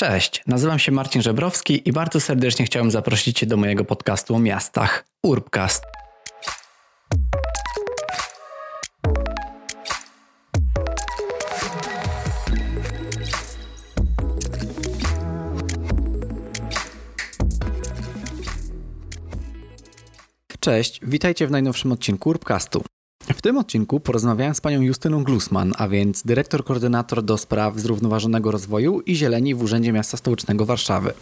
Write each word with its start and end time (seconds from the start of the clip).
Cześć, 0.00 0.42
nazywam 0.46 0.78
się 0.78 0.92
Marcin 0.92 1.22
Żebrowski 1.22 1.88
i 1.88 1.92
bardzo 1.92 2.20
serdecznie 2.20 2.64
chciałem 2.64 2.90
zaprosić 2.90 3.38
Cię 3.38 3.46
do 3.46 3.56
mojego 3.56 3.84
podcastu 3.84 4.34
o 4.34 4.38
miastach 4.38 5.04
Urbcast. 5.22 5.84
Cześć, 20.60 21.00
witajcie 21.02 21.46
w 21.46 21.50
najnowszym 21.50 21.92
odcinku 21.92 22.30
Urbcastu. 22.30 22.84
W 23.38 23.42
tym 23.42 23.58
odcinku 23.58 24.00
porozmawiałem 24.00 24.54
z 24.54 24.60
panią 24.60 24.80
Justyną 24.80 25.24
Glusman, 25.24 25.72
a 25.76 25.88
więc 25.88 26.22
dyrektor 26.22 26.64
koordynator 26.64 27.22
do 27.22 27.38
spraw 27.38 27.78
zrównoważonego 27.78 28.50
rozwoju 28.50 29.00
i 29.00 29.16
zieleni 29.16 29.54
w 29.54 29.62
Urzędzie 29.62 29.92
Miasta 29.92 30.16
Stołecznego 30.16 30.66
Warszawy. 30.66 31.12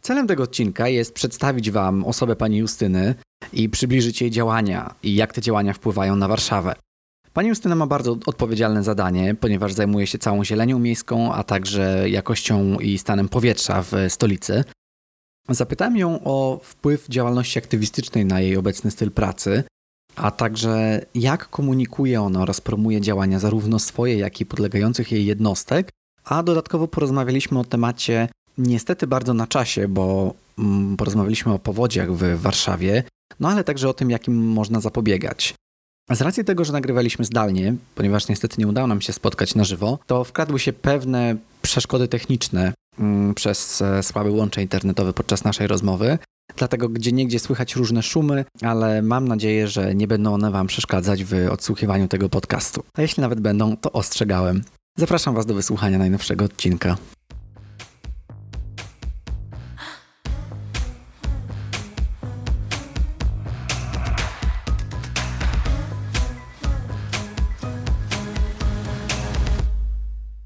Celem 0.00 0.26
tego 0.26 0.42
odcinka 0.42 0.88
jest 0.88 1.14
przedstawić 1.14 1.70
wam 1.70 2.04
osobę 2.04 2.36
pani 2.36 2.56
Justyny 2.56 3.14
i 3.52 3.68
przybliżyć 3.68 4.20
jej 4.20 4.30
działania 4.30 4.94
i 5.02 5.14
jak 5.14 5.32
te 5.32 5.40
działania 5.40 5.72
wpływają 5.72 6.16
na 6.16 6.28
Warszawę. 6.28 6.74
Pani 7.32 7.48
Justyna 7.48 7.74
ma 7.74 7.86
bardzo 7.86 8.16
odpowiedzialne 8.26 8.82
zadanie, 8.82 9.34
ponieważ 9.34 9.72
zajmuje 9.72 10.06
się 10.06 10.18
całą 10.18 10.44
zielenią 10.44 10.78
miejską, 10.78 11.32
a 11.32 11.44
także 11.44 12.10
jakością 12.10 12.78
i 12.78 12.98
stanem 12.98 13.28
powietrza 13.28 13.82
w 13.82 13.92
stolicy. 14.08 14.64
Zapytałem 15.48 15.96
ją 15.96 16.24
o 16.24 16.60
wpływ 16.62 17.08
działalności 17.08 17.58
aktywistycznej 17.58 18.24
na 18.24 18.40
jej 18.40 18.56
obecny 18.56 18.90
styl 18.90 19.10
pracy 19.10 19.64
a 20.16 20.30
także 20.30 21.06
jak 21.14 21.50
komunikuje 21.50 22.22
ona 22.22 22.42
oraz 22.42 22.60
promuje 22.60 23.00
działania 23.00 23.38
zarówno 23.38 23.78
swoje, 23.78 24.18
jak 24.18 24.40
i 24.40 24.46
podlegających 24.46 25.12
jej 25.12 25.26
jednostek, 25.26 25.90
a 26.24 26.42
dodatkowo 26.42 26.88
porozmawialiśmy 26.88 27.58
o 27.58 27.64
temacie 27.64 28.28
niestety 28.58 29.06
bardzo 29.06 29.34
na 29.34 29.46
czasie, 29.46 29.88
bo 29.88 30.34
mm, 30.58 30.96
porozmawialiśmy 30.96 31.52
o 31.52 31.58
powodziach 31.58 32.12
w 32.12 32.40
Warszawie, 32.40 33.02
no 33.40 33.48
ale 33.48 33.64
także 33.64 33.88
o 33.88 33.94
tym, 33.94 34.10
jakim 34.10 34.46
można 34.46 34.80
zapobiegać. 34.80 35.54
Z 36.10 36.20
racji 36.20 36.44
tego, 36.44 36.64
że 36.64 36.72
nagrywaliśmy 36.72 37.24
zdalnie, 37.24 37.74
ponieważ 37.94 38.28
niestety 38.28 38.56
nie 38.58 38.68
udało 38.68 38.86
nam 38.86 39.00
się 39.00 39.12
spotkać 39.12 39.54
na 39.54 39.64
żywo, 39.64 39.98
to 40.06 40.24
wkradły 40.24 40.58
się 40.58 40.72
pewne 40.72 41.36
przeszkody 41.62 42.08
techniczne 42.08 42.72
mm, 42.98 43.34
przez 43.34 43.82
e, 43.82 44.02
słabe 44.02 44.30
łącze 44.30 44.62
internetowe 44.62 45.12
podczas 45.12 45.44
naszej 45.44 45.66
rozmowy, 45.66 46.18
dlatego 46.56 46.88
gdzie 46.88 47.12
niegdzie 47.12 47.38
słychać 47.38 47.76
różne 47.76 48.02
szumy, 48.02 48.44
ale 48.62 49.02
mam 49.02 49.28
nadzieję, 49.28 49.68
że 49.68 49.94
nie 49.94 50.06
będą 50.06 50.34
one 50.34 50.50
Wam 50.50 50.66
przeszkadzać 50.66 51.24
w 51.24 51.32
odsłuchiwaniu 51.50 52.08
tego 52.08 52.28
podcastu. 52.28 52.82
A 52.98 53.02
jeśli 53.02 53.20
nawet 53.20 53.40
będą, 53.40 53.76
to 53.76 53.92
ostrzegałem. 53.92 54.62
Zapraszam 54.98 55.34
Was 55.34 55.46
do 55.46 55.54
wysłuchania 55.54 55.98
najnowszego 55.98 56.44
odcinka. 56.44 56.96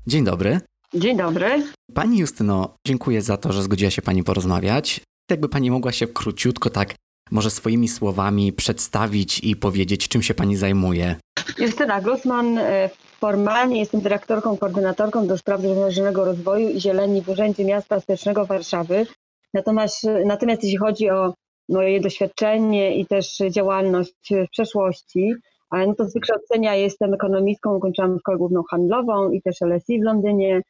Dzień 0.07 0.25
dobry. 0.25 0.61
Dzień 0.95 1.17
dobry. 1.17 1.63
Pani 1.95 2.19
Justyno, 2.19 2.75
dziękuję 2.87 3.23
za 3.23 3.37
to, 3.37 3.53
że 3.53 3.63
zgodziła 3.63 3.91
się 3.91 4.03
Pani 4.03 4.25
porozmawiać. 4.25 5.01
Jakby 5.31 5.49
Pani 5.49 5.71
mogła 5.71 5.93
się 5.93 6.07
króciutko 6.07 6.71
tak 6.71 6.95
może 7.31 7.51
swoimi 7.51 7.89
słowami 7.89 8.53
przedstawić 8.53 9.39
i 9.39 9.57
powiedzieć, 9.57 10.09
czym 10.09 10.23
się 10.23 10.35
Pani 10.35 10.57
zajmuje? 10.57 11.17
Justyna 11.59 12.01
Glusman, 12.01 12.59
e, 12.59 12.91
formalnie 13.21 13.79
jestem 13.81 14.01
dyrektorką, 14.01 14.57
koordynatorką 14.57 15.27
do 15.27 15.39
spraw 15.39 15.61
zrównoważonego 15.61 16.25
rozwoju 16.25 16.69
i 16.69 16.81
zieleni 16.81 17.23
w 17.23 17.29
Urzędzie 17.29 17.65
Miasta 17.65 18.01
Stołecznego 18.01 18.47
Warszawy. 18.47 19.07
Natomiast, 19.55 20.07
natomiast 20.25 20.65
jeśli 20.65 20.79
chodzi 20.79 21.11
o 21.11 21.35
moje 21.69 22.01
doświadczenie 22.01 22.97
i 22.97 23.07
też 23.07 23.39
działalność 23.51 24.13
w 24.31 24.51
przeszłości, 24.51 25.35
no 25.73 25.95
to 25.95 26.05
z 26.05 26.15
wykształcenia 26.15 26.75
jestem 26.75 27.15
ekonomistką, 27.15 27.77
ukończyłam 27.77 28.19
szkołę 28.19 28.39
główną 28.39 28.63
handlową 28.71 29.31
i 29.31 29.43
też 29.43 29.57
LSI 29.61 30.01
w 30.01 30.05
Londynie, 30.05 30.63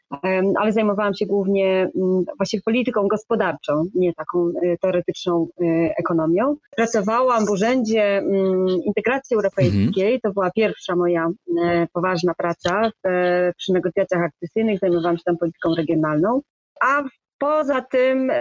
ale 0.59 0.73
zajmowałam 0.73 1.15
się 1.15 1.27
głównie 1.27 1.91
mm, 1.97 2.25
właśnie 2.39 2.61
polityką 2.65 3.09
gospodarczą, 3.09 3.85
nie 3.95 4.15
taką 4.15 4.49
y, 4.49 4.77
teoretyczną 4.81 5.47
y, 5.61 5.65
ekonomią. 5.99 6.57
Pracowałam 6.77 7.47
w 7.47 7.51
Urzędzie 7.51 8.19
mm, 8.19 8.69
Integracji 8.87 9.35
Europejskiej, 9.35 10.15
mhm. 10.15 10.21
to 10.23 10.33
była 10.33 10.51
pierwsza 10.51 10.97
moja 10.97 11.29
y, 11.29 11.53
poważna 11.93 12.35
praca 12.35 12.91
przy 13.57 13.73
negocjacjach 13.73 14.23
akcesyjnych, 14.23 14.79
zajmowałam 14.79 15.17
się 15.17 15.23
tam 15.25 15.37
polityką 15.37 15.75
regionalną. 15.75 16.41
A 16.83 17.03
Poza 17.41 17.81
tym 17.81 18.33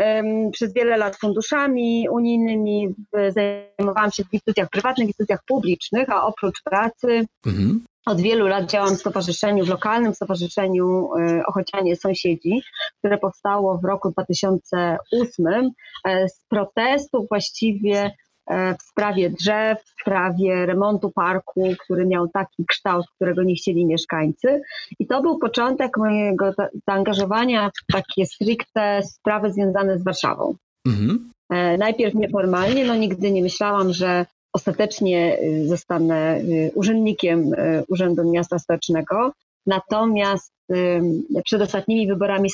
przez 0.51 0.73
wiele 0.73 0.97
lat 0.97 1.15
funduszami 1.15 2.09
unijnymi 2.09 2.95
zajmowałam 3.29 4.11
się 4.11 4.23
w 4.23 4.33
instytucjach 4.33 4.69
prywatnych, 4.69 5.05
w 5.05 5.09
instytucjach 5.09 5.43
publicznych, 5.47 6.09
a 6.09 6.25
oprócz 6.25 6.63
pracy 6.63 7.25
mhm. 7.45 7.85
od 8.05 8.21
wielu 8.21 8.47
lat 8.47 8.65
działam 8.65 8.95
w 8.95 8.99
stowarzyszeniu, 8.99 9.65
w 9.65 9.69
lokalnym 9.69 10.15
stowarzyszeniu 10.15 11.09
e, 11.15 11.45
Ochocianie 11.45 11.95
Sąsiedzi, 11.95 12.61
które 12.99 13.17
powstało 13.17 13.77
w 13.77 13.85
roku 13.85 14.11
2008 14.11 15.71
e, 16.05 16.29
z 16.29 16.41
protestu 16.49 17.27
właściwie 17.29 18.11
w 18.49 18.83
sprawie 18.83 19.29
drzew, 19.29 19.83
w 19.83 20.01
sprawie 20.01 20.65
remontu 20.65 21.11
parku, 21.11 21.73
który 21.79 22.05
miał 22.05 22.27
taki 22.27 22.65
kształt, 22.65 23.05
którego 23.15 23.43
nie 23.43 23.55
chcieli 23.55 23.85
mieszkańcy. 23.85 24.61
I 24.99 25.07
to 25.07 25.21
był 25.21 25.39
początek 25.39 25.97
mojego 25.97 26.53
zaangażowania 26.87 27.69
w 27.69 27.93
takie 27.93 28.25
stricte 28.25 29.01
sprawy 29.03 29.53
związane 29.53 29.99
z 29.99 30.03
Warszawą. 30.03 30.55
Mhm. 30.87 31.31
E, 31.49 31.77
najpierw 31.77 32.15
nieformalnie, 32.15 32.85
no 32.85 32.95
nigdy 32.95 33.31
nie 33.31 33.41
myślałam, 33.41 33.93
że 33.93 34.25
ostatecznie 34.53 35.37
y, 35.43 35.67
zostanę 35.67 36.39
y, 36.39 36.71
urzędnikiem 36.75 37.53
y, 37.53 37.83
Urzędu 37.87 38.31
Miasta 38.31 38.59
Stołecznego. 38.59 39.31
Natomiast 39.65 40.53
przed 41.45 41.61
ostatnimi 41.61 42.07
wyborami 42.07 42.49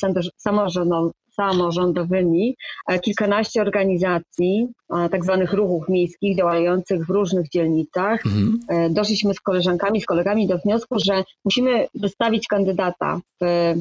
samorządowymi 1.36 2.56
e, 2.88 3.00
kilkanaście 3.00 3.62
organizacji, 3.62 4.68
e, 4.94 5.10
tak 5.10 5.24
zwanych 5.24 5.54
ruchów 5.54 5.90
miejskich 5.90 6.38
działających 6.38 7.06
w 7.06 7.10
różnych 7.10 7.50
dzielnicach. 7.50 8.26
Mhm. 8.26 8.60
E, 8.70 8.90
doszliśmy 8.90 9.34
z 9.34 9.40
koleżankami, 9.40 10.02
z 10.02 10.06
kolegami 10.06 10.48
do 10.48 10.58
wniosku, 10.58 10.96
że 11.00 11.24
musimy 11.46 11.88
wystawić 11.96 12.48
kandydata 12.48 13.20
w, 13.42 13.74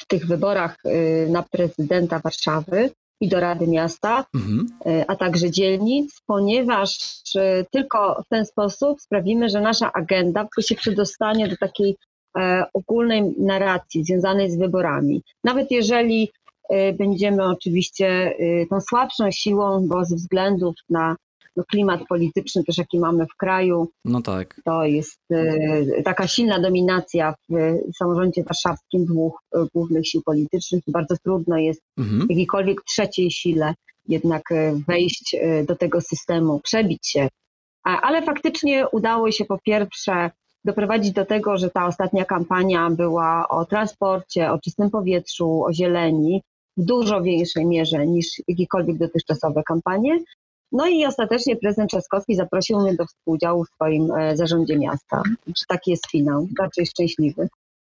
w 0.00 0.06
tych 0.06 0.26
wyborach 0.26 0.76
na 1.28 1.42
prezydenta 1.42 2.18
Warszawy 2.18 2.90
i 3.20 3.28
do 3.28 3.40
Rady 3.40 3.66
Miasta, 3.66 4.24
mhm. 4.34 4.66
a 5.08 5.16
także 5.16 5.50
dzielnic, 5.50 6.20
ponieważ 6.26 6.98
tylko 7.70 8.22
w 8.26 8.28
ten 8.28 8.46
sposób 8.46 9.00
sprawimy, 9.00 9.48
że 9.48 9.60
nasza 9.60 9.92
agenda 9.92 10.48
się 10.60 10.74
przedostanie 10.74 11.48
do 11.48 11.56
takiej 11.56 11.96
ogólnej 12.74 13.34
narracji 13.38 14.04
związanej 14.04 14.50
z 14.50 14.58
wyborami. 14.58 15.22
Nawet 15.44 15.70
jeżeli 15.70 16.30
Y, 16.72 16.92
będziemy 16.92 17.44
oczywiście 17.44 18.34
y, 18.40 18.66
tą 18.70 18.80
słabszą 18.80 19.30
siłą, 19.30 19.88
bo 19.88 20.04
ze 20.04 20.16
względów 20.16 20.74
na 20.90 21.16
no, 21.56 21.64
klimat 21.64 22.00
polityczny 22.08 22.64
też 22.64 22.78
jaki 22.78 22.98
mamy 22.98 23.26
w 23.26 23.36
kraju. 23.36 23.88
No 24.04 24.22
tak. 24.22 24.60
To 24.64 24.84
jest 24.84 25.20
y, 25.32 26.02
taka 26.04 26.26
silna 26.28 26.60
dominacja 26.60 27.34
w 27.48 27.96
samorządzie 27.98 28.42
warszawskim 28.44 29.04
dwóch 29.04 29.42
głównych 29.74 30.06
sił 30.06 30.22
politycznych 30.22 30.82
i 30.86 30.92
bardzo 30.92 31.16
trudno 31.24 31.58
jest 31.58 31.82
mhm. 31.98 32.26
jakiejkolwiek 32.30 32.84
trzeciej 32.84 33.30
sile 33.30 33.74
jednak 34.08 34.42
wejść 34.88 35.36
do 35.68 35.76
tego 35.76 36.00
systemu, 36.00 36.60
przebić 36.60 37.08
się. 37.08 37.28
Ale 37.84 38.22
faktycznie 38.22 38.88
udało 38.88 39.32
się 39.32 39.44
po 39.44 39.58
pierwsze 39.58 40.30
doprowadzić 40.64 41.12
do 41.12 41.26
tego, 41.26 41.56
że 41.56 41.70
ta 41.70 41.86
ostatnia 41.86 42.24
kampania 42.24 42.90
była 42.90 43.48
o 43.48 43.64
transporcie, 43.64 44.52
o 44.52 44.58
czystym 44.58 44.90
powietrzu, 44.90 45.64
o 45.64 45.72
zieleni, 45.72 46.42
w 46.76 46.84
dużo 46.84 47.22
większej 47.22 47.66
mierze 47.66 48.06
niż 48.06 48.42
jakiekolwiek 48.48 48.98
dotychczasowe 48.98 49.62
kampanie. 49.62 50.18
No 50.72 50.86
i 50.86 51.06
ostatecznie 51.06 51.56
prezydent 51.56 51.90
Trzaskowski 51.90 52.34
zaprosił 52.34 52.80
mnie 52.80 52.94
do 52.94 53.06
współudziału 53.06 53.64
w 53.64 53.68
swoim 53.68 54.10
e, 54.10 54.36
zarządzie 54.36 54.78
miasta. 54.78 55.22
Taki 55.68 55.90
jest 55.90 56.10
finał, 56.10 56.48
raczej 56.58 56.86
szczęśliwy. 56.86 57.48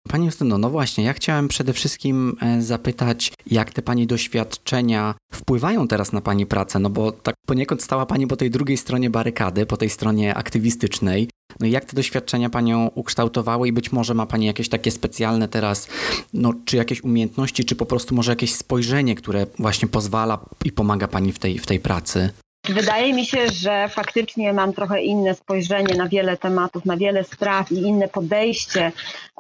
Pani 0.10 0.26
Justyno, 0.26 0.58
no 0.58 0.70
właśnie, 0.70 1.04
ja 1.04 1.14
chciałem 1.14 1.48
przede 1.48 1.74
wszystkim 1.74 2.38
e, 2.42 2.62
zapytać, 2.62 3.34
jak 3.46 3.74
te 3.74 3.82
Pani 3.82 4.08
doświadczenia 4.08 5.16
wpływają 5.34 5.88
teraz 5.88 6.14
na 6.14 6.22
Pani 6.22 6.46
pracę, 6.46 6.80
no 6.80 6.90
bo 6.90 7.12
tak 7.12 7.36
poniekąd 7.48 7.84
stała 7.84 8.06
Pani 8.06 8.28
po 8.28 8.36
tej 8.36 8.50
drugiej 8.50 8.78
stronie 8.78 9.10
barykady, 9.10 9.66
po 9.66 9.78
tej 9.78 9.90
stronie 9.90 10.36
aktywistycznej. 10.36 11.30
No 11.60 11.68
jak 11.68 11.86
te 11.86 11.96
doświadczenia 11.96 12.50
Panią 12.50 12.88
ukształtowały 12.96 13.68
i 13.68 13.72
być 13.72 13.92
może 13.92 14.14
ma 14.14 14.26
Pani 14.26 14.46
jakieś 14.46 14.70
takie 14.70 14.92
specjalne 14.92 15.48
teraz, 15.48 15.88
no 16.34 16.54
czy 16.66 16.78
jakieś 16.78 17.04
umiejętności, 17.04 17.66
czy 17.66 17.76
po 17.76 17.86
prostu 17.86 18.16
może 18.16 18.32
jakieś 18.32 18.56
spojrzenie, 18.56 19.16
które 19.16 19.46
właśnie 19.60 19.88
pozwala 19.88 20.40
i 20.66 20.72
pomaga 20.72 21.08
Pani 21.08 21.32
w 21.32 21.40
tej, 21.40 21.60
w 21.60 21.66
tej 21.66 21.80
pracy? 21.80 22.30
Wydaje 22.70 23.14
mi 23.14 23.26
się, 23.26 23.50
że 23.50 23.90
faktycznie 23.90 24.54
mam 24.54 24.74
trochę 24.74 25.02
inne 25.02 25.36
spojrzenie 25.36 25.96
na 25.96 26.10
wiele 26.10 26.38
tematów, 26.38 26.86
na 26.86 26.98
wiele 26.98 27.24
spraw 27.24 27.72
i 27.72 27.76
inne 27.76 28.08
podejście 28.08 28.92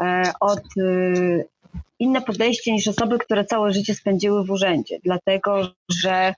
e, 0.01 0.31
od 0.39 0.63
y, 0.77 1.45
inne 1.99 2.21
podejście 2.21 2.71
niż 2.71 2.87
osoby, 2.87 3.17
które 3.19 3.45
całe 3.45 3.73
życie 3.73 3.95
spędziły 3.95 4.45
w 4.45 4.51
urzędzie, 4.51 4.99
dlatego 5.03 5.69
że 5.89 6.33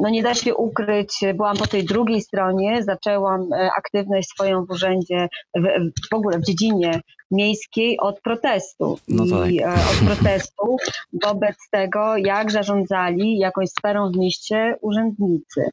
no 0.00 0.08
nie 0.08 0.22
da 0.22 0.34
się 0.34 0.54
ukryć, 0.54 1.20
byłam 1.34 1.56
po 1.56 1.66
tej 1.66 1.84
drugiej 1.84 2.20
stronie, 2.22 2.82
zaczęłam 2.82 3.52
e, 3.52 3.70
aktywność 3.76 4.28
swoją 4.28 4.64
w 4.64 4.70
urzędzie, 4.70 5.28
w, 5.56 5.62
w 6.10 6.14
ogóle 6.14 6.38
w 6.38 6.44
dziedzinie 6.44 7.00
miejskiej 7.30 7.98
od 8.00 8.20
protestu. 8.20 8.98
No 9.08 9.24
tak. 9.38 9.50
I 9.50 9.62
e, 9.62 9.72
od 9.72 10.06
protestu 10.06 10.76
wobec 11.22 11.56
tego, 11.70 12.16
jak 12.16 12.50
zarządzali 12.50 13.38
jakąś 13.38 13.68
sferą 13.68 14.12
w 14.12 14.16
mieście 14.16 14.76
urzędnicy. 14.80 15.70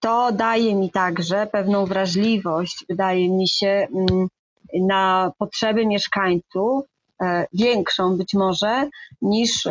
To 0.00 0.32
daje 0.32 0.74
mi 0.74 0.90
także 0.90 1.46
pewną 1.52 1.86
wrażliwość, 1.86 2.84
wydaje 2.88 3.28
mi 3.28 3.48
się, 3.48 3.86
mm, 3.94 4.28
na 4.80 5.32
potrzeby 5.38 5.86
mieszkańców, 5.86 6.84
e, 7.22 7.46
większą 7.52 8.16
być 8.16 8.34
może 8.34 8.88
niż 9.22 9.66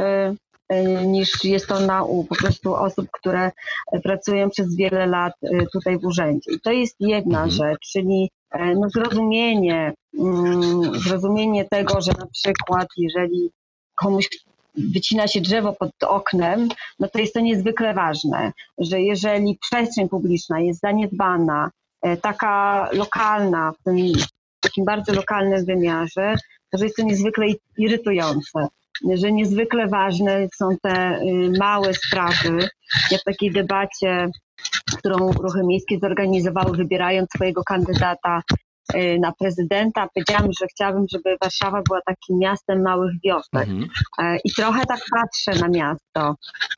niż 1.05 1.43
jest 1.43 1.67
to 1.67 1.79
na 1.79 2.03
u 2.03 2.23
po 2.23 2.35
prostu 2.35 2.75
osób, 2.75 3.07
które 3.11 3.51
pracują 4.03 4.49
przez 4.49 4.75
wiele 4.75 5.07
lat 5.07 5.33
e, 5.43 5.65
tutaj 5.65 5.99
w 5.99 6.05
urzędzie. 6.05 6.51
I 6.51 6.59
to 6.59 6.71
jest 6.71 6.95
jedna 6.99 7.43
mhm. 7.43 7.51
rzecz, 7.51 7.79
czyli 7.91 8.29
e, 8.51 8.75
no 8.75 8.89
zrozumienie, 8.89 9.93
mm, 10.19 10.99
zrozumienie 10.99 11.65
tego, 11.65 12.01
że 12.01 12.11
na 12.19 12.27
przykład 12.27 12.87
jeżeli 12.97 13.51
komuś 13.95 14.27
wycina 14.75 15.27
się 15.27 15.41
drzewo 15.41 15.73
pod 15.73 15.91
oknem, 16.03 16.69
no 16.99 17.07
to 17.07 17.19
jest 17.19 17.33
to 17.33 17.39
niezwykle 17.39 17.93
ważne, 17.93 18.51
że 18.77 19.01
jeżeli 19.01 19.57
przestrzeń 19.61 20.09
publiczna 20.09 20.59
jest 20.59 20.79
zaniedbana, 20.79 21.71
taka 22.21 22.89
lokalna, 22.93 23.71
w 23.71 23.83
tym 23.83 23.95
takim 24.59 24.85
bardzo 24.85 25.13
lokalnym 25.13 25.65
wymiarze, 25.65 26.35
to 26.71 26.83
jest 26.83 26.95
to 26.95 27.03
niezwykle 27.03 27.45
irytujące 27.77 28.67
że 29.15 29.31
niezwykle 29.31 29.87
ważne 29.87 30.47
są 30.55 30.67
te 30.81 31.19
y, 31.21 31.51
małe 31.59 31.93
sprawy. 31.93 32.69
Ja 33.11 33.17
w 33.17 33.23
takiej 33.23 33.51
debacie, 33.51 34.27
którą 34.97 35.31
ruchy 35.31 35.63
miejskie 35.63 35.99
zorganizowały, 35.99 36.77
wybierając 36.77 37.29
swojego 37.35 37.63
kandydata 37.63 38.41
na 39.19 39.33
prezydenta, 39.39 40.07
powiedziałam, 40.13 40.51
że 40.59 40.67
chciałabym, 40.67 41.05
żeby 41.11 41.37
Warszawa 41.41 41.81
była 41.87 41.99
takim 42.05 42.39
miastem 42.39 42.81
małych 42.81 43.11
wiosek. 43.23 43.69
Mhm. 43.69 43.87
E, 44.19 44.37
I 44.43 44.51
trochę 44.53 44.85
tak 44.85 44.99
patrzę 45.11 45.61
na 45.61 45.67
miasto. 45.67 46.35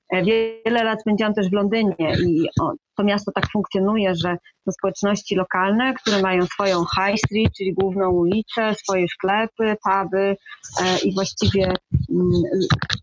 E, 0.09 0.23
wiele 0.23 0.83
lat 0.83 1.01
spędziłam 1.01 1.33
też 1.33 1.49
w 1.49 1.53
Londynie 1.53 2.15
i 2.27 2.49
to 2.97 3.03
miasto 3.03 3.31
tak 3.31 3.51
funkcjonuje, 3.53 4.15
że 4.15 4.37
to 4.65 4.71
społeczności 4.71 5.35
lokalne, 5.35 5.93
które 5.93 6.21
mają 6.21 6.45
swoją 6.45 6.79
high 6.79 7.19
street, 7.25 7.53
czyli 7.57 7.73
główną 7.73 8.09
ulicę, 8.09 8.75
swoje 8.83 9.07
sklepy, 9.07 9.75
puby 9.83 10.37
e, 10.81 10.99
i 11.03 11.13
właściwie 11.13 11.63
mm, 12.09 12.31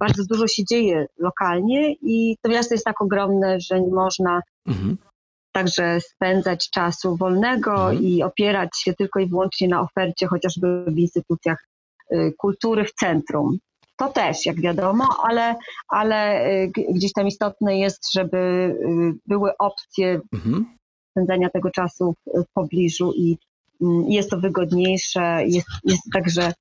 bardzo 0.00 0.22
dużo 0.30 0.46
się 0.46 0.64
dzieje 0.64 1.06
lokalnie 1.18 1.92
i 1.92 2.36
to 2.42 2.50
miasto 2.50 2.74
jest 2.74 2.84
tak 2.84 3.02
ogromne, 3.02 3.60
że 3.60 3.80
nie 3.80 3.94
można 3.94 4.40
mhm. 4.66 4.96
Także 5.58 6.00
spędzać 6.00 6.70
czasu 6.70 7.16
wolnego 7.16 7.72
mhm. 7.72 8.02
i 8.02 8.22
opierać 8.22 8.70
się 8.82 8.94
tylko 8.94 9.20
i 9.20 9.26
wyłącznie 9.26 9.68
na 9.68 9.80
ofercie 9.80 10.26
chociażby 10.26 10.84
w 10.86 10.98
instytucjach 10.98 11.68
y, 12.12 12.32
kultury 12.38 12.84
w 12.84 12.92
centrum. 12.92 13.58
To 13.96 14.08
też, 14.08 14.46
jak 14.46 14.60
wiadomo, 14.60 15.04
ale, 15.22 15.54
ale 15.88 16.46
y, 16.46 16.72
gdzieś 16.94 17.12
tam 17.12 17.26
istotne 17.26 17.78
jest, 17.78 18.12
żeby 18.12 18.36
y, 18.36 19.14
były 19.26 19.50
opcje 19.58 20.20
mhm. 20.34 20.66
spędzania 21.10 21.50
tego 21.50 21.70
czasu 21.70 22.14
w 22.26 22.52
pobliżu 22.54 23.12
i 23.16 23.38
mm, 23.82 24.10
jest 24.10 24.30
to 24.30 24.40
wygodniejsze, 24.40 25.42
jest, 25.46 25.68
jest 25.84 26.02
także 26.12 26.52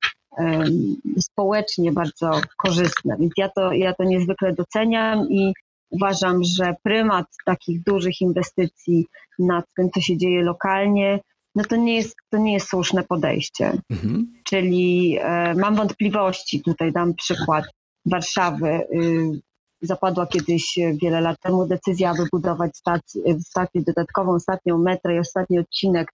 społecznie 1.20 1.92
bardzo 1.92 2.30
korzystne. 2.56 3.16
Więc 3.20 3.32
ja 3.36 3.48
to, 3.48 3.72
ja 3.72 3.94
to 3.94 4.04
niezwykle 4.04 4.52
doceniam 4.52 5.28
i 5.30 5.52
uważam, 5.90 6.44
że 6.44 6.74
prymat 6.82 7.26
takich 7.46 7.82
dużych 7.82 8.20
inwestycji 8.20 9.06
nad 9.38 9.64
tym, 9.76 9.90
co 9.90 10.00
się 10.00 10.16
dzieje 10.16 10.42
lokalnie, 10.42 11.20
no 11.54 11.64
to 11.64 11.76
nie 11.76 11.96
jest, 11.96 12.16
to 12.30 12.38
nie 12.38 12.52
jest 12.52 12.68
słuszne 12.68 13.04
podejście. 13.04 13.72
Mhm. 13.90 14.32
Czyli 14.44 15.18
e, 15.20 15.54
mam 15.54 15.76
wątpliwości, 15.76 16.62
tutaj 16.62 16.92
dam 16.92 17.14
przykład 17.14 17.64
Warszawy. 18.06 18.68
Y, 18.68 19.40
zapadła 19.82 20.26
kiedyś 20.26 20.78
e, 20.78 20.94
wiele 21.02 21.20
lat 21.20 21.40
temu 21.40 21.66
decyzja, 21.66 22.10
aby 22.10 22.26
budować 22.32 22.76
stację, 22.76 23.22
e, 23.26 23.40
stację 23.40 23.82
dodatkową, 23.86 24.34
ostatnią 24.34 24.78
metrę 24.78 25.16
i 25.16 25.18
ostatni 25.18 25.58
odcinek 25.58 26.12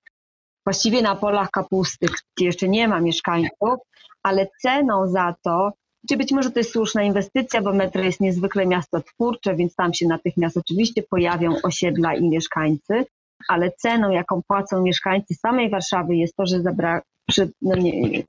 właściwie 0.67 1.03
na 1.03 1.17
polach 1.17 1.51
kapusty, 1.51 2.07
gdzie 2.37 2.47
jeszcze 2.47 2.69
nie 2.69 2.89
ma 2.89 3.01
mieszkańców, 3.01 3.79
ale 4.23 4.47
ceną 4.63 5.09
za 5.09 5.35
to, 5.43 5.73
czy 6.09 6.17
być 6.17 6.33
może 6.33 6.51
to 6.51 6.61
jest 6.61 6.73
słuszna 6.73 7.03
inwestycja, 7.03 7.63
bo 7.63 7.73
metro 7.73 8.03
jest 8.03 8.21
niezwykle 8.21 8.67
miasto 8.67 9.01
twórcze, 9.01 9.57
więc 9.57 9.75
tam 9.75 9.95
się 9.95 10.07
natychmiast 10.07 10.57
oczywiście 10.57 11.03
pojawią 11.03 11.55
osiedla 11.63 12.15
i 12.15 12.29
mieszkańcy, 12.29 13.07
ale 13.49 13.71
ceną, 13.71 14.11
jaką 14.11 14.43
płacą 14.49 14.83
mieszkańcy 14.83 15.35
samej 15.35 15.71
Warszawy 15.71 16.17
jest 16.17 16.37
to, 16.37 16.47
że 16.47 16.63
zabra, 16.63 17.03
przy, 17.29 17.51
no 17.63 17.77
nie, 17.77 18.23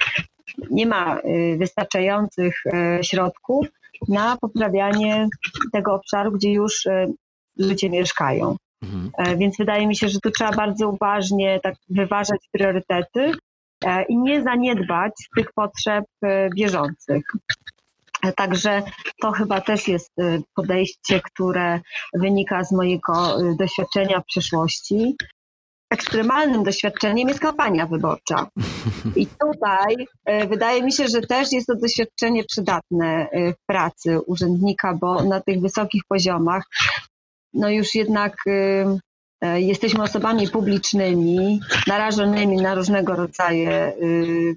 nie 0.71 0.85
ma 0.85 1.19
y, 1.19 1.57
wystarczających 1.59 2.65
y, 2.65 3.03
środków 3.03 3.67
na 4.07 4.37
poprawianie 4.37 5.27
tego 5.73 5.93
obszaru, 5.93 6.31
gdzie 6.31 6.51
już 6.51 6.85
y, 6.85 7.13
ludzie 7.57 7.89
mieszkają. 7.89 8.55
Mhm. 8.83 9.11
E, 9.17 9.37
więc 9.37 9.57
wydaje 9.57 9.87
mi 9.87 9.95
się, 9.95 10.09
że 10.09 10.19
tu 10.19 10.31
trzeba 10.31 10.51
bardzo 10.51 10.89
uważnie 10.89 11.59
tak 11.63 11.75
wyważać 11.89 12.39
priorytety 12.51 13.31
i 14.09 14.17
nie 14.17 14.43
zaniedbać 14.43 15.11
tych 15.37 15.53
potrzeb 15.53 16.05
e, 16.23 16.49
bieżących. 16.49 17.23
Także 18.35 18.81
to 19.21 19.31
chyba 19.31 19.61
też 19.61 19.87
jest 19.87 20.11
podejście, 20.55 21.21
które 21.23 21.79
wynika 22.13 22.63
z 22.63 22.71
mojego 22.71 23.37
doświadczenia 23.59 24.19
w 24.19 24.25
przeszłości. 24.25 25.15
Ekstremalnym 25.89 26.63
doświadczeniem 26.63 27.27
jest 27.27 27.39
kampania 27.39 27.87
wyborcza. 27.87 28.47
I 29.15 29.27
tutaj 29.27 30.07
wydaje 30.47 30.83
mi 30.83 30.93
się, 30.93 31.07
że 31.07 31.21
też 31.21 31.51
jest 31.51 31.67
to 31.67 31.75
doświadczenie 31.75 32.43
przydatne 32.43 33.27
w 33.33 33.65
pracy 33.65 34.19
urzędnika, 34.21 34.97
bo 35.01 35.23
na 35.23 35.41
tych 35.41 35.61
wysokich 35.61 36.01
poziomach 36.07 36.63
no 37.55 37.69
już 37.69 37.95
jednak 37.95 38.35
e, 38.47 38.97
jesteśmy 39.55 40.03
osobami 40.03 40.49
publicznymi, 40.49 41.59
narażonymi 41.87 42.57
na 42.57 42.75
różnego 42.75 43.15
rodzaju 43.15 43.69
y, 43.69 44.55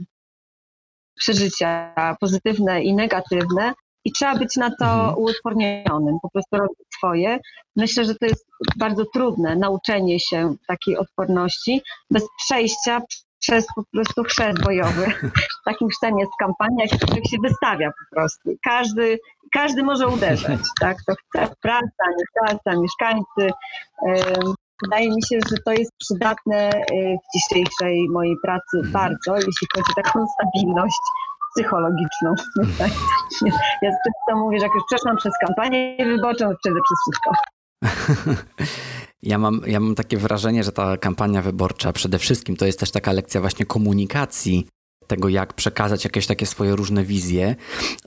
przeżycia 1.19 1.95
pozytywne 2.21 2.83
i 2.83 2.95
negatywne 2.95 3.73
i 4.05 4.13
trzeba 4.13 4.35
być 4.35 4.57
na 4.57 4.71
to 4.71 4.85
mhm. 4.85 5.15
uodpornionym, 5.19 6.19
po 6.23 6.31
prostu 6.31 6.57
robić 6.57 6.87
swoje. 6.99 7.39
Myślę, 7.77 8.05
że 8.05 8.15
to 8.15 8.27
jest 8.27 8.47
bardzo 8.77 9.05
trudne 9.15 9.57
nauczenie 9.57 10.21
się 10.21 10.55
takiej 10.69 10.97
odporności 10.97 11.83
bez 12.11 12.23
przejścia 12.45 13.01
przez 13.41 13.67
po 13.77 13.83
prostu 13.93 14.23
chrzest 14.23 14.63
bojowy. 14.65 15.07
Takim 15.65 15.89
chrztem 15.89 16.19
jest 16.19 16.33
kampania, 16.39 16.85
jak 17.15 17.27
się 17.27 17.37
wystawia 17.43 17.91
po 17.91 18.17
prostu. 18.17 18.51
Każdy, 18.65 19.19
każdy 19.53 19.83
może 19.83 20.09
uderzać, 20.09 20.61
tak? 20.81 20.97
To 21.07 21.15
chce 21.15 21.55
praca, 21.63 22.05
nie 22.19 22.25
praca, 22.35 22.81
mieszkańcy. 22.81 23.53
Wydaje 24.85 25.09
mi 25.11 25.23
się, 25.23 25.39
że 25.51 25.57
to 25.65 25.73
jest 25.73 25.93
przydatne 25.99 26.71
y, 26.71 27.17
w 27.17 27.39
dzisiejszej 27.39 28.09
mojej 28.09 28.37
pracy 28.43 28.77
mhm. 28.77 28.93
bardzo, 28.93 29.37
jeśli 29.37 29.67
chodzi 29.75 29.93
o 29.97 30.03
taką 30.03 30.27
stabilność 30.35 31.01
psychologiczną. 31.55 32.35
Ja 33.83 33.91
często 33.91 34.45
mówię, 34.45 34.59
że 34.59 34.65
jak 34.65 34.75
już 34.75 34.85
przeszłam 34.91 35.17
przez 35.17 35.33
kampanię 35.47 35.97
wyborczą, 35.99 36.45
przejdę 36.63 36.81
przez 36.81 36.99
wszystko. 37.03 37.31
Ja 39.23 39.39
mam, 39.39 39.61
ja 39.67 39.81
mam 39.81 39.95
takie 39.95 40.17
wrażenie, 40.17 40.65
że 40.65 40.73
ta 40.73 40.97
kampania 40.97 41.43
wyborcza 41.43 41.93
przede 41.93 42.19
wszystkim 42.19 42.57
to 42.57 42.67
jest 42.67 42.81
też 42.81 42.91
taka 42.91 43.13
lekcja 43.13 43.41
właśnie 43.41 43.67
komunikacji, 43.67 44.67
tego 45.09 45.29
jak 45.29 45.55
przekazać 45.55 46.05
jakieś 46.05 46.27
takie 46.27 46.47
swoje 46.47 46.77
różne 46.77 47.05
wizje. 47.05 47.57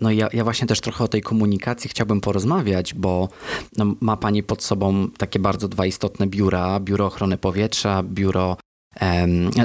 No 0.01 0.12
i 0.12 0.17
ja, 0.17 0.29
ja 0.34 0.43
właśnie 0.43 0.67
też 0.67 0.81
trochę 0.81 1.03
o 1.03 1.08
tej 1.08 1.22
komunikacji 1.22 1.89
chciałbym 1.89 2.22
porozmawiać, 2.22 2.93
bo 2.93 3.29
no, 3.77 3.96
ma 4.01 4.17
Pani 4.17 4.43
pod 4.43 4.63
sobą 4.63 5.08
takie 5.17 5.39
bardzo 5.39 5.67
dwa 5.67 5.86
istotne 5.86 6.27
biura, 6.27 6.79
Biuro 6.79 7.05
Ochrony 7.05 7.38
Powietrza, 7.38 8.03
Biuro 8.03 8.58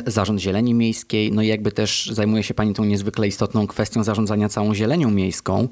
Zarząd 0.06 0.40
Zieleni 0.40 0.74
Miejskiej, 0.74 1.32
no 1.32 1.42
i 1.42 1.46
jakby 1.46 1.72
też 1.72 2.10
zajmuje 2.12 2.42
się 2.42 2.54
Pani 2.54 2.74
tą 2.74 2.84
niezwykle 2.84 3.28
istotną 3.28 3.66
kwestią 3.66 4.04
zarządzania 4.04 4.48
całą 4.48 4.74
zielenią 4.74 5.10
miejską. 5.10 5.68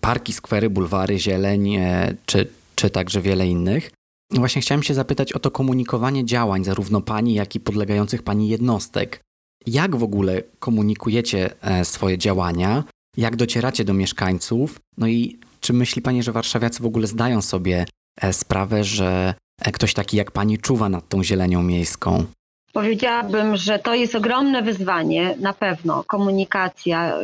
Parki, 0.00 0.32
skwery, 0.32 0.70
bulwary, 0.70 1.18
zieleń, 1.18 1.76
e, 1.76 2.14
czy, 2.26 2.48
czy 2.74 2.90
także 2.90 3.20
wiele 3.20 3.46
innych. 3.46 3.90
Właśnie 4.30 4.62
chciałem 4.62 4.82
się 4.82 4.94
zapytać 4.94 5.32
o 5.32 5.38
to 5.38 5.50
komunikowanie 5.50 6.24
działań 6.24 6.64
zarówno 6.64 7.00
pani, 7.00 7.34
jak 7.34 7.54
i 7.54 7.60
podlegających 7.60 8.22
pani 8.22 8.48
jednostek. 8.48 9.20
Jak 9.66 9.96
w 9.96 10.02
ogóle 10.02 10.42
komunikujecie 10.58 11.50
e, 11.62 11.84
swoje 11.84 12.18
działania? 12.18 12.84
Jak 13.16 13.36
docieracie 13.36 13.84
do 13.84 13.94
mieszkańców? 13.94 14.80
No 14.98 15.06
i 15.06 15.38
czy 15.60 15.72
myśli 15.72 16.02
pani, 16.02 16.22
że 16.22 16.32
warszawiacy 16.32 16.82
w 16.82 16.86
ogóle 16.86 17.06
zdają 17.06 17.42
sobie 17.42 17.84
e, 18.20 18.32
sprawę, 18.32 18.84
że 18.84 19.34
e, 19.62 19.72
ktoś 19.72 19.94
taki 19.94 20.16
jak 20.16 20.30
pani 20.30 20.58
czuwa 20.58 20.88
nad 20.88 21.08
tą 21.08 21.24
zielenią 21.24 21.62
miejską? 21.62 22.24
Powiedziałabym, 22.72 23.56
że 23.56 23.78
to 23.78 23.94
jest 23.94 24.14
ogromne 24.14 24.62
wyzwanie, 24.62 25.36
na 25.40 25.52
pewno, 25.52 26.04
komunikacja 26.04 27.14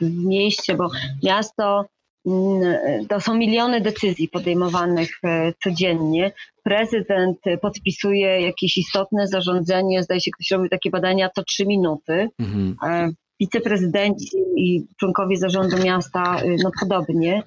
w 0.00 0.24
mieście, 0.24 0.74
bo 0.74 0.90
miasto 1.22 1.86
mm, 2.26 3.06
to 3.08 3.20
są 3.20 3.34
miliony 3.34 3.80
decyzji 3.80 4.28
podejmowanych 4.28 5.20
codziennie. 5.64 6.32
Prezydent 6.64 7.38
podpisuje 7.62 8.40
jakieś 8.40 8.78
istotne 8.78 9.26
zarządzenie, 9.26 10.02
zdaje 10.02 10.20
się, 10.20 10.30
ktoś 10.30 10.50
robił 10.50 10.68
takie 10.68 10.90
badania, 10.90 11.28
to 11.28 11.44
trzy 11.44 11.66
minuty. 11.66 12.28
Mhm. 12.38 12.76
E, 12.82 13.10
wiceprezydenci 13.40 14.36
i 14.56 14.86
członkowie 15.00 15.36
zarządu 15.36 15.76
miasta, 15.84 16.42
y, 16.44 16.56
no 16.62 16.70
podobnie. 16.80 17.42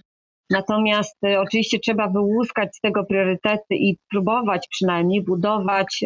Natomiast 0.50 1.18
y, 1.26 1.40
oczywiście 1.40 1.80
trzeba 1.80 2.08
wyłuskać 2.10 2.76
z 2.76 2.80
tego 2.80 3.06
priorytety 3.06 3.76
i 3.76 3.98
próbować 4.10 4.68
przynajmniej 4.70 5.24
budować 5.24 6.04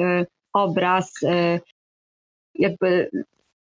obraz, 0.54 1.14
e, 1.24 1.60
jakby 2.56 3.10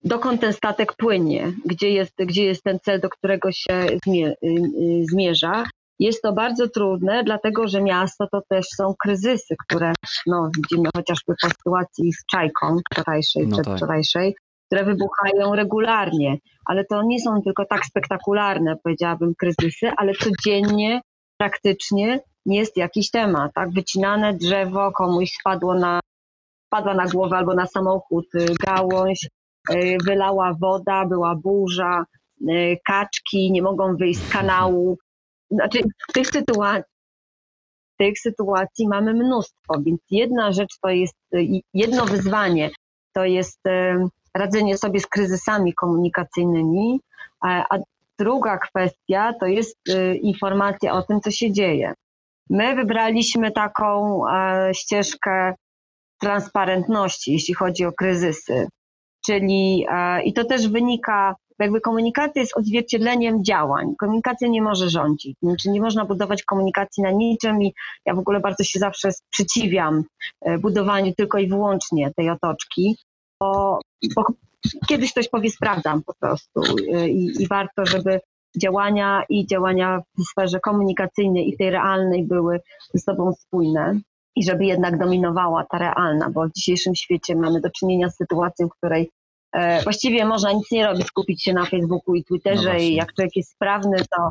dokąd 0.04 0.40
ten 0.40 0.52
statek 0.52 0.92
płynie, 0.92 1.52
gdzie 1.64 1.90
jest, 1.90 2.14
gdzie 2.18 2.44
jest 2.44 2.62
ten 2.62 2.78
cel, 2.82 3.00
do 3.00 3.08
którego 3.08 3.52
się 3.52 3.86
zmie, 4.04 4.28
y, 4.28 4.34
y, 4.42 5.04
zmierza. 5.10 5.64
Jest 5.98 6.22
to 6.22 6.32
bardzo 6.32 6.68
trudne, 6.68 7.24
dlatego 7.24 7.68
że 7.68 7.82
miasto 7.82 8.26
to 8.32 8.40
też 8.48 8.66
są 8.76 8.94
kryzysy, 9.02 9.54
które 9.66 9.92
no, 10.26 10.50
widzimy 10.56 10.88
chociażby 10.96 11.34
po 11.42 11.48
sytuacji 11.48 12.12
z 12.12 12.26
czajką 12.30 12.78
wczorajszej, 12.92 13.46
no 13.46 13.58
przedwczorajszej, 13.58 14.34
tak. 14.34 14.42
które 14.66 14.84
wybuchają 14.84 15.54
regularnie, 15.54 16.36
ale 16.66 16.84
to 16.84 17.02
nie 17.02 17.20
są 17.20 17.42
tylko 17.42 17.64
tak 17.64 17.84
spektakularne, 17.84 18.76
powiedziałabym, 18.84 19.34
kryzysy, 19.38 19.90
ale 19.96 20.12
codziennie 20.14 21.00
praktycznie 21.38 22.20
jest 22.46 22.76
jakiś 22.76 23.10
temat, 23.10 23.52
tak? 23.54 23.70
Wycinane 23.70 24.34
drzewo 24.34 24.92
komuś 24.92 25.30
spadło 25.40 25.74
na 25.74 26.00
spadła 26.66 26.94
na 26.94 27.06
głowę 27.06 27.36
albo 27.36 27.54
na 27.54 27.66
samochód 27.66 28.34
y, 28.34 28.46
gałąź, 28.66 29.28
y, 29.70 29.96
wylała 30.04 30.54
woda, 30.60 31.06
była 31.06 31.34
burza, 31.34 32.04
y, 32.48 32.76
kaczki 32.86 33.52
nie 33.52 33.62
mogą 33.62 33.96
wyjść 33.96 34.20
z 34.20 34.32
kanału. 34.32 34.98
Znaczy, 35.50 35.78
tych 36.14 36.26
sytuacji, 36.26 36.94
tych 37.98 38.18
sytuacji 38.18 38.88
mamy 38.88 39.14
mnóstwo, 39.14 39.74
więc 39.86 40.00
jedna 40.10 40.52
rzecz 40.52 40.78
to 40.82 40.88
jest, 40.88 41.16
jedno 41.74 42.04
wyzwanie 42.04 42.70
to 43.12 43.24
jest 43.24 43.60
radzenie 44.34 44.78
sobie 44.78 45.00
z 45.00 45.06
kryzysami 45.06 45.74
komunikacyjnymi, 45.74 47.00
a 47.40 47.78
druga 48.18 48.58
kwestia 48.58 49.32
to 49.40 49.46
jest 49.46 49.78
informacja 50.22 50.92
o 50.92 51.02
tym, 51.02 51.20
co 51.20 51.30
się 51.30 51.52
dzieje. 51.52 51.94
My 52.50 52.74
wybraliśmy 52.74 53.52
taką 53.52 54.22
ścieżkę 54.72 55.54
transparentności, 56.20 57.32
jeśli 57.32 57.54
chodzi 57.54 57.84
o 57.84 57.92
kryzysy. 57.92 58.68
Czyli 59.26 59.86
i 60.24 60.32
to 60.32 60.44
też 60.44 60.68
wynika, 60.68 61.36
jakby 61.58 61.80
komunikacja 61.80 62.42
jest 62.42 62.56
odzwierciedleniem 62.56 63.44
działań. 63.44 63.94
Komunikacja 63.99 64.49
nie 64.49 64.62
może 64.62 64.90
rządzić, 64.90 65.38
znaczy 65.42 65.70
nie 65.70 65.80
można 65.80 66.04
budować 66.04 66.42
komunikacji 66.42 67.02
na 67.02 67.11
niczym 67.11 67.62
i 67.62 67.75
ja 68.06 68.14
w 68.14 68.18
ogóle 68.18 68.40
bardzo 68.40 68.64
się 68.64 68.78
zawsze 68.78 69.12
sprzeciwiam 69.12 70.04
e, 70.40 70.58
budowaniu 70.58 71.12
tylko 71.16 71.38
i 71.38 71.49
wyłącznie 71.49 72.11
tej 72.16 72.30
otoczki, 72.30 72.96
bo, 73.40 73.78
bo 74.16 74.25
kiedyś 74.88 75.12
ktoś 75.12 75.28
powie 75.28 75.50
sprawdzam 75.50 76.02
po 76.02 76.14
prostu 76.20 76.61
e, 76.94 77.08
i, 77.08 77.42
i 77.42 77.49
warto, 77.49 77.87
żeby 77.87 78.20
działania 78.62 79.25
i 79.28 79.46
działania 79.46 80.02
w 80.18 80.23
sferze 80.23 80.61
komunikacyjnej 80.61 81.49
i 81.49 81.56
tej 81.56 81.70
realnej 81.70 82.25
były 82.25 82.61
ze 82.94 83.00
sobą 83.00 83.32
spójne 83.32 84.00
i 84.37 84.44
żeby 84.44 84.64
jednak 84.64 84.99
dominowała 84.99 85.66
ta 85.70 85.78
realna, 85.78 86.30
bo 86.30 86.49
w 86.49 86.52
dzisiejszym 86.52 86.94
świecie 86.94 87.37
mamy 87.37 87.61
do 87.61 87.70
czynienia 87.70 88.11
z 88.11 88.16
sytuacją, 88.16 88.68
w 88.68 88.76
której 88.76 89.11
właściwie 89.82 90.25
można 90.25 90.52
nic 90.52 90.70
nie 90.70 90.87
robić, 90.87 91.06
skupić 91.06 91.42
się 91.42 91.52
na 91.52 91.64
Facebooku 91.64 92.14
i 92.14 92.25
Twitterze 92.25 92.73
no 92.73 92.78
i 92.78 92.94
jak 92.94 93.14
człowiek 93.14 93.37
jest 93.37 93.50
sprawny, 93.50 93.96
to, 93.99 94.30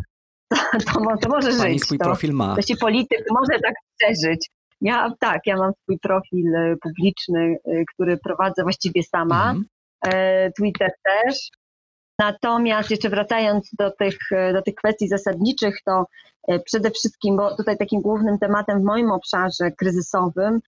to, 0.50 0.94
to, 0.94 1.18
to 1.22 1.30
może 1.30 1.52
Pani 1.58 1.74
żyć. 1.74 1.84
swój 1.84 1.98
to, 1.98 2.06
profil 2.06 2.34
ma. 2.34 2.56
To 2.56 2.78
polityk 2.80 3.26
może 3.32 3.60
tak 3.62 3.74
przeżyć. 3.98 4.50
Ja, 4.82 5.14
tak, 5.20 5.42
ja 5.46 5.58
mam 5.58 5.72
swój 5.84 6.00
profil 6.00 6.56
e, 6.56 6.76
publiczny, 6.82 7.56
e, 7.66 7.84
który 7.94 8.18
prowadzę 8.18 8.64
właściwie 8.64 9.04
sama. 9.04 9.42
Mhm. 9.44 9.66
E, 10.06 10.52
Twitter 10.52 10.92
też. 11.04 11.50
Natomiast 12.20 12.92
jeszcze 12.92 13.10
wracając 13.10 13.70
do 13.80 13.92
tych, 13.92 14.18
do 14.54 14.62
tych 14.62 14.76
kwestii 14.76 15.08
zasadniczych, 15.08 15.76
to 15.86 16.06
e, 16.48 16.60
przede 16.60 16.92
wszystkim, 16.92 17.38
bo 17.38 17.56
tutaj 17.56 17.78
takim 17.78 18.02
głównym 18.02 18.40
tematem 18.40 18.82
w 18.82 18.84
moim 18.84 19.12
obszarze 19.12 19.72
kryzysowym 19.78 20.60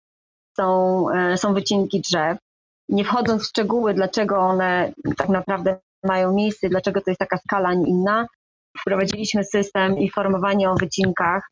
są, 0.58 1.06
e, 1.10 1.38
są 1.38 1.54
wycinki 1.54 2.02
drzew. 2.02 2.38
Nie 2.90 3.04
wchodząc 3.04 3.44
w 3.44 3.48
szczegóły, 3.48 3.94
dlaczego 3.94 4.38
one 4.38 4.94
tak 5.18 5.30
naprawdę 5.30 5.78
mają 6.04 6.34
miejsce, 6.34 6.70
dlaczego 6.70 7.02
to 7.02 7.12
jest 7.12 7.20
taka 7.20 7.38
skala, 7.38 7.74
nie 7.74 7.90
inna, 7.90 8.28
wprowadziliśmy 8.80 9.44
system 9.44 9.98
informowania 9.98 10.72
o 10.72 10.76
wycinkach. 10.76 11.44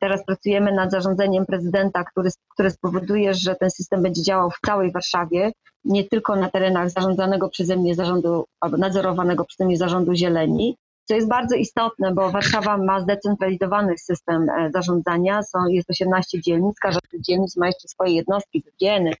Teraz 0.00 0.24
pracujemy 0.26 0.72
nad 0.72 0.90
zarządzeniem 0.90 1.46
prezydenta, 1.46 2.04
który, 2.04 2.30
które 2.52 2.70
spowoduje, 2.70 3.34
że 3.34 3.54
ten 3.54 3.70
system 3.70 4.02
będzie 4.02 4.22
działał 4.22 4.50
w 4.50 4.60
całej 4.66 4.92
Warszawie, 4.92 5.52
nie 5.84 6.04
tylko 6.04 6.36
na 6.36 6.50
terenach 6.50 6.90
zarządzanego 6.90 7.48
przeze 7.48 7.76
mnie 7.76 7.94
zarządu, 7.94 8.44
albo 8.60 8.76
nadzorowanego 8.76 9.44
przeze 9.44 9.64
mnie 9.64 9.76
zarządu 9.76 10.14
zieleni, 10.14 10.76
co 11.04 11.14
jest 11.14 11.28
bardzo 11.28 11.56
istotne, 11.56 12.14
bo 12.14 12.30
Warszawa 12.30 12.78
ma 12.78 13.00
zdecentralizowany 13.00 13.98
system 13.98 14.46
e, 14.50 14.70
zarządzania, 14.70 15.42
są, 15.42 15.58
jest 15.68 15.90
18 15.90 16.40
dzielnic, 16.40 16.78
każda 16.80 17.00
z 17.12 17.20
dzielnic 17.20 17.56
ma 17.56 17.66
jeszcze 17.66 17.88
swoje 17.88 18.12
jednostki, 18.14 18.62
wygieny 18.62 19.12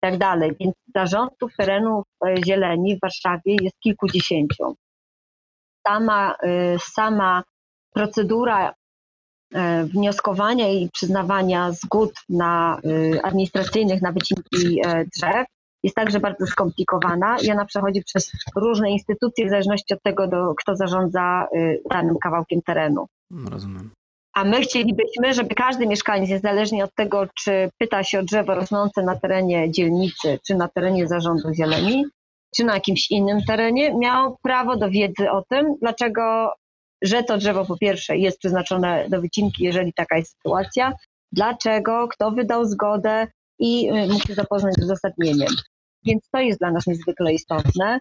tak 0.00 0.18
dalej, 0.18 0.52
więc 0.60 0.74
zarządców 0.94 1.56
terenów 1.56 2.04
e, 2.26 2.34
zieleni 2.46 2.96
w 2.96 3.00
Warszawie 3.00 3.56
jest 3.60 3.78
kilkudziesięciu. 3.80 4.76
Sama, 5.86 6.34
e, 6.42 6.78
sama 6.78 7.42
procedura 7.94 8.74
wnioskowania 9.84 10.68
i 10.68 10.90
przyznawania 10.90 11.72
zgód 11.72 12.12
na 12.28 12.80
administracyjnych 13.22 14.02
na 14.02 14.12
wycinki 14.12 14.80
drzew 15.16 15.46
jest 15.82 15.96
także 15.96 16.20
bardzo 16.20 16.46
skomplikowana 16.46 17.36
i 17.38 17.50
ona 17.50 17.64
przechodzi 17.64 18.02
przez 18.04 18.32
różne 18.56 18.90
instytucje 18.90 19.46
w 19.46 19.50
zależności 19.50 19.94
od 19.94 20.02
tego, 20.02 20.28
do, 20.28 20.54
kto 20.54 20.76
zarządza 20.76 21.48
danym 21.90 22.18
kawałkiem 22.18 22.62
terenu. 22.62 23.06
No, 23.30 23.50
rozumiem. 23.50 23.90
A 24.38 24.44
my 24.44 24.60
chcielibyśmy, 24.60 25.34
żeby 25.34 25.54
każdy 25.54 25.86
mieszkaniec, 25.86 26.30
niezależnie 26.30 26.84
od 26.84 26.94
tego, 26.94 27.26
czy 27.34 27.70
pyta 27.78 28.04
się 28.04 28.18
o 28.20 28.22
drzewo 28.22 28.54
rosnące 28.54 29.02
na 29.02 29.16
terenie 29.16 29.70
dzielnicy, 29.70 30.38
czy 30.46 30.54
na 30.54 30.68
terenie 30.68 31.08
zarządu 31.08 31.54
zieleni, 31.54 32.04
czy 32.56 32.64
na 32.64 32.74
jakimś 32.74 33.10
innym 33.10 33.44
terenie, 33.44 33.94
miał 33.94 34.36
prawo 34.42 34.76
do 34.76 34.90
wiedzy 34.90 35.30
o 35.30 35.44
tym, 35.50 35.74
dlaczego, 35.82 36.52
że 37.02 37.22
to 37.22 37.38
drzewo 37.38 37.64
po 37.64 37.78
pierwsze 37.78 38.16
jest 38.16 38.38
przeznaczone 38.38 39.06
do 39.08 39.20
wycinki, 39.20 39.64
jeżeli 39.64 39.92
taka 39.92 40.16
jest 40.16 40.36
sytuacja, 40.36 40.92
dlaczego, 41.32 42.08
kto 42.08 42.30
wydał 42.30 42.64
zgodę, 42.64 43.26
i 43.58 43.90
y, 43.90 44.06
mógł 44.06 44.26
się 44.26 44.34
zapoznać 44.34 44.74
z 44.74 44.84
uzasadnieniem. 44.84 45.52
Więc 46.04 46.28
to 46.32 46.40
jest 46.40 46.58
dla 46.58 46.70
nas 46.70 46.86
niezwykle 46.86 47.32
istotne. 47.32 48.00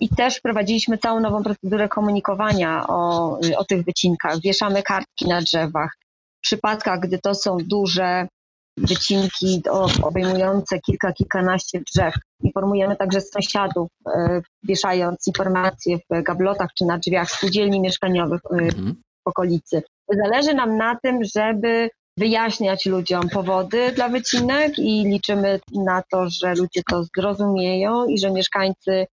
I 0.00 0.08
też 0.08 0.36
wprowadziliśmy 0.36 0.98
całą 0.98 1.20
nową 1.20 1.42
procedurę 1.42 1.88
komunikowania 1.88 2.86
o, 2.86 3.38
o 3.56 3.64
tych 3.64 3.84
wycinkach. 3.84 4.40
Wieszamy 4.40 4.82
kartki 4.82 5.28
na 5.28 5.40
drzewach. 5.40 5.90
W 6.38 6.40
przypadkach, 6.40 7.00
gdy 7.00 7.18
to 7.18 7.34
są 7.34 7.56
duże 7.58 8.28
wycinki 8.76 9.62
obejmujące 10.02 10.80
kilka, 10.80 11.12
kilkanaście 11.12 11.80
drzew, 11.80 12.14
informujemy 12.42 12.96
także 12.96 13.20
sąsiadów, 13.20 13.88
y, 14.08 14.42
wieszając 14.62 15.26
informacje 15.26 15.98
w 16.10 16.22
gablotach 16.22 16.70
czy 16.78 16.84
na 16.84 16.98
drzwiach 16.98 17.30
spółdzielni 17.30 17.80
mieszkaniowych 17.80 18.40
mhm. 18.50 18.94
w 19.24 19.28
okolicy. 19.28 19.82
Zależy 20.08 20.54
nam 20.54 20.76
na 20.76 20.98
tym, 21.02 21.24
żeby 21.34 21.90
wyjaśniać 22.18 22.86
ludziom 22.86 23.28
powody 23.28 23.92
dla 23.92 24.08
wycinek 24.08 24.78
i 24.78 25.04
liczymy 25.04 25.60
na 25.72 26.02
to, 26.10 26.30
że 26.30 26.54
ludzie 26.54 26.82
to 26.90 27.04
zrozumieją 27.16 28.06
i 28.06 28.18
że 28.18 28.30
mieszkańcy 28.30 29.06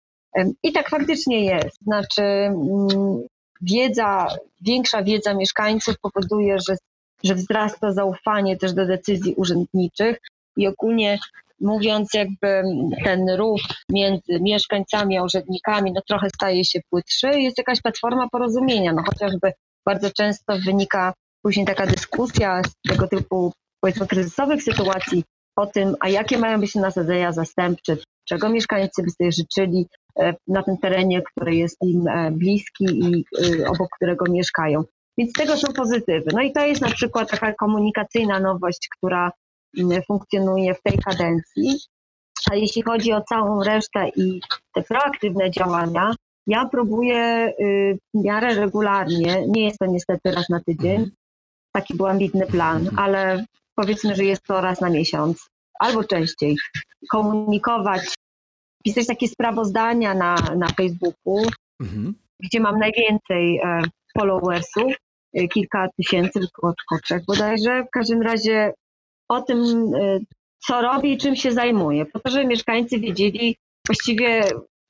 i 0.63 0.71
tak 0.71 0.89
faktycznie 0.89 1.45
jest. 1.45 1.77
Znaczy, 1.81 2.21
mm, 2.21 3.21
wiedza, 3.61 4.27
większa 4.61 5.03
wiedza 5.03 5.33
mieszkańców 5.33 5.95
powoduje, 6.01 6.57
że, 6.69 6.75
że 7.23 7.35
wzrasta 7.35 7.91
zaufanie 7.91 8.57
też 8.57 8.73
do 8.73 8.85
decyzji 8.85 9.33
urzędniczych 9.37 10.17
i 10.57 10.67
ogólnie 10.67 11.19
mówiąc, 11.61 12.13
jakby 12.13 12.63
ten 13.03 13.29
ruch 13.29 13.61
między 13.89 14.39
mieszkańcami 14.41 15.17
a 15.17 15.23
urzędnikami 15.23 15.91
no 15.91 16.01
trochę 16.07 16.27
staje 16.35 16.65
się 16.65 16.79
płytszy. 16.89 17.27
Jest 17.27 17.57
jakaś 17.57 17.81
platforma 17.81 18.29
porozumienia, 18.31 18.93
no 18.93 19.03
chociażby 19.03 19.51
bardzo 19.85 20.11
często 20.11 20.57
wynika 20.65 21.13
później 21.41 21.65
taka 21.65 21.87
dyskusja 21.87 22.61
z 22.63 22.89
tego 22.89 23.07
typu, 23.07 23.53
powiedzmy, 23.81 24.07
kryzysowych 24.07 24.63
sytuacji 24.63 25.23
o 25.55 25.67
tym, 25.67 25.95
a 25.99 26.09
jakie 26.09 26.37
mają 26.37 26.59
być 26.59 26.75
nasadzenia 26.75 27.31
zastępcze, 27.31 27.97
czego 28.25 28.49
mieszkańcy 28.49 29.03
by 29.03 29.09
sobie 29.09 29.31
życzyli 29.31 29.87
na 30.47 30.63
tym 30.63 30.77
terenie, 30.77 31.21
który 31.21 31.55
jest 31.55 31.77
im 31.81 32.07
e, 32.07 32.31
bliski 32.31 32.85
i 32.85 33.25
e, 33.61 33.69
obok 33.69 33.87
którego 33.95 34.25
mieszkają. 34.29 34.83
Więc 35.17 35.33
tego 35.33 35.57
są 35.57 35.73
pozytywy. 35.73 36.31
No 36.33 36.41
i 36.41 36.51
to 36.51 36.65
jest 36.65 36.81
na 36.81 36.89
przykład 36.89 37.31
taka 37.31 37.53
komunikacyjna 37.53 38.39
nowość, 38.39 38.89
która 38.97 39.31
funkcjonuje 40.07 40.73
w 40.73 40.81
tej 40.81 40.97
kadencji. 40.97 41.79
A 42.51 42.55
jeśli 42.55 42.81
chodzi 42.81 43.13
o 43.13 43.21
całą 43.21 43.63
resztę 43.63 44.09
i 44.15 44.41
te 44.73 44.81
proaktywne 44.81 45.51
działania, 45.51 46.15
ja 46.47 46.69
próbuję 46.71 47.53
y, 47.59 47.97
w 48.13 48.23
miarę 48.23 48.55
regularnie, 48.55 49.47
nie 49.47 49.65
jest 49.65 49.79
to 49.79 49.85
niestety 49.85 50.31
raz 50.31 50.49
na 50.49 50.59
tydzień, 50.59 50.95
mhm. 50.95 51.11
taki 51.71 51.93
był 51.93 52.07
ambitny 52.07 52.45
plan, 52.45 52.77
mhm. 52.77 52.99
ale 52.99 53.45
powiedzmy, 53.75 54.15
że 54.15 54.23
jest 54.23 54.43
to 54.43 54.61
raz 54.61 54.81
na 54.81 54.89
miesiąc 54.89 55.49
albo 55.79 56.03
częściej, 56.03 56.57
komunikować, 57.11 58.13
pisać 58.83 59.07
takie 59.07 59.27
sprawozdania 59.27 60.13
na, 60.13 60.35
na 60.35 60.67
Facebooku, 60.67 61.45
mhm. 61.81 62.13
gdzie 62.39 62.59
mam 62.59 62.79
najwięcej 62.79 63.57
e, 63.57 63.81
followersów, 64.17 64.93
e, 65.33 65.47
kilka 65.47 65.87
tysięcy, 65.97 66.39
około 66.57 66.73
trzech 67.03 67.25
bodajże. 67.25 67.83
W 67.83 67.89
każdym 67.89 68.21
razie 68.21 68.73
o 69.29 69.41
tym, 69.41 69.91
e, 69.95 70.19
co 70.67 70.81
robię 70.81 71.13
i 71.13 71.17
czym 71.17 71.35
się 71.35 71.51
zajmuję, 71.51 72.05
po 72.05 72.19
to, 72.19 72.29
żeby 72.29 72.45
mieszkańcy 72.45 72.99
wiedzieli 72.99 73.55
właściwie 73.87 74.43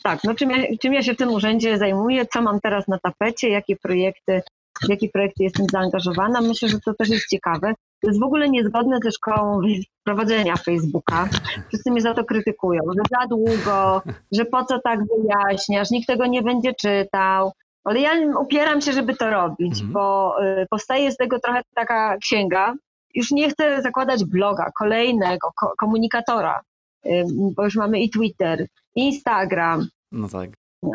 tak, 0.04 0.20
no 0.24 0.36
czym 0.36 0.52
ja, 0.52 0.58
czym 0.82 0.94
ja 0.94 1.04
się 1.04 1.14
w 1.14 1.18
tym 1.18 1.32
urzędzie 1.32 1.78
zajmuję, 1.78 2.26
co 2.26 2.42
mam 2.42 2.60
teraz 2.60 2.88
na 2.88 3.00
tapecie, 3.00 3.50
jakie 3.50 3.76
projekty, 3.76 4.42
w 4.86 4.90
jakie 4.90 5.10
projekty 5.10 5.44
jestem 5.44 5.66
zaangażowana. 5.72 6.42
Myślę, 6.42 6.70
że 6.70 6.80
to 6.80 6.94
też 6.94 7.10
jest 7.10 7.28
ciekawe. 7.28 7.74
To 8.02 8.08
jest 8.08 8.20
w 8.20 8.24
ogóle 8.24 8.50
niezgodne 8.50 8.98
ze 9.04 9.12
szkołą 9.12 9.62
prowadzenia 10.04 10.56
Facebooka. 10.56 11.30
Wszyscy 11.68 11.92
mnie 11.92 12.02
za 12.02 12.14
to 12.14 12.24
krytykują, 12.24 12.82
że 12.96 13.02
za 13.20 13.28
długo, 13.28 14.02
że 14.32 14.46
po 14.46 14.66
co 14.66 14.80
tak 14.80 15.00
wyjaśniasz, 15.00 15.92
nikt 15.92 16.08
tego 16.08 16.26
nie 16.26 16.42
będzie 16.42 16.74
czytał. 16.74 17.52
Ale 17.84 18.00
ja 18.00 18.12
upieram 18.40 18.82
się, 18.82 18.94
żeby 18.94 19.16
to 19.16 19.30
robić, 19.30 19.74
mhm. 19.74 19.92
bo 19.92 20.36
y, 20.44 20.68
powstaje 20.70 21.12
z 21.12 21.18
tego 21.18 21.40
trochę 21.40 21.62
taka 21.76 22.18
księga. 22.18 22.74
Już 23.16 23.32
nie 23.32 23.50
chcę 23.50 23.82
zakładać 23.82 24.26
bloga, 24.26 24.72
kolejnego 24.80 25.52
ko 25.60 25.74
komunikatora, 25.80 26.62
y, 27.06 27.26
bo 27.56 27.64
już 27.64 27.76
mamy 27.76 28.02
i 28.02 28.10
Twitter, 28.10 28.68
Instagram, 28.96 29.88
no 30.12 30.30
tak. 30.30 30.50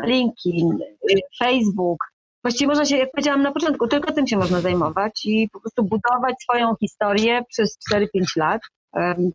LinkedIn, 0.05 0.71
y, 1.11 1.19
Facebook. 1.39 1.97
Właściwie 2.47 2.67
można 2.67 2.85
się, 2.85 2.97
jak 2.97 3.11
powiedziałam 3.11 3.41
na 3.41 3.51
początku, 3.51 3.87
tylko 3.87 4.13
tym 4.13 4.27
się 4.27 4.37
można 4.37 4.61
zajmować 4.61 5.25
i 5.25 5.49
po 5.53 5.59
prostu 5.59 5.83
budować 5.83 6.35
swoją 6.41 6.75
historię 6.75 7.41
przez 7.49 7.77
4-5 7.93 8.05
lat, 8.35 8.61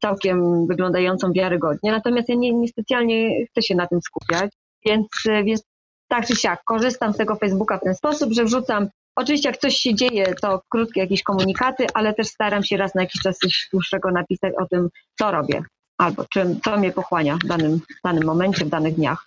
całkiem 0.02 0.66
wyglądającą 0.66 1.32
wiarygodnie. 1.32 1.92
Natomiast 1.92 2.28
ja 2.28 2.34
nie, 2.34 2.52
nie 2.52 2.68
specjalnie 2.68 3.46
chcę 3.46 3.62
się 3.62 3.74
na 3.74 3.86
tym 3.86 4.00
skupiać, 4.02 4.50
więc, 4.86 5.06
więc 5.44 5.62
tak 6.08 6.26
czy 6.26 6.36
siak 6.36 6.64
korzystam 6.64 7.12
z 7.12 7.16
tego 7.16 7.36
Facebooka 7.36 7.78
w 7.78 7.80
ten 7.80 7.94
sposób, 7.94 8.32
że 8.32 8.44
wrzucam 8.44 8.88
Oczywiście 9.16 9.48
jak 9.48 9.58
coś 9.58 9.76
się 9.76 9.94
dzieje, 9.94 10.34
to 10.42 10.62
krótkie 10.68 11.00
jakieś 11.00 11.22
komunikaty, 11.22 11.86
ale 11.94 12.14
też 12.14 12.26
staram 12.26 12.62
się 12.62 12.76
raz 12.76 12.94
na 12.94 13.02
jakiś 13.02 13.22
czas 13.22 13.38
coś 13.38 13.68
dłuższego 13.72 14.10
napisać 14.10 14.52
o 14.58 14.66
tym, 14.66 14.88
co 15.18 15.30
robię 15.30 15.62
albo 15.98 16.24
czym, 16.24 16.60
co 16.60 16.76
mnie 16.76 16.92
pochłania 16.92 17.38
w 17.44 17.46
danym, 17.46 17.78
w 17.78 18.02
danym 18.04 18.24
momencie, 18.24 18.64
w 18.64 18.68
danych 18.68 18.94
dniach. 18.94 19.26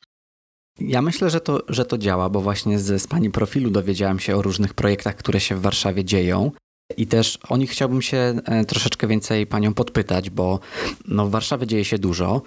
Ja 0.79 1.01
myślę, 1.01 1.29
że 1.29 1.41
to, 1.41 1.61
że 1.69 1.85
to 1.85 1.97
działa, 1.97 2.29
bo 2.29 2.41
właśnie 2.41 2.79
z, 2.79 3.01
z 3.01 3.07
Pani 3.07 3.29
profilu 3.29 3.69
dowiedziałam 3.69 4.19
się 4.19 4.35
o 4.35 4.41
różnych 4.41 4.73
projektach, 4.73 5.15
które 5.15 5.39
się 5.39 5.55
w 5.55 5.61
Warszawie 5.61 6.05
dzieją. 6.05 6.51
I 6.97 7.07
też 7.07 7.39
o 7.49 7.57
nich 7.57 7.71
chciałbym 7.71 8.01
się 8.01 8.17
e, 8.17 8.65
troszeczkę 8.65 9.07
więcej 9.07 9.47
Panią 9.47 9.73
podpytać, 9.73 10.29
bo 10.29 10.59
no 11.07 11.27
w 11.27 11.31
Warszawie 11.31 11.67
dzieje 11.67 11.85
się 11.85 11.99
dużo. 11.99 12.41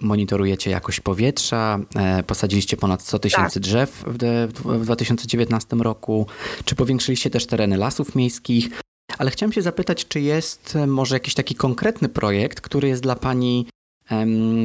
Monitorujecie 0.00 0.70
jakość 0.70 1.00
powietrza, 1.00 1.78
e, 1.96 2.22
posadziliście 2.22 2.76
ponad 2.76 3.02
100 3.02 3.18
tysięcy 3.18 3.54
tak. 3.54 3.62
drzew 3.62 4.04
w, 4.06 4.48
w 4.64 4.84
2019 4.84 5.76
roku. 5.76 6.26
Czy 6.64 6.74
powiększyliście 6.74 7.30
też 7.30 7.46
tereny 7.46 7.76
lasów 7.76 8.14
miejskich? 8.14 8.82
Ale 9.18 9.30
chciałem 9.30 9.52
się 9.52 9.62
zapytać, 9.62 10.08
czy 10.08 10.20
jest 10.20 10.76
e, 10.76 10.86
może 10.86 11.16
jakiś 11.16 11.34
taki 11.34 11.54
konkretny 11.54 12.08
projekt, 12.08 12.60
który 12.60 12.88
jest 12.88 13.02
dla 13.02 13.16
Pani 13.16 13.66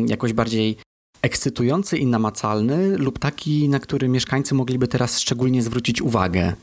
jakoś 0.08 0.34
bardziej 0.34 0.77
ekscytujący 1.24 1.98
i 1.98 2.06
namacalny, 2.06 2.98
lub 2.98 3.20
taki, 3.20 3.70
na 3.70 3.80
który 3.80 4.10
mieszkańcy 4.10 4.56
mogliby 4.56 4.88
teraz 4.88 5.20
szczególnie 5.20 5.62
zwrócić 5.62 6.01
uwagę? 6.01 6.53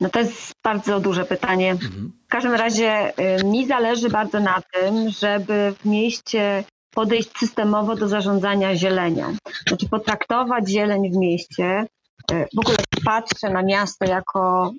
No 0.00 0.10
to 0.10 0.18
jest 0.18 0.52
bardzo 0.64 1.00
duże 1.00 1.24
pytanie. 1.24 1.70
Mhm. 1.70 2.12
W 2.26 2.30
każdym 2.30 2.52
razie 2.52 3.12
y, 3.40 3.44
mi 3.44 3.66
zależy 3.66 4.08
bardzo 4.08 4.40
na 4.40 4.62
tym, 4.72 5.10
żeby 5.10 5.74
w 5.80 5.84
mieście 5.84 6.64
podejść 6.90 7.38
systemowo 7.38 7.96
do 7.96 8.08
zarządzania 8.08 8.76
zielenią. 8.76 9.36
Znaczy 9.68 9.88
potraktować 9.88 10.68
zieleń 10.68 11.10
w 11.10 11.16
mieście. 11.16 11.86
Y, 12.32 12.46
w 12.56 12.58
ogóle 12.58 12.76
patrzę 13.04 13.50
na 13.50 13.62
miasto 13.62 14.04
jako 14.04 14.72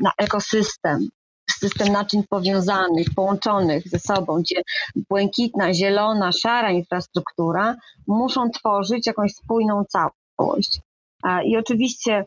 na 0.00 0.12
ekosystem, 0.18 1.08
system 1.60 1.92
naczyń 1.92 2.22
powiązanych, 2.30 3.06
połączonych 3.16 3.88
ze 3.88 3.98
sobą, 3.98 4.40
gdzie 4.40 4.62
błękitna, 5.08 5.74
zielona, 5.74 6.32
szara 6.32 6.70
infrastruktura 6.70 7.76
muszą 8.06 8.50
tworzyć 8.50 9.06
jakąś 9.06 9.32
spójną 9.32 9.84
całość. 9.84 10.80
I 11.44 11.56
oczywiście 11.56 12.24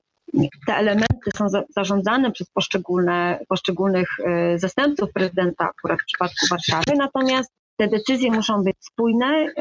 te 0.68 0.76
elementy 0.76 1.32
są 1.38 1.48
zarządzane 1.76 2.32
przez 2.32 2.50
poszczególne, 2.50 3.40
poszczególnych 3.50 4.10
y, 4.20 4.60
zastępców 4.60 5.14
prezydenta, 5.14 5.66
akurat 5.66 6.02
w 6.02 6.06
przypadku 6.06 6.46
Warszawy, 6.50 6.98
natomiast 6.98 7.52
te 7.78 7.88
decyzje 7.88 8.32
muszą 8.32 8.64
być 8.64 8.76
spójne, 8.80 9.48
y, 9.48 9.54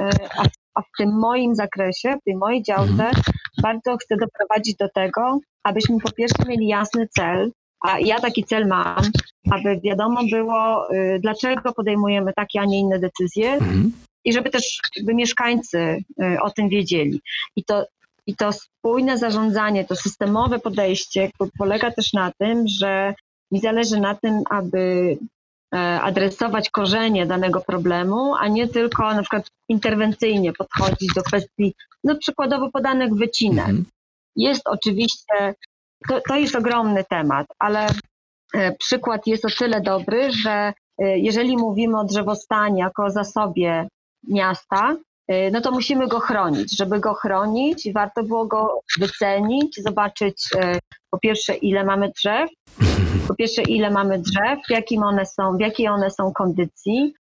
a 0.74 0.82
w 0.82 0.86
tym 0.98 1.18
moim 1.18 1.54
zakresie, 1.54 2.16
w 2.20 2.24
tej 2.24 2.36
mojej 2.36 2.62
działce 2.62 2.90
mhm. 2.90 3.14
bardzo 3.62 3.96
chcę 3.96 4.16
doprowadzić 4.16 4.76
do 4.76 4.88
tego, 4.94 5.38
abyśmy 5.62 6.00
po 6.00 6.12
pierwsze 6.12 6.42
mieli 6.48 6.66
jasny 6.66 7.08
cel, 7.08 7.52
a 7.80 7.98
ja 7.98 8.20
taki 8.20 8.44
cel 8.44 8.66
mam, 8.66 9.02
aby 9.50 9.80
wiadomo 9.80 10.20
było, 10.30 10.92
y, 10.94 11.18
dlaczego 11.22 11.72
podejmujemy 11.72 12.32
takie, 12.32 12.60
a 12.60 12.64
nie 12.64 12.80
inne 12.80 12.98
decyzje 12.98 13.52
mhm. 13.52 13.92
i 14.24 14.32
żeby 14.32 14.50
też 14.50 14.80
jakby 14.96 15.14
mieszkańcy 15.14 15.78
y, 15.78 16.40
o 16.42 16.50
tym 16.50 16.68
wiedzieli. 16.68 17.20
I 17.56 17.64
to, 17.64 17.86
I 18.26 18.36
to 18.36 18.52
spójne 18.52 19.18
zarządzanie, 19.18 19.84
to 19.84 19.96
systemowe 19.96 20.58
podejście 20.58 21.30
polega 21.58 21.90
też 21.90 22.12
na 22.12 22.32
tym, 22.38 22.68
że 22.68 23.14
mi 23.52 23.60
zależy 23.60 24.00
na 24.00 24.14
tym, 24.14 24.42
aby 24.50 25.16
e, 25.74 26.00
adresować 26.00 26.70
korzenie 26.70 27.26
danego 27.26 27.60
problemu, 27.60 28.34
a 28.34 28.48
nie 28.48 28.68
tylko 28.68 29.14
na 29.14 29.20
przykład 29.20 29.50
interwencyjnie 29.68 30.52
podchodzić 30.52 31.14
do 31.14 31.22
kwestii, 31.22 31.74
no 32.04 32.16
przykładowo 32.16 32.70
podanych 32.70 33.14
wycinek. 33.14 33.68
Mhm. 33.68 33.84
Jest 34.36 34.62
oczywiście 34.68 35.54
to, 36.08 36.20
to 36.28 36.36
jest 36.36 36.56
ogromny 36.56 37.04
temat, 37.04 37.46
ale 37.58 37.86
e, 38.54 38.72
przykład 38.72 39.26
jest 39.26 39.44
o 39.44 39.48
tyle 39.58 39.80
dobry, 39.80 40.32
że 40.32 40.72
e, 40.98 41.18
jeżeli 41.18 41.56
mówimy 41.56 42.00
o 42.00 42.04
drzewostanie 42.04 42.80
jako 42.82 43.10
zasobie 43.10 43.88
miasta, 44.28 44.96
e, 45.28 45.50
no 45.50 45.60
to 45.60 45.70
musimy 45.70 46.08
go 46.08 46.20
chronić. 46.20 46.76
Żeby 46.78 47.00
go 47.00 47.14
chronić, 47.14 47.92
warto 47.94 48.22
było 48.22 48.46
go 48.46 48.80
wycenić, 48.98 49.82
zobaczyć 49.82 50.48
po 51.10 51.18
pierwsze, 51.18 51.54
ile 51.54 51.84
mamy 51.84 52.12
drzew, 52.16 52.50
po 53.28 53.34
pierwsze, 53.34 53.62
ile 53.62 53.90
mamy 53.90 54.18
drzew, 54.18 54.58
w, 54.68 54.70
jakim 54.70 55.02
one 55.02 55.26
są, 55.26 55.56
w 55.56 55.60
jakiej 55.60 55.88
one 55.88 56.10
są 56.10 56.32
kondycji, 56.32 57.14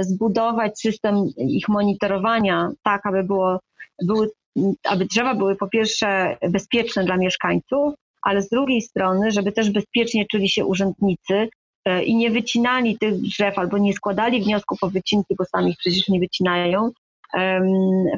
zbudować 0.00 0.80
system 0.80 1.14
ich 1.36 1.68
monitorowania 1.68 2.70
tak, 2.82 3.06
aby 3.06 3.22
było, 3.22 3.60
były, 4.02 4.30
aby 4.84 5.04
drzewa 5.04 5.34
były 5.34 5.56
po 5.56 5.68
pierwsze 5.68 6.36
bezpieczne 6.50 7.04
dla 7.04 7.16
mieszkańców, 7.16 7.94
ale 8.26 8.42
z 8.42 8.48
drugiej 8.48 8.82
strony, 8.82 9.30
żeby 9.30 9.52
też 9.52 9.70
bezpiecznie 9.70 10.26
czuli 10.30 10.48
się 10.48 10.64
urzędnicy 10.64 11.48
e, 11.84 12.04
i 12.04 12.16
nie 12.16 12.30
wycinali 12.30 12.98
tych 12.98 13.14
drzew 13.20 13.58
albo 13.58 13.78
nie 13.78 13.94
składali 13.94 14.42
wniosków 14.42 14.78
o 14.82 14.90
wycinki, 14.90 15.34
bo 15.38 15.44
sami 15.44 15.70
ich 15.70 15.76
przecież 15.78 16.08
nie 16.08 16.20
wycinają, 16.20 16.90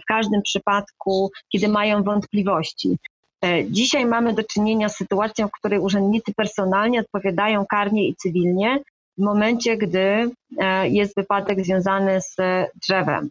w 0.03 0.05
każdym 0.09 0.43
przypadku, 0.43 1.31
kiedy 1.53 1.69
mają 1.69 2.03
wątpliwości. 2.03 2.99
E, 3.45 3.71
dzisiaj 3.71 4.07
mamy 4.07 4.35
do 4.35 4.43
czynienia 4.45 4.89
z 4.89 4.97
sytuacją, 4.97 5.49
w 5.49 5.53
której 5.53 5.79
urzędnicy 5.79 6.33
personalnie 6.37 7.01
odpowiadają 7.01 7.67
karnie 7.67 8.09
i 8.09 8.17
cywilnie 8.17 8.81
w 9.19 9.23
momencie, 9.23 9.77
gdy 9.77 10.31
e, 10.59 10.89
jest 10.89 11.17
wypadek 11.17 11.65
związany 11.65 12.21
z 12.21 12.37
drzewem. 12.83 13.31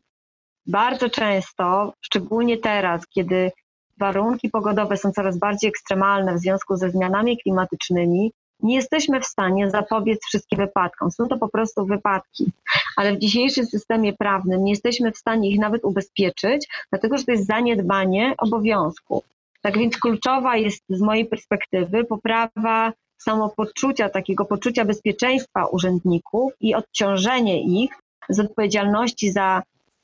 Bardzo 0.65 1.09
często, 1.09 1.93
szczególnie 2.01 2.57
teraz, 2.57 3.07
kiedy 3.07 3.51
warunki 3.99 4.49
pogodowe 4.49 4.97
są 4.97 5.11
coraz 5.11 5.37
bardziej 5.37 5.69
ekstremalne 5.69 6.33
w 6.35 6.39
związku 6.39 6.75
ze 6.75 6.89
zmianami 6.89 7.37
klimatycznymi, 7.37 8.31
nie 8.59 8.75
jesteśmy 8.75 9.21
w 9.21 9.25
stanie 9.25 9.69
zapobiec 9.69 10.19
wszystkim 10.25 10.59
wypadkom. 10.59 11.11
Są 11.11 11.27
to 11.27 11.37
po 11.37 11.49
prostu 11.49 11.85
wypadki, 11.85 12.51
ale 12.95 13.13
w 13.13 13.19
dzisiejszym 13.19 13.65
systemie 13.65 14.13
prawnym 14.13 14.63
nie 14.63 14.71
jesteśmy 14.71 15.11
w 15.11 15.17
stanie 15.17 15.49
ich 15.49 15.59
nawet 15.59 15.85
ubezpieczyć, 15.85 16.67
dlatego 16.89 17.17
że 17.17 17.23
to 17.23 17.31
jest 17.31 17.47
zaniedbanie 17.47 18.33
obowiązku. 18.37 19.23
Tak 19.61 19.77
więc 19.77 19.97
kluczowa 19.97 20.57
jest 20.57 20.83
z 20.89 21.01
mojej 21.01 21.25
perspektywy 21.25 22.03
poprawa 22.03 22.93
samopoczucia, 23.17 24.09
takiego 24.09 24.45
poczucia 24.45 24.85
bezpieczeństwa 24.85 25.65
urzędników 25.65 26.53
i 26.59 26.75
odciążenie 26.75 27.83
ich 27.83 27.91
z 28.29 28.39
odpowiedzialności 28.39 29.31
za 29.31 29.63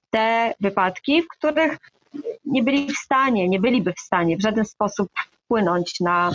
te 0.10 0.53
wypadki, 0.60 1.21
w 1.21 1.27
których 1.27 1.77
nie 2.45 2.63
byli 2.63 2.88
w 2.88 2.97
stanie, 2.97 3.49
nie 3.49 3.60
byliby 3.60 3.93
w 3.93 3.99
stanie 3.99 4.38
w 4.38 4.41
żaden 4.41 4.65
sposób 4.65 5.08
wpłynąć 5.43 5.99
na, 5.99 6.32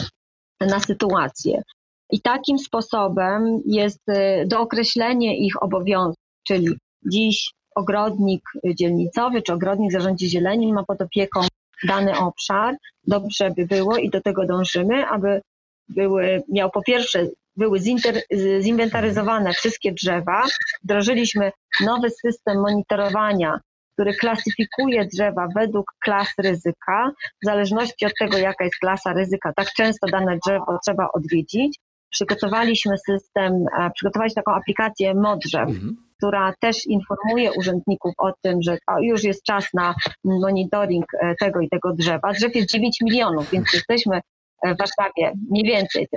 na 0.60 0.80
sytuację. 0.80 1.62
I 2.10 2.20
takim 2.20 2.58
sposobem 2.58 3.60
jest 3.66 4.08
y, 4.08 4.46
dookreślenie 4.46 5.38
ich 5.38 5.62
obowiązków, 5.62 6.24
czyli 6.46 6.68
dziś 7.06 7.52
ogrodnik 7.74 8.42
dzielnicowy 8.74 9.42
czy 9.42 9.52
ogrodnik 9.52 9.92
zarządzi 9.92 10.28
zieleni 10.28 10.72
ma 10.72 10.84
pod 10.84 11.02
opieką 11.02 11.40
dany 11.84 12.18
obszar, 12.18 12.76
dobrze 13.06 13.50
by 13.50 13.66
było 13.66 13.96
i 13.96 14.10
do 14.10 14.20
tego 14.20 14.46
dążymy, 14.46 15.06
aby 15.06 15.40
były, 15.88 16.42
miał 16.48 16.70
po 16.70 16.82
pierwsze, 16.82 17.26
były 17.56 17.80
zinter, 17.80 18.22
zinwentaryzowane 18.60 19.52
wszystkie 19.52 19.92
drzewa. 19.92 20.44
Wdrożyliśmy 20.84 21.52
nowy 21.80 22.10
system 22.10 22.60
monitorowania, 22.60 23.60
który 23.98 24.14
klasyfikuje 24.14 25.06
drzewa 25.06 25.48
według 25.54 25.86
klas 26.04 26.28
ryzyka. 26.38 27.10
W 27.42 27.46
zależności 27.46 28.06
od 28.06 28.12
tego, 28.18 28.38
jaka 28.38 28.64
jest 28.64 28.78
klasa 28.78 29.12
ryzyka, 29.12 29.52
tak 29.56 29.72
często 29.72 30.06
dane 30.06 30.38
drzewo 30.46 30.78
trzeba 30.86 31.08
odwiedzić. 31.14 31.78
Przygotowaliśmy 32.10 32.98
system, 32.98 33.64
e, 33.78 33.90
przygotowaliśmy 33.94 34.42
taką 34.42 34.56
aplikację 34.56 35.14
Modrzew, 35.14 35.68
mhm. 35.68 35.96
która 36.18 36.52
też 36.60 36.86
informuje 36.86 37.52
urzędników 37.52 38.12
o 38.18 38.32
tym, 38.42 38.62
że 38.62 38.78
już 39.02 39.24
jest 39.24 39.42
czas 39.42 39.68
na 39.74 39.94
monitoring 40.24 41.04
e, 41.14 41.34
tego 41.34 41.60
i 41.60 41.68
tego 41.68 41.92
drzewa. 41.92 42.32
Drzew 42.32 42.54
jest 42.54 42.70
9 42.70 42.98
milionów, 43.02 43.50
więc 43.50 43.72
jesteśmy 43.72 44.20
w 44.64 44.78
Warszawie 44.78 45.32
mniej 45.50 45.64
więcej, 45.64 46.08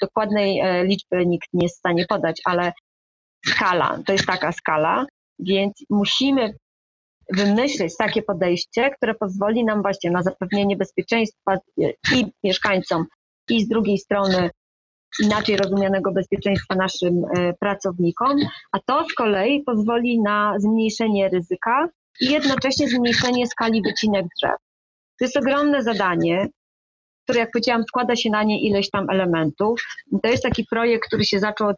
dokładnej 0.00 0.60
e, 0.60 0.84
liczby 0.84 1.26
nikt 1.26 1.48
nie 1.52 1.64
jest 1.64 1.76
w 1.76 1.78
stanie 1.78 2.06
podać, 2.08 2.40
ale 2.44 2.72
skala, 3.46 3.98
to 4.06 4.12
jest 4.12 4.26
taka 4.26 4.52
skala, 4.52 5.06
więc 5.38 5.72
musimy 5.90 6.54
wymyślić 7.32 7.96
takie 7.96 8.22
podejście, 8.22 8.90
które 8.90 9.14
pozwoli 9.14 9.64
nam 9.64 9.82
właśnie 9.82 10.10
na 10.10 10.22
zapewnienie 10.22 10.76
bezpieczeństwa 10.76 11.58
i 12.14 12.26
mieszkańcom, 12.44 13.04
i 13.50 13.64
z 13.64 13.68
drugiej 13.68 13.98
strony 13.98 14.50
inaczej 15.22 15.56
rozumianego 15.56 16.12
bezpieczeństwa 16.12 16.74
naszym 16.74 17.24
e, 17.24 17.52
pracownikom, 17.60 18.36
a 18.72 18.78
to 18.86 19.04
z 19.10 19.14
kolei 19.14 19.62
pozwoli 19.62 20.20
na 20.22 20.54
zmniejszenie 20.58 21.28
ryzyka 21.28 21.88
i 22.20 22.30
jednocześnie 22.30 22.88
zmniejszenie 22.88 23.46
skali 23.46 23.82
wycinek 23.82 24.26
drzew. 24.36 24.56
To 25.18 25.24
jest 25.24 25.36
ogromne 25.36 25.82
zadanie, 25.82 26.48
które, 27.24 27.40
jak 27.40 27.50
powiedziałam, 27.50 27.84
składa 27.88 28.16
się 28.16 28.30
na 28.30 28.42
nie 28.42 28.62
ileś 28.62 28.90
tam 28.90 29.10
elementów. 29.10 29.82
To 30.22 30.28
jest 30.28 30.42
taki 30.42 30.64
projekt, 30.70 31.06
który 31.06 31.24
się 31.24 31.38
zaczął 31.38 31.68
od 31.68 31.76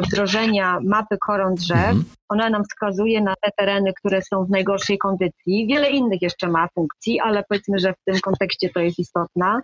wdrożenia 0.00 0.78
mapy 0.84 1.18
koron 1.18 1.54
drzew. 1.54 1.78
Mhm. 1.78 2.04
Ona 2.28 2.50
nam 2.50 2.64
wskazuje 2.64 3.20
na 3.20 3.34
te 3.42 3.50
tereny, 3.56 3.92
które 3.92 4.22
są 4.22 4.44
w 4.44 4.50
najgorszej 4.50 4.98
kondycji. 4.98 5.66
Wiele 5.66 5.90
innych 5.90 6.22
jeszcze 6.22 6.48
ma 6.48 6.68
funkcji, 6.74 7.20
ale 7.20 7.44
powiedzmy, 7.48 7.78
że 7.78 7.92
w 7.92 8.04
tym 8.04 8.20
kontekście 8.20 8.70
to 8.70 8.80
jest 8.80 8.98
istotna. 8.98 9.60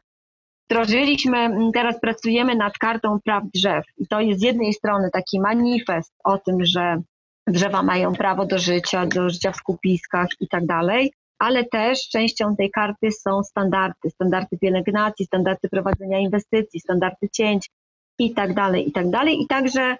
Wdrożyliśmy, 0.70 1.70
teraz 1.74 2.00
pracujemy 2.00 2.54
nad 2.54 2.78
kartą 2.78 3.18
praw 3.24 3.44
drzew 3.54 3.84
i 3.98 4.06
to 4.06 4.20
jest 4.20 4.40
z 4.40 4.42
jednej 4.42 4.72
strony 4.72 5.10
taki 5.12 5.40
manifest 5.40 6.12
o 6.24 6.38
tym, 6.38 6.64
że 6.64 7.02
drzewa 7.46 7.82
mają 7.82 8.12
prawo 8.12 8.46
do 8.46 8.58
życia, 8.58 9.06
do 9.06 9.30
życia 9.30 9.52
w 9.52 9.56
skupiskach 9.56 10.28
i 10.40 10.48
tak 10.48 10.66
dalej, 10.66 11.12
ale 11.38 11.64
też 11.64 12.08
częścią 12.08 12.56
tej 12.56 12.70
karty 12.70 13.12
są 13.12 13.42
standardy, 13.42 14.10
standardy 14.10 14.58
pielęgnacji, 14.58 15.26
standardy 15.26 15.68
prowadzenia 15.68 16.18
inwestycji, 16.18 16.80
standardy 16.80 17.28
cięć 17.32 17.70
i 18.18 18.34
tak 18.34 18.54
dalej, 18.54 18.88
i 18.88 18.92
tak 18.92 19.10
dalej. 19.10 19.42
I 19.42 19.46
także 19.46 19.96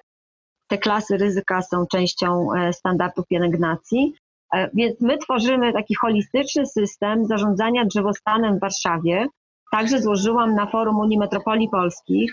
te 0.69 0.79
klasy 0.79 1.17
ryzyka 1.17 1.63
są 1.63 1.87
częścią 1.87 2.49
e, 2.55 2.73
standardów 2.73 3.27
pielęgnacji. 3.27 4.15
E, 4.55 4.71
więc 4.75 5.01
my 5.01 5.19
tworzymy 5.19 5.73
taki 5.73 5.95
holistyczny 5.95 6.67
system 6.67 7.27
zarządzania 7.27 7.85
drzewostanem 7.85 8.57
w 8.57 8.61
Warszawie. 8.61 9.27
Także 9.73 10.03
złożyłam 10.03 10.55
na 10.55 10.67
forum 10.67 10.99
Unii 10.99 11.19
Metropolii 11.19 11.69
Polskich 11.69 12.33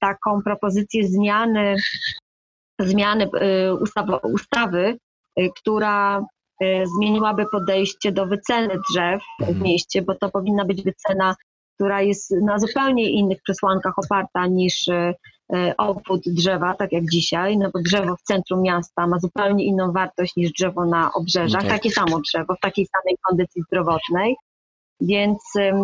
taką 0.00 0.42
propozycję 0.42 1.08
zmiany, 1.08 1.76
zmiany 2.80 3.30
e, 3.40 3.74
ustawy, 3.74 4.16
ustawy 4.16 4.98
która 5.56 6.26
zmieniłaby 6.96 7.44
podejście 7.52 8.12
do 8.12 8.26
wyceny 8.26 8.74
drzew 8.90 9.22
w 9.38 9.42
mhm. 9.42 9.62
mieście, 9.62 10.02
bo 10.02 10.14
to 10.14 10.30
powinna 10.30 10.64
być 10.64 10.82
wycena, 10.82 11.34
która 11.74 12.02
jest 12.02 12.30
na 12.30 12.58
zupełnie 12.58 13.10
innych 13.10 13.42
przesłankach 13.42 13.94
oparta 13.98 14.46
niż 14.46 14.88
obwód 15.76 16.20
drzewa, 16.26 16.74
tak 16.74 16.92
jak 16.92 17.04
dzisiaj, 17.12 17.58
no 17.58 17.70
bo 17.74 17.80
drzewo 17.82 18.16
w 18.16 18.22
centrum 18.22 18.62
miasta 18.62 19.06
ma 19.06 19.18
zupełnie 19.18 19.64
inną 19.64 19.92
wartość 19.92 20.36
niż 20.36 20.52
drzewo 20.52 20.84
na 20.84 21.12
obrzeżach, 21.12 21.62
okay. 21.62 21.76
takie 21.76 21.90
samo 21.90 22.20
drzewo, 22.20 22.54
w 22.54 22.60
takiej 22.60 22.86
samej 22.86 23.16
kondycji 23.22 23.62
zdrowotnej. 23.62 24.36
Więc 25.00 25.38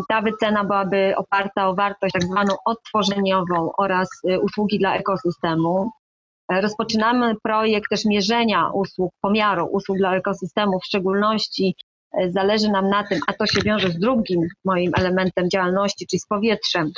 ta 0.09 0.23
wycena 0.23 0.65
byłaby 0.65 1.15
oparta 1.17 1.69
o 1.69 1.75
wartość 1.75 2.13
tak 2.13 2.23
zwaną 2.23 2.55
odtworzeniową 2.65 3.71
oraz 3.79 4.09
y, 4.31 4.41
usługi 4.41 4.79
dla 4.79 4.97
ekosystemu. 4.97 5.91
E, 6.53 6.61
rozpoczynamy 6.61 7.35
projekt 7.43 7.91
też 7.91 8.05
mierzenia 8.05 8.71
usług, 8.75 9.13
pomiaru 9.21 9.67
usług 9.67 9.99
dla 9.99 10.17
ekosystemu, 10.17 10.81
w 10.81 10.85
szczególności 10.85 11.75
e, 12.13 12.33
zależy 12.33 12.69
nam 12.69 12.89
na 12.89 13.05
tym, 13.05 13.21
a 13.27 13.33
to 13.33 13.47
się 13.47 13.61
wiąże 13.65 13.89
z 13.89 13.99
drugim 13.99 14.41
moim 14.65 14.93
elementem 14.97 15.51
działalności, 15.51 16.07
czyli 16.07 16.21
z 16.21 16.27
powietrzem, 16.27 16.93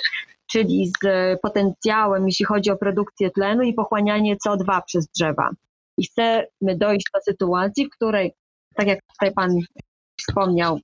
czyli 0.51 0.87
z 0.87 1.41
potencjałem, 1.41 2.27
jeśli 2.27 2.45
chodzi 2.45 2.71
o 2.71 2.77
produkcję 2.77 3.31
tlenu 3.31 3.63
i 3.63 3.75
pochłanianie 3.75 4.37
CO2 4.47 4.83
przez 4.87 5.07
drzewa. 5.07 5.51
I 5.99 6.07
chcemy 6.07 6.77
dojść 6.77 7.07
do 7.15 7.21
sytuacji, 7.21 7.87
w 7.87 7.91
której, 7.91 8.33
tak 8.75 8.87
jak 8.87 8.99
tutaj 9.13 9.33
Pan 9.33 9.59
wspomniał, 10.21 10.81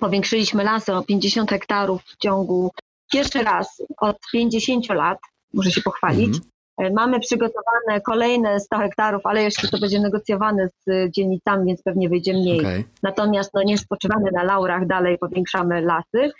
powiększyliśmy 0.00 0.64
lasy 0.64 0.94
o 0.94 1.02
50 1.02 1.50
hektarów 1.50 2.02
w 2.02 2.16
ciągu 2.16 2.70
pierwszy 3.12 3.42
raz 3.42 3.82
od 3.96 4.16
50 4.32 4.88
lat, 4.88 5.18
muszę 5.54 5.70
się 5.70 5.82
pochwalić. 5.82 6.26
Mhm. 6.28 6.94
Mamy 6.94 7.20
przygotowane 7.20 8.00
kolejne 8.06 8.60
100 8.60 8.78
hektarów, 8.78 9.26
ale 9.26 9.42
jeszcze 9.42 9.68
to 9.68 9.78
będzie 9.78 10.00
negocjowane 10.00 10.68
z 10.86 11.10
dzielnicami, 11.10 11.66
więc 11.66 11.82
pewnie 11.82 12.08
wyjdzie 12.08 12.32
mniej. 12.32 12.60
Okay. 12.60 12.84
Natomiast 13.02 13.50
no, 13.54 13.62
nie 13.62 13.78
spoczywamy 13.78 14.30
na 14.32 14.42
laurach, 14.42 14.86
dalej 14.86 15.18
powiększamy 15.18 15.80
lasy 15.80 16.32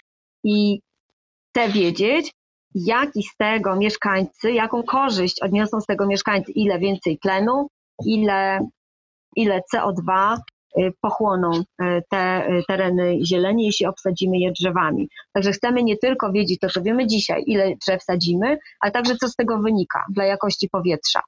i 0.44 0.80
chcę 1.52 1.68
wiedzieć, 1.68 2.32
jaki 2.74 3.22
z 3.22 3.36
tego 3.36 3.76
mieszkańcy, 3.76 4.52
jaką 4.52 4.82
korzyść 4.82 5.42
odniosą 5.42 5.80
z 5.80 5.86
tego 5.86 6.06
mieszkańcy, 6.06 6.52
ile 6.52 6.78
więcej 6.78 7.18
tlenu, 7.18 7.68
ile, 8.06 8.58
ile 9.36 9.60
CO2 9.74 10.36
y, 10.78 10.92
pochłoną 11.00 11.50
y, 11.52 12.02
te 12.10 12.48
y, 12.48 12.62
tereny 12.68 13.18
zieleni, 13.26 13.66
jeśli 13.66 13.86
obsadzimy 13.86 14.38
je 14.38 14.52
drzewami. 14.52 15.08
Także 15.32 15.52
chcemy 15.52 15.82
nie 15.82 15.96
tylko 15.96 16.32
wiedzieć 16.32 16.60
to, 16.60 16.68
co 16.68 16.82
wiemy 16.82 17.06
dzisiaj, 17.06 17.42
ile 17.46 17.74
drzew 17.86 18.02
sadzimy, 18.02 18.58
ale 18.80 18.92
także 18.92 19.16
co 19.16 19.28
z 19.28 19.36
tego 19.36 19.58
wynika 19.58 20.04
dla 20.10 20.24
jakości 20.24 20.68
powietrza. 20.68 21.20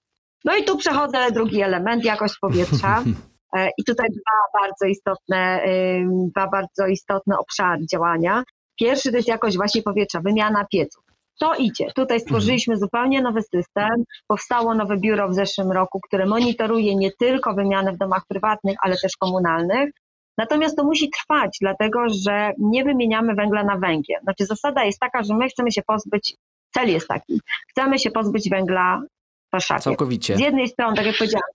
No 0.45 0.57
i 0.57 0.65
tu 0.65 0.77
przechodzę 0.77 1.31
drugi 1.33 1.63
element, 1.63 2.05
jakość 2.05 2.35
powietrza. 2.41 3.03
I 3.79 3.85
tutaj 3.85 4.09
dwa 4.11 4.61
bardzo 4.61 4.87
istotne, 4.87 5.65
dwa 6.07 6.49
bardzo 6.49 6.87
istotne 6.87 7.39
obszary 7.39 7.87
działania. 7.93 8.43
Pierwszy 8.81 9.11
to 9.11 9.17
jest 9.17 9.29
jakość 9.29 9.57
właśnie 9.57 9.83
powietrza, 9.83 10.21
wymiana 10.21 10.67
pieców. 10.73 11.05
To 11.41 11.55
idzie. 11.55 11.93
Tutaj 11.95 12.21
stworzyliśmy 12.21 12.77
zupełnie 12.77 13.23
nowy 13.23 13.43
system. 13.43 14.05
Powstało 14.27 14.75
nowe 14.75 14.97
biuro 14.97 15.29
w 15.29 15.35
zeszłym 15.35 15.73
roku, 15.73 16.01
które 16.01 16.27
monitoruje 16.27 16.97
nie 16.97 17.13
tylko 17.13 17.55
wymianę 17.55 17.93
w 17.93 17.99
domach 17.99 18.27
prywatnych, 18.29 18.77
ale 18.83 18.97
też 18.97 19.17
komunalnych. 19.17 19.91
Natomiast 20.39 20.77
to 20.77 20.85
musi 20.85 21.11
trwać, 21.11 21.59
dlatego 21.61 21.99
że 22.09 22.53
nie 22.59 22.85
wymieniamy 22.85 23.35
węgla 23.35 23.65
na 23.65 23.79
węgiel. 23.79 24.21
Znaczy 24.23 24.47
zasada 24.47 24.85
jest 24.85 25.01
taka, 25.01 25.23
że 25.23 25.35
my 25.35 25.49
chcemy 25.49 25.73
się 25.73 25.83
pozbyć, 25.83 26.37
cel 26.75 26.89
jest 26.89 27.09
taki, 27.09 27.41
chcemy 27.71 27.99
się 27.99 28.11
pozbyć 28.11 28.51
węgla 28.51 29.03
w 29.49 29.53
Warszawie. 29.53 29.81
Całkowicie. 29.81 30.37
Z 30.37 30.41
jednej 30.41 30.69
strony, 30.69 30.97
tak 30.97 31.07
jak 31.07 31.17
powiedziałam, 31.17 31.51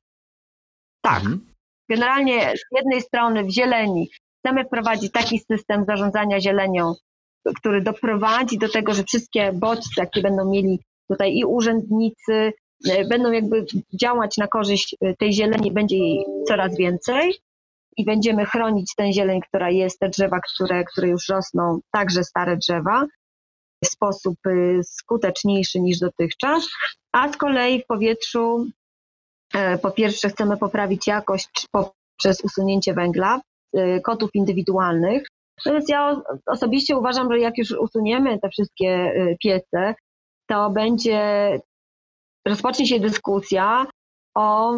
tak, 1.01 1.17
mhm. 1.17 1.45
generalnie 1.89 2.53
z 2.58 2.75
jednej 2.75 3.01
strony 3.01 3.43
w 3.43 3.49
zieleni 3.49 4.10
chcemy 4.39 4.65
wprowadzić 4.65 5.12
taki 5.12 5.39
system 5.39 5.86
zarządzania 5.86 6.41
zielenią, 6.41 6.93
który 7.56 7.82
doprowadzi 7.82 8.58
do 8.58 8.69
tego, 8.69 8.93
że 8.93 9.04
wszystkie 9.04 9.54
bodźce, 9.54 10.02
jakie 10.02 10.21
będą 10.21 10.52
mieli 10.52 10.80
tutaj 11.10 11.36
i 11.36 11.45
urzędnicy, 11.45 12.54
e, 12.89 13.06
będą 13.08 13.32
jakby 13.32 13.65
działać 13.93 14.38
na 14.38 14.47
korzyść 14.47 14.95
e, 15.02 15.15
tej 15.15 15.34
zieleni, 15.34 15.71
będzie 15.71 15.97
jej 15.97 16.25
coraz 16.47 16.78
więcej 16.78 17.34
i 17.97 18.06
będziemy 18.06 18.45
chronić 18.45 18.93
tę 18.97 19.13
zieleń, 19.13 19.41
która 19.41 19.69
jest, 19.69 19.99
te 19.99 20.10
drzewa, 20.10 20.39
które, 20.39 20.84
które 20.84 21.08
już 21.08 21.30
rosną, 21.30 21.80
także 21.91 22.23
stare 22.23 22.58
drzewa, 22.58 23.06
w 23.84 23.88
sposób 23.88 24.36
e, 24.47 24.84
skuteczniejszy 24.84 25.80
niż 25.80 25.99
dotychczas, 25.99 26.67
a 27.12 27.32
z 27.32 27.38
kolei 27.38 27.82
w 27.82 27.86
powietrzu 27.86 28.65
po 29.82 29.91
pierwsze 29.91 30.30
chcemy 30.30 30.58
poprawić 30.58 31.08
jakość 31.08 31.67
poprzez 31.71 32.43
usunięcie 32.43 32.93
węgla, 32.93 33.41
kotów 34.04 34.30
indywidualnych, 34.34 35.23
Natomiast 35.65 35.89
ja 35.89 36.22
osobiście 36.45 36.98
uważam, 36.98 37.32
że 37.32 37.39
jak 37.39 37.58
już 37.58 37.72
usuniemy 37.72 38.39
te 38.39 38.50
wszystkie 38.50 39.13
y, 39.15 39.38
piece, 39.43 39.95
to 40.50 40.69
będzie, 40.69 41.60
rozpocznie 42.48 42.88
się 42.88 43.00
dyskusja 43.00 43.86
o 44.36 44.74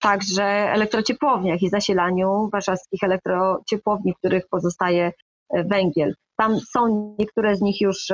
także 0.00 0.44
elektrociepłowniach 0.44 1.62
i 1.62 1.68
zasilaniu 1.68 2.48
warszawskich 2.52 3.02
elektrociepłowni, 3.02 4.12
w 4.12 4.18
których 4.18 4.48
pozostaje 4.48 5.12
y, 5.56 5.64
węgiel. 5.64 6.14
Tam 6.36 6.60
są 6.60 7.14
niektóre 7.18 7.56
z 7.56 7.60
nich 7.60 7.80
już 7.80 8.08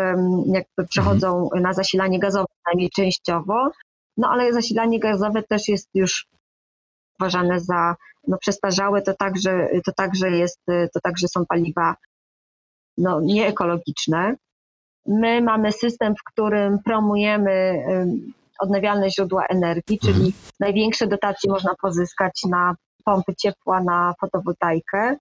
jakby 0.46 0.86
przechodzą 0.88 1.42
mhm. 1.42 1.62
na 1.62 1.72
zasilanie 1.72 2.18
gazowe, 2.18 2.46
przynajmniej 2.62 2.90
częściowo, 2.90 3.70
no 4.16 4.28
ale 4.28 4.52
zasilanie 4.52 5.00
gazowe 5.00 5.42
też 5.42 5.68
jest 5.68 5.88
już 5.94 6.26
uważane 7.20 7.60
za 7.60 7.96
no, 8.28 8.38
przestarzałe, 8.38 9.02
to 9.02 9.14
także, 9.14 9.68
to 9.86 9.92
także 9.92 10.30
jest, 10.30 10.60
to 10.66 11.00
także 11.02 11.28
są 11.28 11.46
paliwa 11.46 11.94
no, 12.98 13.20
nieekologiczne. 13.20 14.34
My 15.06 15.42
mamy 15.42 15.72
system, 15.72 16.14
w 16.14 16.32
którym 16.32 16.78
promujemy 16.84 17.84
odnawialne 18.58 19.10
źródła 19.10 19.46
energii, 19.46 19.98
czyli 19.98 20.26
mhm. 20.26 20.32
największe 20.60 21.06
dotacje 21.06 21.50
można 21.50 21.74
pozyskać 21.82 22.40
na 22.50 22.74
pompy 23.04 23.34
ciepła, 23.34 23.82
na 23.82 24.14
fotowoltaikę. 24.20 25.16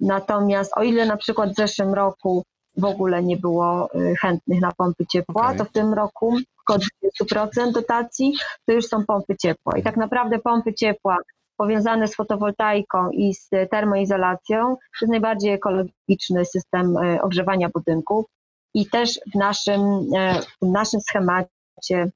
Natomiast 0.00 0.72
o 0.76 0.82
ile 0.82 1.06
na 1.06 1.16
przykład 1.16 1.50
w 1.50 1.56
zeszłym 1.56 1.94
roku 1.94 2.44
w 2.78 2.84
ogóle 2.84 3.22
nie 3.22 3.36
było 3.36 3.88
y, 3.94 4.14
chętnych 4.20 4.60
na 4.60 4.72
pompy 4.72 5.06
ciepła, 5.06 5.42
okay. 5.46 5.58
to 5.58 5.64
w 5.64 5.72
tym 5.72 5.94
roku 5.94 6.36
około 6.60 6.78
20% 7.22 7.72
dotacji 7.72 8.32
to 8.66 8.72
już 8.72 8.86
są 8.86 9.06
pompy 9.06 9.36
ciepła. 9.36 9.78
I 9.78 9.82
tak 9.82 9.96
naprawdę 9.96 10.38
pompy 10.38 10.74
ciepła 10.74 11.16
powiązane 11.56 12.08
z 12.08 12.14
fotowoltaiką 12.14 13.10
i 13.10 13.34
z 13.34 13.48
termoizolacją 13.70 14.76
to 14.76 15.04
jest 15.04 15.10
najbardziej 15.10 15.52
ekologiczny 15.52 16.44
system 16.44 16.96
y, 16.96 17.22
ogrzewania 17.22 17.68
budynków. 17.68 18.26
I 18.74 18.86
też 18.86 19.20
w 19.34 19.38
naszym, 19.38 19.80
y, 20.14 20.40
w 20.62 20.66
naszym 20.66 21.00
schemacie 21.00 22.10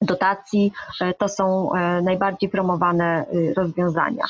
dotacji 0.00 0.72
to 1.18 1.28
są 1.28 1.70
najbardziej 2.02 2.48
promowane 2.48 3.26
rozwiązania. 3.56 4.24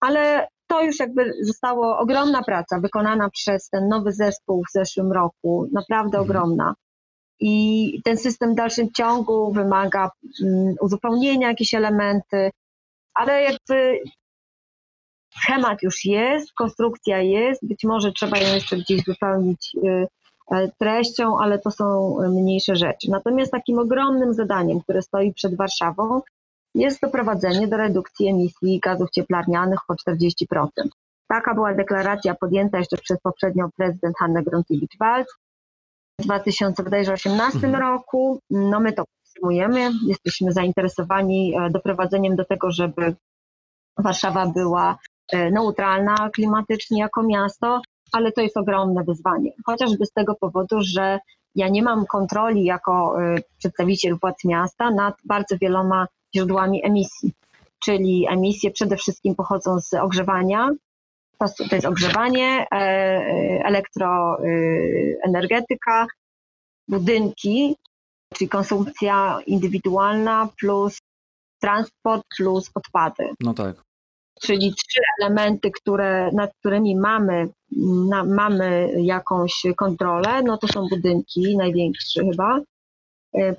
Ale 0.00 0.48
to 0.72 0.82
już 0.82 0.98
jakby 0.98 1.32
zostało 1.40 1.98
ogromna 1.98 2.42
praca 2.42 2.80
wykonana 2.80 3.30
przez 3.30 3.68
ten 3.68 3.88
nowy 3.88 4.12
zespół 4.12 4.64
w 4.64 4.72
zeszłym 4.72 5.12
roku, 5.12 5.68
naprawdę 5.72 6.18
mhm. 6.18 6.24
ogromna. 6.24 6.74
I 7.40 8.00
ten 8.04 8.16
system 8.16 8.52
w 8.52 8.56
dalszym 8.56 8.92
ciągu 8.92 9.52
wymaga 9.52 10.10
um, 10.42 10.74
uzupełnienia 10.80 11.48
jakichś 11.48 11.74
elementy, 11.74 12.50
ale 13.14 13.42
jakby 13.42 13.98
schemat 15.40 15.82
już 15.82 16.04
jest, 16.04 16.52
konstrukcja 16.52 17.18
jest, 17.18 17.68
być 17.68 17.84
może 17.84 18.12
trzeba 18.12 18.38
ją 18.38 18.54
jeszcze 18.54 18.76
gdzieś 18.76 19.04
wypełnić 19.04 19.76
y, 19.84 20.06
e, 20.50 20.68
treścią, 20.78 21.38
ale 21.38 21.58
to 21.58 21.70
są 21.70 22.16
mniejsze 22.28 22.76
rzeczy. 22.76 23.10
Natomiast 23.10 23.52
takim 23.52 23.78
ogromnym 23.78 24.34
zadaniem, 24.34 24.80
które 24.80 25.02
stoi 25.02 25.34
przed 25.34 25.56
Warszawą, 25.56 26.20
jest 26.74 27.00
doprowadzenie 27.02 27.68
do 27.68 27.76
redukcji 27.76 28.28
emisji 28.28 28.80
gazów 28.80 29.10
cieplarnianych 29.10 29.78
o 29.88 29.94
40%. 29.94 30.66
Taka 31.28 31.54
była 31.54 31.74
deklaracja 31.74 32.34
podjęta 32.34 32.78
jeszcze 32.78 32.96
przez 32.96 33.20
poprzednią 33.20 33.68
prezydent 33.76 34.16
Hannę 34.18 34.42
Gronkiewicz-Waltz 34.42 35.26
w 36.20 36.24
2018 36.24 37.58
mhm. 37.66 37.74
roku. 37.74 38.40
No 38.50 38.80
my 38.80 38.92
to 38.92 39.04
podtrzymujemy, 39.04 39.90
jesteśmy 40.06 40.52
zainteresowani 40.52 41.54
e, 41.56 41.70
doprowadzeniem 41.70 42.36
do 42.36 42.44
tego, 42.44 42.70
żeby 42.70 43.14
Warszawa 43.98 44.46
była 44.46 44.98
e, 45.32 45.50
neutralna 45.50 46.30
klimatycznie 46.34 47.00
jako 47.00 47.22
miasto, 47.22 47.80
ale 48.12 48.32
to 48.32 48.40
jest 48.40 48.56
ogromne 48.56 49.04
wyzwanie. 49.04 49.50
Chociażby 49.66 50.06
z 50.06 50.12
tego 50.12 50.34
powodu, 50.34 50.76
że 50.80 51.18
ja 51.54 51.68
nie 51.68 51.82
mam 51.82 52.06
kontroli 52.06 52.64
jako 52.64 53.22
e, 53.22 53.34
przedstawiciel 53.58 54.16
władz 54.22 54.44
miasta 54.44 54.90
nad 54.90 55.14
bardzo 55.24 55.56
wieloma 55.60 56.06
źródłami 56.36 56.86
emisji, 56.86 57.32
czyli 57.78 58.26
emisje 58.30 58.70
przede 58.70 58.96
wszystkim 58.96 59.34
pochodzą 59.34 59.80
z 59.80 59.94
ogrzewania, 59.94 60.70
to, 61.38 61.46
to 61.68 61.74
jest 61.74 61.86
ogrzewanie, 61.86 62.66
e, 62.72 62.76
elektroenergetyka, 63.64 66.06
budynki, 66.88 67.76
czyli 68.34 68.48
konsumpcja 68.48 69.40
indywidualna 69.46 70.48
plus 70.60 70.98
transport 71.60 72.24
plus 72.36 72.70
odpady. 72.74 73.30
No 73.40 73.54
tak. 73.54 73.76
Czyli 74.40 74.74
trzy 74.74 75.00
elementy, 75.20 75.70
które, 75.70 76.30
nad 76.32 76.54
którymi 76.54 76.96
mamy, 76.96 77.48
na, 78.10 78.24
mamy 78.24 78.92
jakąś 78.96 79.62
kontrolę, 79.76 80.42
no 80.42 80.58
to 80.58 80.68
są 80.68 80.88
budynki, 80.88 81.56
największe 81.56 82.24
chyba, 82.24 82.60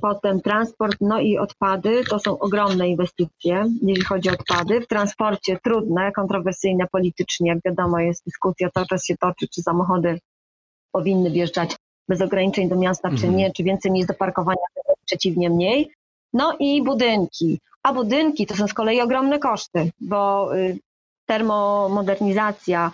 potem 0.02 0.42
transport, 0.42 0.98
no 1.02 1.20
i 1.20 1.38
odpady, 1.38 2.04
to 2.10 2.20
są 2.20 2.40
ogromne 2.40 2.88
inwestycje, 2.88 3.66
jeśli 3.82 4.04
chodzi 4.04 4.30
o 4.30 4.34
odpady. 4.34 4.82
W 4.82 4.88
transporcie 4.88 5.60
trudne, 5.64 6.12
kontrowersyjne 6.12 6.88
politycznie, 6.92 7.50
jak 7.50 7.60
wiadomo 7.66 8.00
jest 8.00 8.26
dyskusja, 8.26 8.70
cały 8.70 8.86
czas 8.86 9.06
się 9.06 9.18
toczy, 9.18 9.48
czy 9.48 9.62
samochody 9.62 10.20
powinny 10.92 11.32
wjeżdżać 11.32 11.76
bez 12.10 12.22
ograniczeń 12.22 12.70
do 12.70 12.76
miasta, 12.76 13.10
czy 13.10 13.16
mhm. 13.16 13.36
nie, 13.36 13.52
czy 13.52 13.64
więcej 13.64 13.92
miejsc 13.92 14.08
do 14.08 14.14
parkowania, 14.14 14.66
przeciwnie 15.06 15.50
mniej. 15.50 15.92
No 16.34 16.56
i 16.60 16.84
budynki. 16.84 17.60
A 17.84 17.94
budynki 17.94 18.46
to 18.46 18.56
są 18.56 18.68
z 18.68 18.74
kolei 18.74 19.02
ogromne 19.02 19.40
koszty, 19.40 19.92
bo 20.02 20.50
y, 20.58 20.78
termomodernizacja 21.26 22.92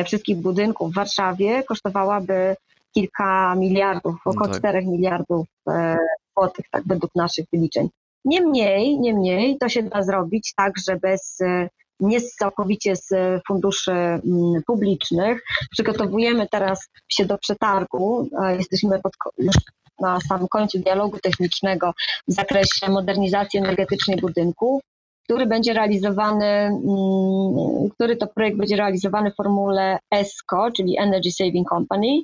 y, 0.00 0.04
wszystkich 0.04 0.36
budynków 0.36 0.90
w 0.92 0.94
Warszawie 0.94 1.62
kosztowałaby 1.62 2.56
kilka 2.98 3.54
miliardów, 3.54 4.14
około 4.24 4.46
no 4.46 4.52
tak. 4.52 4.58
4 4.58 4.86
miliardów 4.86 5.46
e, 5.68 5.98
złotych, 6.36 6.64
tak 6.70 6.82
według 6.86 7.14
naszych 7.14 7.46
wyliczeń. 7.52 7.88
Niemniej, 8.24 9.00
niemniej 9.00 9.58
to 9.58 9.68
się 9.68 9.82
da 9.82 10.02
zrobić 10.02 10.52
tak, 10.56 10.72
że 10.86 10.96
bez 10.96 11.40
e, 11.40 11.68
nie 12.00 12.20
całkowicie 12.20 12.96
z 12.96 13.08
funduszy 13.48 13.92
mm, 13.92 14.22
publicznych. 14.66 15.42
Przygotowujemy 15.70 16.48
teraz 16.50 16.88
się 17.08 17.24
do 17.24 17.38
przetargu. 17.38 18.28
Jesteśmy 18.58 19.00
pod, 19.00 19.12
już 19.38 19.56
na 20.00 20.20
samym 20.20 20.48
końcu 20.48 20.78
dialogu 20.78 21.18
technicznego 21.18 21.92
w 22.28 22.32
zakresie 22.32 22.88
modernizacji 22.88 23.58
energetycznej 23.58 24.16
budynków, 24.16 24.82
który 25.24 25.46
będzie 25.46 25.72
realizowany, 25.72 26.46
mm, 26.46 27.90
który 27.94 28.16
to 28.16 28.26
projekt 28.26 28.58
będzie 28.58 28.76
realizowany 28.76 29.30
w 29.30 29.36
formule 29.36 29.98
ESCO, 30.14 30.70
czyli 30.76 30.98
Energy 30.98 31.32
Saving 31.32 31.68
Company, 31.68 32.22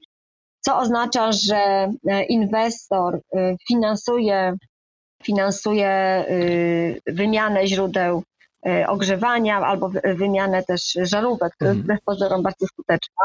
co 0.64 0.78
oznacza, 0.78 1.32
że 1.32 1.92
e, 2.08 2.24
inwestor 2.24 3.20
e, 3.36 3.56
finansuje, 3.68 4.56
finansuje 5.22 6.24
y, 6.30 7.00
wymianę 7.06 7.66
źródeł 7.66 8.22
e, 8.66 8.88
ogrzewania 8.88 9.58
albo 9.58 9.90
wymianę 10.04 10.62
też 10.62 10.98
żarówek, 11.02 11.52
która 11.54 11.70
jest 11.70 11.80
mhm. 11.80 11.82
wbrew 11.82 12.00
pozorom 12.04 12.42
bardzo 12.42 12.66
skuteczna, 12.66 13.24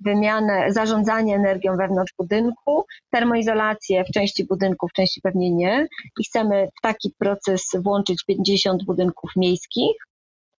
wymianę, 0.00 0.72
zarządzanie 0.72 1.36
energią 1.36 1.76
wewnątrz 1.76 2.12
budynku, 2.18 2.84
termoizolację 3.10 4.04
w 4.04 4.12
części 4.12 4.44
budynków, 4.44 4.90
w 4.90 4.94
części 4.94 5.20
pewnie 5.20 5.50
nie. 5.50 5.88
I 6.20 6.24
chcemy 6.24 6.68
w 6.78 6.80
taki 6.82 7.10
proces 7.18 7.62
włączyć 7.84 8.24
50 8.24 8.84
budynków 8.84 9.30
miejskich, 9.36 9.96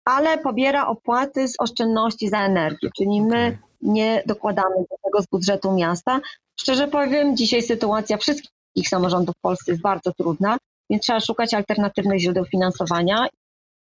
ale 0.06 0.38
pobiera 0.38 0.88
opłaty 0.88 1.48
z 1.48 1.56
oszczędności 1.60 2.30
za 2.30 2.46
energię, 2.46 2.90
czyli 2.98 3.22
my 3.22 3.58
nie 3.84 4.24
dokładamy 4.26 4.76
do 4.76 4.96
tego 5.04 5.22
z 5.22 5.26
budżetu 5.26 5.74
miasta. 5.74 6.20
Szczerze 6.60 6.88
powiem, 6.88 7.38
dzisiaj 7.38 7.62
sytuacja 7.62 8.18
wszystkich 8.18 8.90
samorządów 8.90 9.36
w 9.36 9.42
Polsce 9.42 9.72
jest 9.72 9.82
bardzo 9.82 10.14
trudna, 10.14 10.58
więc 10.90 11.04
trzeba 11.04 11.20
szukać 11.20 11.54
alternatywnych 11.54 12.20
źródeł 12.20 12.46
finansowania. 12.46 13.28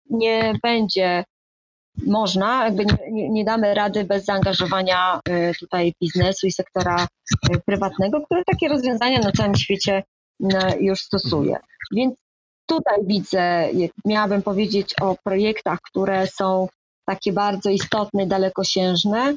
Nie 0.09 0.53
będzie 0.63 1.23
można, 2.07 2.65
jakby 2.65 2.85
nie, 3.11 3.29
nie, 3.29 3.45
damy 3.45 3.73
rady 3.73 4.03
bez 4.03 4.25
zaangażowania 4.25 5.19
y, 5.29 5.51
tutaj 5.59 5.93
biznesu 6.01 6.47
i 6.47 6.51
sektora 6.51 7.07
y, 7.55 7.59
prywatnego, 7.65 8.21
który 8.21 8.43
takie 8.45 8.67
rozwiązania 8.67 9.19
na 9.19 9.31
całym 9.31 9.55
świecie 9.55 10.03
y, 10.43 10.47
już 10.79 10.99
stosuje. 10.99 11.57
Więc 11.91 12.15
tutaj 12.65 12.99
widzę, 13.03 13.69
miałabym 14.05 14.41
powiedzieć 14.41 14.95
o 15.01 15.15
projektach, 15.23 15.79
które 15.81 16.27
są 16.27 16.67
takie 17.05 17.33
bardzo 17.33 17.69
istotne, 17.69 18.27
dalekosiężne, 18.27 19.33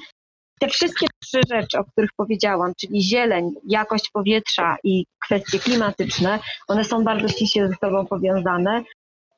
te 0.61 0.69
wszystkie 0.69 1.07
trzy 1.23 1.41
rzeczy, 1.51 1.79
o 1.79 1.85
których 1.85 2.11
powiedziałam, 2.17 2.73
czyli 2.81 3.03
zieleń, 3.03 3.55
jakość 3.69 4.11
powietrza 4.13 4.77
i 4.85 5.07
kwestie 5.25 5.59
klimatyczne, 5.59 6.39
one 6.69 6.85
są 6.85 7.05
bardzo 7.05 7.29
ściśle 7.29 7.69
ze 7.69 7.75
sobą 7.75 8.07
powiązane 8.07 8.83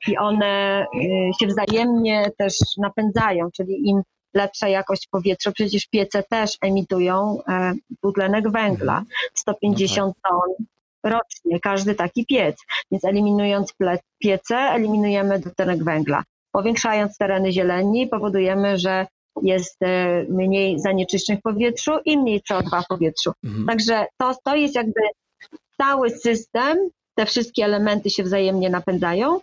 i 0.07 0.17
one 0.17 0.85
y, 0.95 1.31
się 1.39 1.47
wzajemnie 1.47 2.31
też 2.37 2.53
napędzają, 2.77 3.49
czyli 3.51 3.89
im 3.89 4.01
lepsza 4.33 4.67
jakość 4.67 5.07
powietrza, 5.11 5.51
przecież 5.51 5.87
piece 5.87 6.23
też 6.23 6.57
emitują 6.61 7.37
e, 7.47 7.73
dwutlenek 7.89 8.51
węgla, 8.51 9.03
150 9.33 10.07
mhm. 10.07 10.07
no 10.07 10.13
tak. 10.21 10.31
ton 10.31 10.65
rocznie, 11.11 11.59
każdy 11.59 11.95
taki 11.95 12.25
piec. 12.25 12.55
Więc 12.91 13.05
eliminując 13.05 13.73
piece, 14.19 14.57
eliminujemy 14.57 15.39
dwutlenek 15.39 15.83
węgla. 15.83 16.23
Powiększając 16.51 17.17
tereny 17.17 17.51
zieleni, 17.51 18.07
powodujemy, 18.07 18.77
że 18.77 19.07
jest 19.41 19.77
e, 19.81 20.25
mniej 20.29 20.79
zanieczyszczeń 20.79 21.37
w 21.37 21.41
powietrzu 21.41 21.91
i 22.05 22.17
mniej 22.17 22.41
CO2 22.41 22.83
w 22.83 22.87
powietrzu. 22.87 23.31
Mhm. 23.43 23.65
Także 23.65 24.05
to, 24.17 24.35
to 24.43 24.55
jest 24.55 24.75
jakby 24.75 25.01
cały 25.77 26.09
system, 26.09 26.77
te 27.15 27.25
wszystkie 27.25 27.65
elementy 27.65 28.09
się 28.09 28.23
wzajemnie 28.23 28.69
napędzają, 28.69 29.39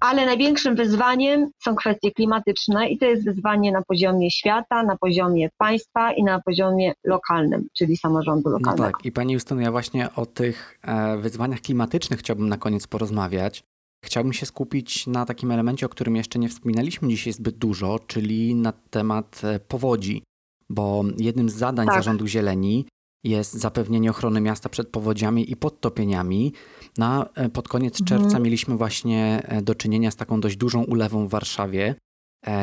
ale 0.00 0.26
największym 0.26 0.76
wyzwaniem 0.76 1.50
są 1.64 1.74
kwestie 1.74 2.10
klimatyczne 2.10 2.88
i 2.88 2.98
to 2.98 3.04
jest 3.04 3.24
wyzwanie 3.24 3.72
na 3.72 3.82
poziomie 3.82 4.30
świata, 4.30 4.82
na 4.82 4.96
poziomie 4.96 5.48
państwa 5.58 6.12
i 6.12 6.22
na 6.22 6.40
poziomie 6.40 6.92
lokalnym, 7.04 7.68
czyli 7.78 7.96
samorządu 7.96 8.50
lokalnego. 8.50 8.84
No 8.84 8.92
tak, 8.92 9.06
i 9.06 9.12
Pani 9.12 9.32
Justyna, 9.32 9.62
ja 9.62 9.70
właśnie 9.70 10.08
o 10.16 10.26
tych 10.26 10.78
e, 10.82 11.16
wyzwaniach 11.16 11.60
klimatycznych 11.60 12.20
chciałbym 12.20 12.48
na 12.48 12.56
koniec 12.56 12.86
porozmawiać. 12.86 13.64
Chciałbym 14.06 14.32
się 14.32 14.46
skupić 14.46 15.06
na 15.06 15.26
takim 15.26 15.50
elemencie, 15.50 15.86
o 15.86 15.88
którym 15.88 16.16
jeszcze 16.16 16.38
nie 16.38 16.48
wspominaliśmy 16.48 17.08
dzisiaj 17.08 17.32
zbyt 17.32 17.58
dużo, 17.58 17.98
czyli 18.06 18.54
na 18.54 18.72
temat 18.72 19.40
e, 19.44 19.60
powodzi, 19.60 20.22
bo 20.68 21.04
jednym 21.18 21.50
z 21.50 21.54
zadań 21.54 21.86
tak. 21.86 21.96
Zarządu 21.96 22.26
Zieleni 22.26 22.86
jest 23.24 23.52
zapewnienie 23.52 24.10
ochrony 24.10 24.40
miasta 24.40 24.68
przed 24.68 24.88
powodziami 24.88 25.50
i 25.52 25.56
podtopieniami. 25.56 26.52
Na, 26.98 27.26
e, 27.34 27.48
pod 27.48 27.68
koniec 27.68 28.00
mhm. 28.00 28.20
czerwca 28.20 28.38
mieliśmy 28.38 28.76
właśnie 28.76 29.42
e, 29.44 29.62
do 29.62 29.74
czynienia 29.74 30.10
z 30.10 30.16
taką 30.16 30.40
dość 30.40 30.56
dużą 30.56 30.84
ulewą 30.84 31.26
w 31.26 31.30
Warszawie. 31.30 31.94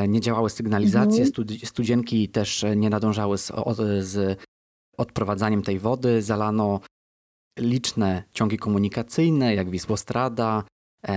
Nie 0.08 0.22
działały 0.22 0.50
sygnalizacje, 0.50 1.24
mhm. 1.24 1.60
studzienki 1.66 2.30
też 2.30 2.66
nie 2.76 2.90
nadążały 2.90 3.38
z, 3.38 3.52
z 4.00 4.40
odprowadzaniem 4.98 5.62
tej 5.62 5.80
wody. 5.80 6.22
Zalano 6.22 6.80
liczne 7.60 8.24
ciągi 8.34 8.58
komunikacyjne, 8.58 9.56
jak 9.56 9.70
Wisłostrada, 9.70 10.64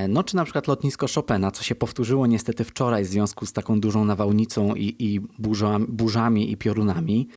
no 0.09 0.25
czy 0.25 0.37
na 0.37 0.44
przykład 0.44 0.68
lotnisko 0.68 1.07
Chopina, 1.14 1.51
co 1.51 1.62
się 1.62 1.75
powtórzyło 1.75 2.27
niestety 2.27 2.64
wczoraj 2.64 3.05
w 3.05 3.07
związku 3.07 3.46
z 3.46 3.53
taką 3.53 3.81
dużą 3.81 4.05
nawałnicą 4.05 4.75
i, 4.75 4.96
i 4.99 5.20
burzami, 5.20 5.87
burzami 5.88 6.53
i 6.53 6.57
piorunami. 6.57 7.29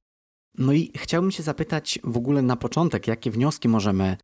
No 0.57 0.73
i 0.73 0.91
chciałbym 0.97 1.31
się 1.31 1.43
zapytać 1.43 1.99
w 2.03 2.17
ogóle 2.17 2.41
na 2.41 2.55
początek, 2.55 3.07
jakie 3.07 3.31
wnioski 3.31 3.67
możemy 3.67 4.17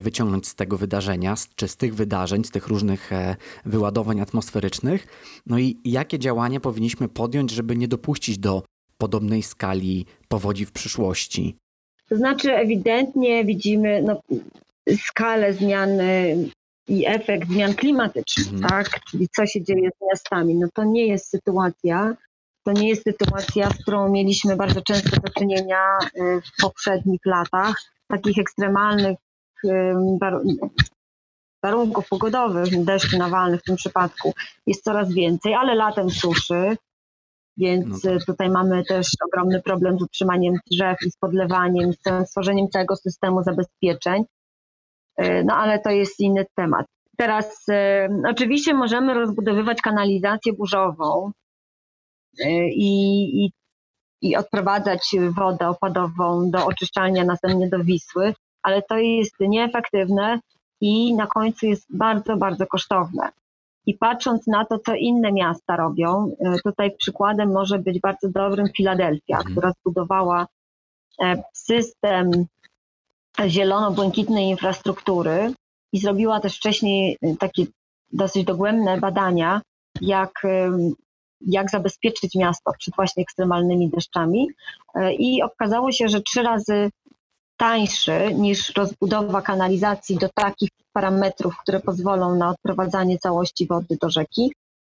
wyciągnąć 0.00 0.48
z 0.48 0.54
tego 0.54 0.76
wydarzenia, 0.76 1.34
czy 1.56 1.68
z 1.68 1.76
tych 1.76 1.94
wydarzeń, 1.94 2.44
z 2.44 2.50
tych 2.50 2.66
różnych 2.66 3.12
e, 3.12 3.36
wyładowań 3.64 4.20
atmosferycznych, 4.20 5.06
no 5.46 5.58
i 5.58 5.80
jakie 5.84 6.18
działania 6.18 6.60
powinniśmy 6.60 7.08
podjąć, 7.08 7.50
żeby 7.50 7.76
nie 7.76 7.88
dopuścić 7.88 8.38
do 8.38 8.62
podobnej 8.98 9.42
skali 9.42 10.06
powodzi 10.28 10.66
w 10.66 10.72
przyszłości. 10.72 11.56
To 12.08 12.16
znaczy 12.16 12.52
ewidentnie 12.52 13.44
widzimy 13.44 14.02
no, 14.02 14.20
skalę 14.96 15.52
zmian 15.52 15.90
i 16.88 17.06
efekt 17.06 17.48
zmian 17.48 17.74
klimatycznych, 17.74 18.52
mhm. 18.52 18.70
tak? 18.70 19.00
Czyli 19.10 19.28
co 19.36 19.46
się 19.46 19.64
dzieje 19.64 19.90
z 19.90 20.06
miastami. 20.06 20.54
No 20.54 20.68
to 20.74 20.84
nie 20.84 21.06
jest 21.06 21.28
sytuacja, 21.28 22.14
to 22.64 22.72
nie 22.72 22.88
jest 22.88 23.02
sytuacja, 23.02 23.70
z 23.70 23.82
którą 23.82 24.10
mieliśmy 24.10 24.56
bardzo 24.56 24.82
często 24.82 25.20
do 25.20 25.32
czynienia 25.38 25.98
y, 26.02 26.40
w 26.40 26.62
poprzednich 26.62 27.20
latach, 27.26 27.74
takich 28.08 28.38
ekstremalnych 28.38 29.18
warunków 31.62 32.08
pogodowych, 32.08 32.84
deszczy 32.84 33.18
nawalnych 33.18 33.60
w 33.60 33.64
tym 33.64 33.76
przypadku 33.76 34.32
jest 34.66 34.84
coraz 34.84 35.12
więcej, 35.12 35.54
ale 35.54 35.74
latem 35.74 36.10
suszy, 36.10 36.76
więc 37.56 38.04
no 38.04 38.10
tak. 38.10 38.24
tutaj 38.26 38.50
mamy 38.50 38.84
też 38.84 39.10
ogromny 39.26 39.62
problem 39.62 39.98
z 39.98 40.02
utrzymaniem 40.02 40.54
drzew 40.70 40.96
i 41.06 41.10
z 41.10 41.16
podlewaniem, 41.16 41.92
z 41.92 42.28
stworzeniem 42.28 42.68
całego 42.68 42.96
systemu 42.96 43.42
zabezpieczeń. 43.42 44.24
E, 45.16 45.44
no 45.44 45.54
ale 45.56 45.78
to 45.78 45.90
jest 45.90 46.20
inny 46.20 46.46
temat. 46.54 46.86
Teraz 47.16 47.68
e, 47.68 48.08
oczywiście 48.28 48.74
możemy 48.74 49.14
rozbudowywać 49.14 49.80
kanalizację 49.80 50.52
burzową 50.52 51.30
e, 52.40 52.68
i, 52.68 53.44
i, 53.44 53.52
i 54.22 54.36
odprowadzać 54.36 55.10
wodę 55.30 55.68
opadową 55.68 56.50
do 56.50 56.66
oczyszczalnia 56.66 57.24
następnie 57.24 57.68
do 57.68 57.84
Wisły, 57.84 58.34
ale 58.62 58.82
to 58.82 58.96
jest 58.96 59.34
nieefektywne 59.40 60.40
i 60.80 61.14
na 61.14 61.26
końcu 61.26 61.66
jest 61.66 61.96
bardzo, 61.96 62.36
bardzo 62.36 62.66
kosztowne. 62.66 63.28
I 63.86 63.94
patrząc 63.94 64.46
na 64.46 64.64
to, 64.64 64.78
co 64.78 64.94
inne 64.94 65.32
miasta 65.32 65.76
robią, 65.76 66.36
tutaj 66.64 66.96
przykładem 66.96 67.52
może 67.52 67.78
być 67.78 68.00
bardzo 68.00 68.28
dobrym 68.28 68.66
Filadelfia, 68.76 69.36
mhm. 69.36 69.52
która 69.52 69.72
zbudowała 69.72 70.46
system 71.52 72.30
zielono-błękitnej 73.46 74.48
infrastruktury 74.48 75.52
i 75.92 75.98
zrobiła 75.98 76.40
też 76.40 76.56
wcześniej 76.56 77.18
e, 77.22 77.36
takie 77.36 77.66
dosyć 78.12 78.44
dogłębne 78.44 79.00
badania, 79.00 79.60
jak, 80.00 80.42
jak 81.40 81.70
zabezpieczyć 81.70 82.34
miasto 82.34 82.72
przed 82.78 82.94
właśnie 82.96 83.22
ekstremalnymi 83.22 83.90
deszczami. 83.90 84.48
I 85.18 85.42
okazało 85.42 85.92
się, 85.92 86.08
że 86.08 86.20
trzy 86.22 86.42
razy 86.42 86.90
tańszy 87.56 88.34
niż 88.34 88.74
rozbudowa 88.76 89.42
kanalizacji 89.42 90.16
do 90.16 90.28
takich 90.34 90.68
parametrów, 90.92 91.56
które 91.62 91.80
pozwolą 91.80 92.36
na 92.36 92.48
odprowadzanie 92.50 93.18
całości 93.18 93.66
wody 93.66 93.96
do 94.00 94.10
rzeki, 94.10 94.52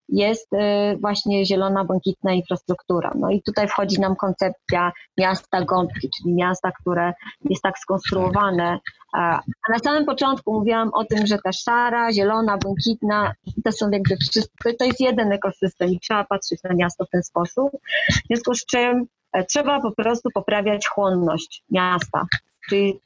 jest 0.09 0.53
y, 0.53 0.97
właśnie 1.01 1.45
zielona, 1.45 1.83
błękitna 1.83 2.33
infrastruktura. 2.33 3.13
No 3.15 3.31
i 3.31 3.41
tutaj 3.41 3.67
wchodzi 3.67 3.99
nam 3.99 4.15
koncepcja 4.15 4.91
miasta 5.17 5.61
gąbki, 5.61 6.09
czyli 6.17 6.33
miasta, 6.33 6.71
które 6.81 7.13
jest 7.49 7.63
tak 7.63 7.79
skonstruowane. 7.79 8.79
A 9.13 9.41
na 9.69 9.79
samym 9.83 10.05
początku 10.05 10.53
mówiłam 10.53 10.89
o 10.93 11.05
tym, 11.05 11.27
że 11.27 11.37
ta 11.43 11.51
szara, 11.51 12.13
zielona, 12.13 12.57
błękitna, 12.57 13.33
to 13.63 13.71
są 13.71 13.89
jakby 13.89 14.17
wszystko, 14.17 14.69
to 14.79 14.85
jest 14.85 14.99
jeden 14.99 15.31
ekosystem 15.31 15.89
i 15.89 15.99
trzeba 15.99 16.23
patrzeć 16.23 16.63
na 16.63 16.75
miasto 16.75 17.05
w 17.05 17.09
ten 17.09 17.23
sposób. 17.23 17.71
W 18.09 18.27
związku 18.27 18.55
z 18.55 18.65
czym 18.65 19.05
e, 19.33 19.45
trzeba 19.45 19.81
po 19.81 19.91
prostu 19.91 20.29
poprawiać 20.33 20.87
chłonność 20.87 21.63
miasta. 21.71 22.25
Czyli 22.69 22.99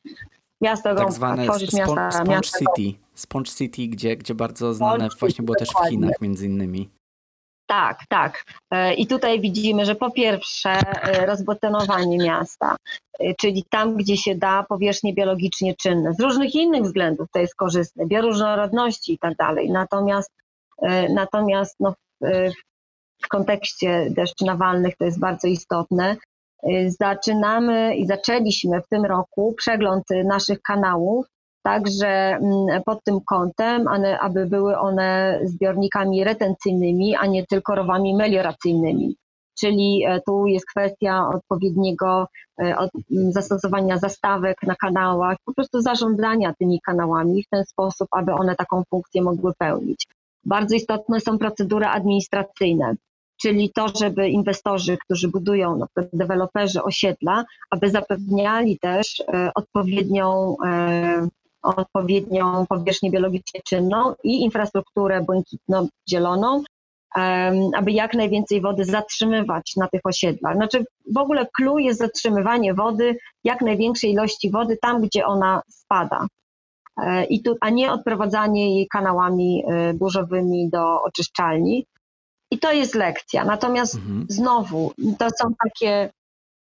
miasto 0.61 0.95
tak 0.95 1.11
zwane 1.11 1.43
tworzyć 1.43 1.73
miasta, 1.73 2.23
miasta 2.23 2.59
City. 2.59 3.00
Sponge 3.15 3.51
City, 3.51 3.87
gdzie, 3.87 4.17
gdzie 4.17 4.35
bardzo 4.35 4.73
znane 4.73 4.95
Sponge 4.95 5.15
właśnie 5.19 5.45
było 5.45 5.57
też 5.57 5.69
w 5.69 5.89
Chinach 5.89 6.21
między 6.21 6.45
innymi. 6.45 6.89
Tak, 7.71 7.99
tak. 8.09 8.43
E, 8.71 8.93
I 8.93 9.07
tutaj 9.07 9.41
widzimy, 9.41 9.85
że 9.85 9.95
po 9.95 10.11
pierwsze 10.11 10.69
e, 10.69 11.25
rozbetonowanie 11.25 12.17
miasta, 12.17 12.75
e, 13.19 13.35
czyli 13.35 13.63
tam, 13.69 13.95
gdzie 13.97 14.17
się 14.17 14.35
da 14.35 14.63
powierzchnie 14.63 15.13
biologicznie 15.13 15.75
czynne. 15.75 16.13
Z 16.13 16.19
różnych 16.19 16.55
innych 16.55 16.83
względów 16.83 17.27
to 17.33 17.39
jest 17.39 17.55
korzystne, 17.55 18.05
bioróżnorodności 18.05 19.13
i 19.13 19.19
tak 19.19 19.35
dalej. 19.35 19.69
Natomiast, 19.69 20.31
natomiast 21.09 21.75
no, 21.79 21.93
w 23.23 23.27
kontekście 23.27 24.07
deszczy 24.09 24.45
nawalnych 24.45 24.97
to 24.97 25.05
jest 25.05 25.19
bardzo 25.19 25.47
istotne. 25.47 26.17
Zaczynamy 26.99 27.95
i 27.95 28.05
zaczęliśmy 28.05 28.81
w 28.81 28.87
tym 28.87 29.05
roku 29.05 29.53
przegląd 29.57 30.03
naszych 30.25 30.61
kanałów, 30.61 31.25
także 31.63 32.07
mm, 32.07 32.83
pod 32.85 33.03
tym 33.03 33.21
kątem, 33.21 33.87
aby 34.21 34.45
były 34.45 34.77
one 34.77 35.39
zbiornikami 35.43 36.23
retencyjnymi, 36.23 37.15
a 37.15 37.25
nie 37.25 37.45
tylko 37.45 37.75
rowami 37.75 38.15
melioracyjnymi. 38.15 39.15
Czyli 39.59 40.03
e, 40.05 40.21
tu 40.21 40.47
jest 40.47 40.65
kwestia 40.65 41.27
odpowiedniego 41.33 42.27
e, 42.61 42.87
zastosowania 43.29 43.97
zastawek 43.97 44.57
na 44.63 44.75
kanałach, 44.75 45.37
po 45.45 45.53
prostu 45.53 45.81
zarządzania 45.81 46.53
tymi 46.59 46.81
kanałami 46.81 47.43
w 47.43 47.49
ten 47.49 47.65
sposób, 47.65 48.07
aby 48.11 48.33
one 48.33 48.55
taką 48.55 48.83
funkcję 48.89 49.21
mogły 49.21 49.53
pełnić. 49.57 50.07
Bardzo 50.45 50.75
istotne 50.75 51.19
są 51.19 51.37
procedury 51.37 51.85
administracyjne 51.85 52.95
czyli 53.41 53.71
to, 53.75 53.87
żeby 53.99 54.29
inwestorzy, 54.29 54.97
którzy 54.97 55.27
budują, 55.27 55.77
na 55.77 55.85
przykład 55.85 56.07
deweloperzy 56.13 56.83
osiedla, 56.83 57.45
aby 57.69 57.89
zapewniali 57.89 58.79
też 58.79 59.19
e, 59.19 59.51
odpowiednią, 59.55 60.55
odpowiednią 61.63 62.65
powierzchnię 62.69 63.11
biologicznie 63.11 63.61
czynną 63.65 64.13
i 64.23 64.41
infrastrukturę 64.41 65.21
błękitno-zieloną, 65.21 66.63
aby 67.75 67.91
jak 67.91 68.13
najwięcej 68.13 68.61
wody 68.61 68.85
zatrzymywać 68.85 69.73
na 69.77 69.87
tych 69.87 70.01
osiedlach. 70.03 70.55
Znaczy 70.55 70.85
w 71.15 71.17
ogóle 71.17 71.47
clue 71.57 71.79
jest 71.79 71.99
zatrzymywanie 71.99 72.73
wody, 72.73 73.17
jak 73.43 73.61
największej 73.61 74.11
ilości 74.11 74.51
wody 74.51 74.77
tam, 74.81 75.01
gdzie 75.01 75.25
ona 75.25 75.61
spada. 75.69 76.27
E, 76.97 77.25
I 77.25 77.41
tu, 77.41 77.55
a 77.61 77.69
nie 77.69 77.91
odprowadzanie 77.91 78.75
jej 78.75 78.87
kanałami 78.87 79.63
burzowymi 79.93 80.69
do 80.69 81.03
oczyszczalni. 81.03 81.85
I 82.51 82.59
to 82.59 82.71
jest 82.71 82.95
lekcja. 82.95 83.45
Natomiast 83.45 83.95
mhm. 83.95 84.25
znowu, 84.29 84.91
to 85.19 85.27
są 85.29 85.53
takie, 85.63 86.09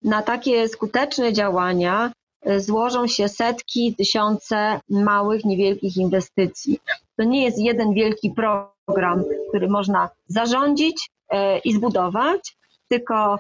na 0.01 0.21
takie 0.21 0.67
skuteczne 0.69 1.33
działania 1.33 2.11
złożą 2.57 3.07
się 3.07 3.27
setki, 3.27 3.95
tysiące 3.95 4.79
małych, 4.89 5.45
niewielkich 5.45 5.97
inwestycji. 5.97 6.79
To 7.17 7.23
nie 7.23 7.43
jest 7.43 7.59
jeden 7.59 7.93
wielki 7.93 8.31
program, 8.31 9.23
który 9.49 9.69
można 9.69 10.09
zarządzić 10.27 11.09
y, 11.33 11.37
i 11.63 11.73
zbudować, 11.73 12.57
tylko 12.89 13.39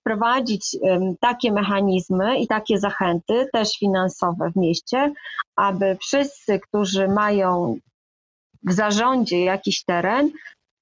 wprowadzić 0.00 0.76
takie 1.20 1.52
mechanizmy 1.52 2.38
i 2.38 2.46
takie 2.46 2.78
zachęty, 2.78 3.48
też 3.52 3.78
finansowe 3.78 4.50
w 4.50 4.56
mieście, 4.56 5.12
aby 5.56 5.96
wszyscy, 6.00 6.60
którzy 6.60 7.08
mają 7.08 7.76
w 8.62 8.72
zarządzie 8.72 9.44
jakiś 9.44 9.84
teren, 9.84 10.30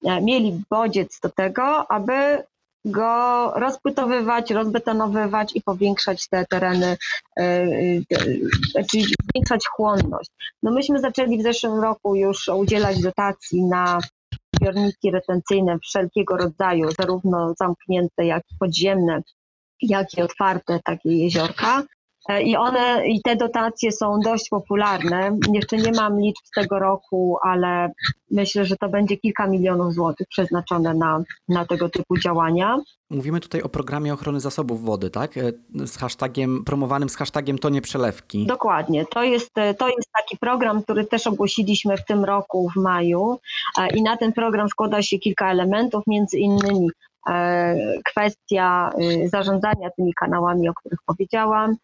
E, 0.03 0.21
mieli 0.21 0.63
bodziec 0.69 1.19
do 1.19 1.29
tego, 1.29 1.91
aby 1.91 2.43
go 2.85 3.51
rozpłytowywać, 3.55 4.51
rozbetonowywać 4.51 5.55
i 5.55 5.61
powiększać 5.61 6.27
te 6.29 6.45
tereny, 6.45 6.97
e, 7.39 7.43
e, 8.75 8.83
czyli 8.91 9.05
zwiększać 9.31 9.67
chłonność. 9.67 10.29
No 10.63 10.71
myśmy 10.71 10.99
zaczęli 10.99 11.37
w 11.37 11.43
zeszłym 11.43 11.79
roku 11.79 12.15
już 12.15 12.47
udzielać 12.47 13.01
dotacji 13.01 13.63
na 13.63 13.99
zbiorniki 14.55 15.11
retencyjne 15.11 15.79
wszelkiego 15.79 16.37
rodzaju, 16.37 16.89
zarówno 16.99 17.53
zamknięte, 17.59 18.25
jak 18.25 18.43
i 18.51 18.57
podziemne, 18.59 19.21
jak 19.81 20.17
i 20.17 20.21
otwarte 20.21 20.79
takie 20.83 21.09
jeziorka. 21.09 21.83
E, 22.29 22.41
I 22.41 22.57
one, 22.57 23.07
i 23.07 23.21
te 23.21 23.35
dotacje 23.35 23.91
są 23.91 24.19
dość 24.19 24.49
popularne. 24.49 25.37
Jeszcze 25.53 25.77
nie 25.77 25.91
mam 25.91 26.19
liczb 26.19 26.45
z 26.45 26.51
tego 26.51 26.79
roku, 26.79 27.37
ale 27.43 27.91
myślę, 28.31 28.65
że 28.65 28.77
to 28.77 28.89
będzie 28.89 29.17
kilka 29.17 29.47
milionów 29.47 29.93
złotych 29.93 30.27
przeznaczone 30.27 30.93
na, 30.93 31.23
na 31.49 31.65
tego 31.65 31.89
typu 31.89 32.17
działania. 32.17 32.77
Mówimy 33.09 33.39
tutaj 33.39 33.61
o 33.61 33.69
programie 33.69 34.13
ochrony 34.13 34.39
zasobów 34.39 34.83
wody, 34.83 35.09
tak? 35.09 35.37
E, 35.37 35.51
z 35.87 35.97
hashtagiem, 35.97 36.63
promowanym 36.63 37.09
z 37.09 37.15
hashtagiem 37.15 37.57
to 37.59 37.69
nie 37.69 37.81
przelewki. 37.81 38.45
Dokładnie. 38.45 39.05
To 39.05 39.23
jest, 39.23 39.57
e, 39.57 39.73
to 39.73 39.87
jest 39.87 40.09
taki 40.17 40.37
program, 40.37 40.83
który 40.83 41.05
też 41.05 41.27
ogłosiliśmy 41.27 41.97
w 41.97 42.05
tym 42.05 42.25
roku 42.25 42.69
w 42.75 42.79
maju 42.79 43.39
i 43.95 44.03
na 44.03 44.17
ten 44.17 44.33
program 44.33 44.69
składa 44.69 45.01
się 45.01 45.17
kilka 45.17 45.51
elementów, 45.51 46.03
między 46.07 46.37
innymi 46.37 46.89
kwestia 48.05 48.91
y, 49.23 49.29
zarządzania 49.29 49.89
tymi 49.89 50.13
kanałami, 50.13 50.69
o 50.69 50.73
których 50.73 50.99
powiedziałam, 51.05 51.75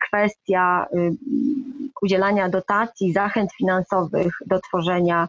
kwestia 0.00 0.86
y, 0.94 1.10
udzielania 2.02 2.48
dotacji, 2.48 3.12
zachęt 3.12 3.52
finansowych 3.52 4.34
do 4.46 4.60
tworzenia 4.60 5.28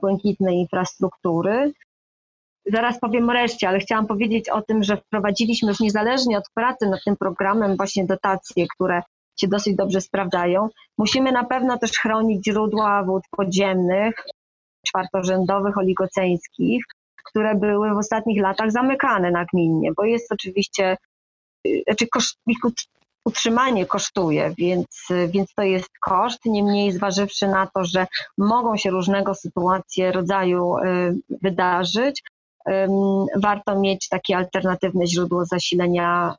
błękitnej 0.00 0.56
infrastruktury. 0.56 1.72
Zaraz 2.66 3.00
powiem 3.00 3.30
reszcie, 3.30 3.68
ale 3.68 3.78
chciałam 3.78 4.06
powiedzieć 4.06 4.48
o 4.48 4.62
tym, 4.62 4.82
że 4.82 4.96
wprowadziliśmy 4.96 5.68
już 5.68 5.80
niezależnie 5.80 6.38
od 6.38 6.50
pracy 6.54 6.86
nad 6.86 7.04
tym 7.04 7.16
programem 7.16 7.76
właśnie 7.76 8.04
dotacje, 8.06 8.66
które 8.74 9.02
się 9.40 9.48
dosyć 9.48 9.76
dobrze 9.76 10.00
sprawdzają. 10.00 10.68
Musimy 10.98 11.32
na 11.32 11.44
pewno 11.44 11.78
też 11.78 11.92
chronić 11.92 12.44
źródła 12.44 13.04
wód 13.04 13.22
podziemnych, 13.30 14.14
czwartorzędowych, 14.86 15.78
oligoceńskich, 15.78 16.84
które 17.30 17.54
były 17.54 17.94
w 17.94 17.98
ostatnich 17.98 18.42
latach 18.42 18.70
zamykane 18.70 19.30
nagminnie, 19.30 19.92
bo 19.96 20.04
jest 20.04 20.32
oczywiście, 20.32 20.96
y, 21.66 21.82
znaczy 21.86 22.06
koszt, 22.06 22.38
ich 22.46 22.58
utrzymanie 23.24 23.86
kosztuje, 23.86 24.54
więc, 24.58 24.86
więc 25.28 25.54
to 25.54 25.62
jest 25.62 25.90
koszt. 26.00 26.44
Niemniej, 26.44 26.92
zważywszy 26.92 27.48
na 27.48 27.66
to, 27.66 27.84
że 27.84 28.06
mogą 28.38 28.76
się 28.76 28.90
różnego 28.90 29.34
sytuacje 29.34 30.12
rodzaju 30.12 30.78
y, 30.78 30.82
wydarzyć, 31.42 32.22
warto 33.42 33.80
mieć 33.80 34.08
takie 34.08 34.36
alternatywne 34.36 35.06
źródło 35.06 35.44
zasilenia 35.44 36.36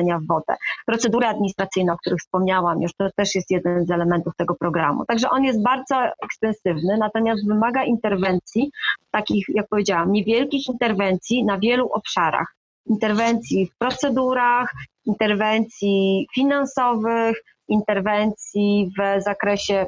w 0.00 0.26
wodę. 0.26 0.54
Procedury 0.86 1.26
administracyjne, 1.26 1.92
o 1.92 1.96
których 1.96 2.18
wspomniałam 2.18 2.82
już, 2.82 2.92
to 2.94 3.10
też 3.16 3.34
jest 3.34 3.50
jeden 3.50 3.86
z 3.86 3.90
elementów 3.90 4.36
tego 4.36 4.54
programu. 4.54 5.04
Także 5.04 5.30
on 5.30 5.44
jest 5.44 5.62
bardzo 5.62 5.96
ekstensywny, 6.24 6.96
natomiast 6.98 7.48
wymaga 7.48 7.84
interwencji, 7.84 8.70
takich, 9.10 9.46
jak 9.48 9.68
powiedziałam, 9.68 10.12
niewielkich 10.12 10.66
interwencji 10.68 11.44
na 11.44 11.58
wielu 11.58 11.88
obszarach. 11.92 12.54
Interwencji 12.86 13.66
w 13.66 13.78
procedurach, 13.78 14.72
interwencji 15.06 16.26
finansowych, 16.34 17.42
interwencji 17.68 18.92
w 18.98 19.22
zakresie 19.22 19.86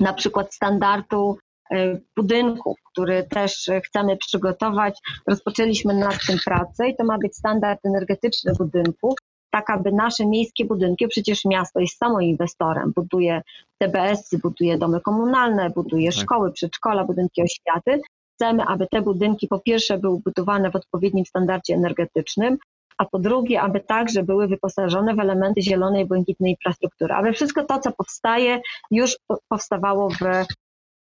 na 0.00 0.12
przykład 0.12 0.54
standardu 0.54 1.38
e, 1.70 1.98
budynków, 2.16 2.76
który 2.92 3.26
też 3.30 3.70
chcemy 3.84 4.16
przygotować. 4.16 4.98
Rozpoczęliśmy 5.26 5.94
nad 5.94 6.26
tym 6.26 6.38
pracę 6.44 6.88
i 6.88 6.96
to 6.96 7.04
ma 7.04 7.18
być 7.18 7.36
standard 7.36 7.80
energetyczny 7.86 8.52
budynków, 8.58 9.14
tak 9.50 9.70
aby 9.70 9.92
nasze 9.92 10.26
miejskie 10.26 10.64
budynki, 10.64 11.08
przecież 11.08 11.44
miasto 11.44 11.80
jest 11.80 11.96
samo 11.96 12.20
inwestorem, 12.20 12.92
buduje 12.96 13.42
TBS-y, 13.78 14.38
buduje 14.38 14.78
domy 14.78 15.00
komunalne, 15.00 15.70
buduje 15.70 16.10
tak. 16.10 16.20
szkoły, 16.20 16.52
przedszkola, 16.52 17.04
budynki 17.04 17.42
oświaty. 17.42 18.00
Chcemy, 18.34 18.62
aby 18.62 18.86
te 18.86 19.02
budynki 19.02 19.48
po 19.48 19.58
pierwsze 19.58 19.98
były 19.98 20.20
budowane 20.20 20.70
w 20.70 20.76
odpowiednim 20.76 21.26
standardzie 21.26 21.74
energetycznym, 21.74 22.58
a 22.98 23.04
po 23.04 23.18
drugie, 23.18 23.60
aby 23.60 23.80
także 23.80 24.22
były 24.22 24.48
wyposażone 24.48 25.14
w 25.14 25.20
elementy 25.20 25.62
zielonej, 25.62 26.06
błękitnej 26.06 26.50
infrastruktury, 26.50 27.14
aby 27.14 27.32
wszystko 27.32 27.64
to, 27.64 27.78
co 27.78 27.92
powstaje, 27.92 28.60
już 28.90 29.16
powstawało 29.48 30.10
w 30.10 30.46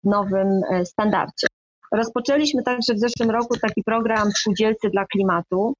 nowym 0.04 0.60
e, 0.70 0.86
standardzie. 0.86 1.46
Rozpoczęliśmy 1.92 2.62
także 2.62 2.94
w 2.94 2.98
zeszłym 2.98 3.30
roku 3.30 3.58
taki 3.58 3.82
program 3.82 4.30
Spółdzielcy 4.30 4.90
dla 4.90 5.04
Klimatu, 5.04 5.74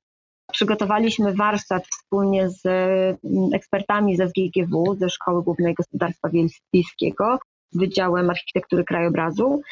Przygotowaliśmy 0.52 1.34
warsztat 1.34 1.86
wspólnie 1.86 2.48
z 2.48 2.66
mm, 2.66 3.54
ekspertami 3.54 4.16
ze 4.16 4.28
SGGW, 4.28 4.94
ze 4.94 5.08
Szkoły 5.08 5.42
Głównej 5.42 5.74
Gospodarstwa 5.74 6.28
Wiejskiego, 6.72 7.38
z 7.70 7.78
Wydziałem 7.78 8.30
Architektury 8.30 8.84
Krajobrazu. 8.84 9.62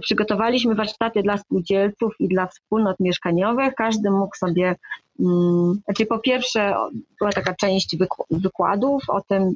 Przygotowaliśmy 0.00 0.74
warsztaty 0.74 1.22
dla 1.22 1.38
spółdzielców 1.38 2.14
i 2.18 2.28
dla 2.28 2.46
wspólnot 2.46 3.00
mieszkaniowych. 3.00 3.74
Każdy 3.74 4.10
mógł 4.10 4.36
sobie, 4.36 4.76
hmm, 5.18 5.80
znaczy 5.84 6.06
po 6.06 6.18
pierwsze 6.18 6.74
była 7.18 7.32
taka 7.32 7.54
część 7.54 7.96
wykładów 8.30 9.02
o 9.08 9.20
tym, 9.20 9.54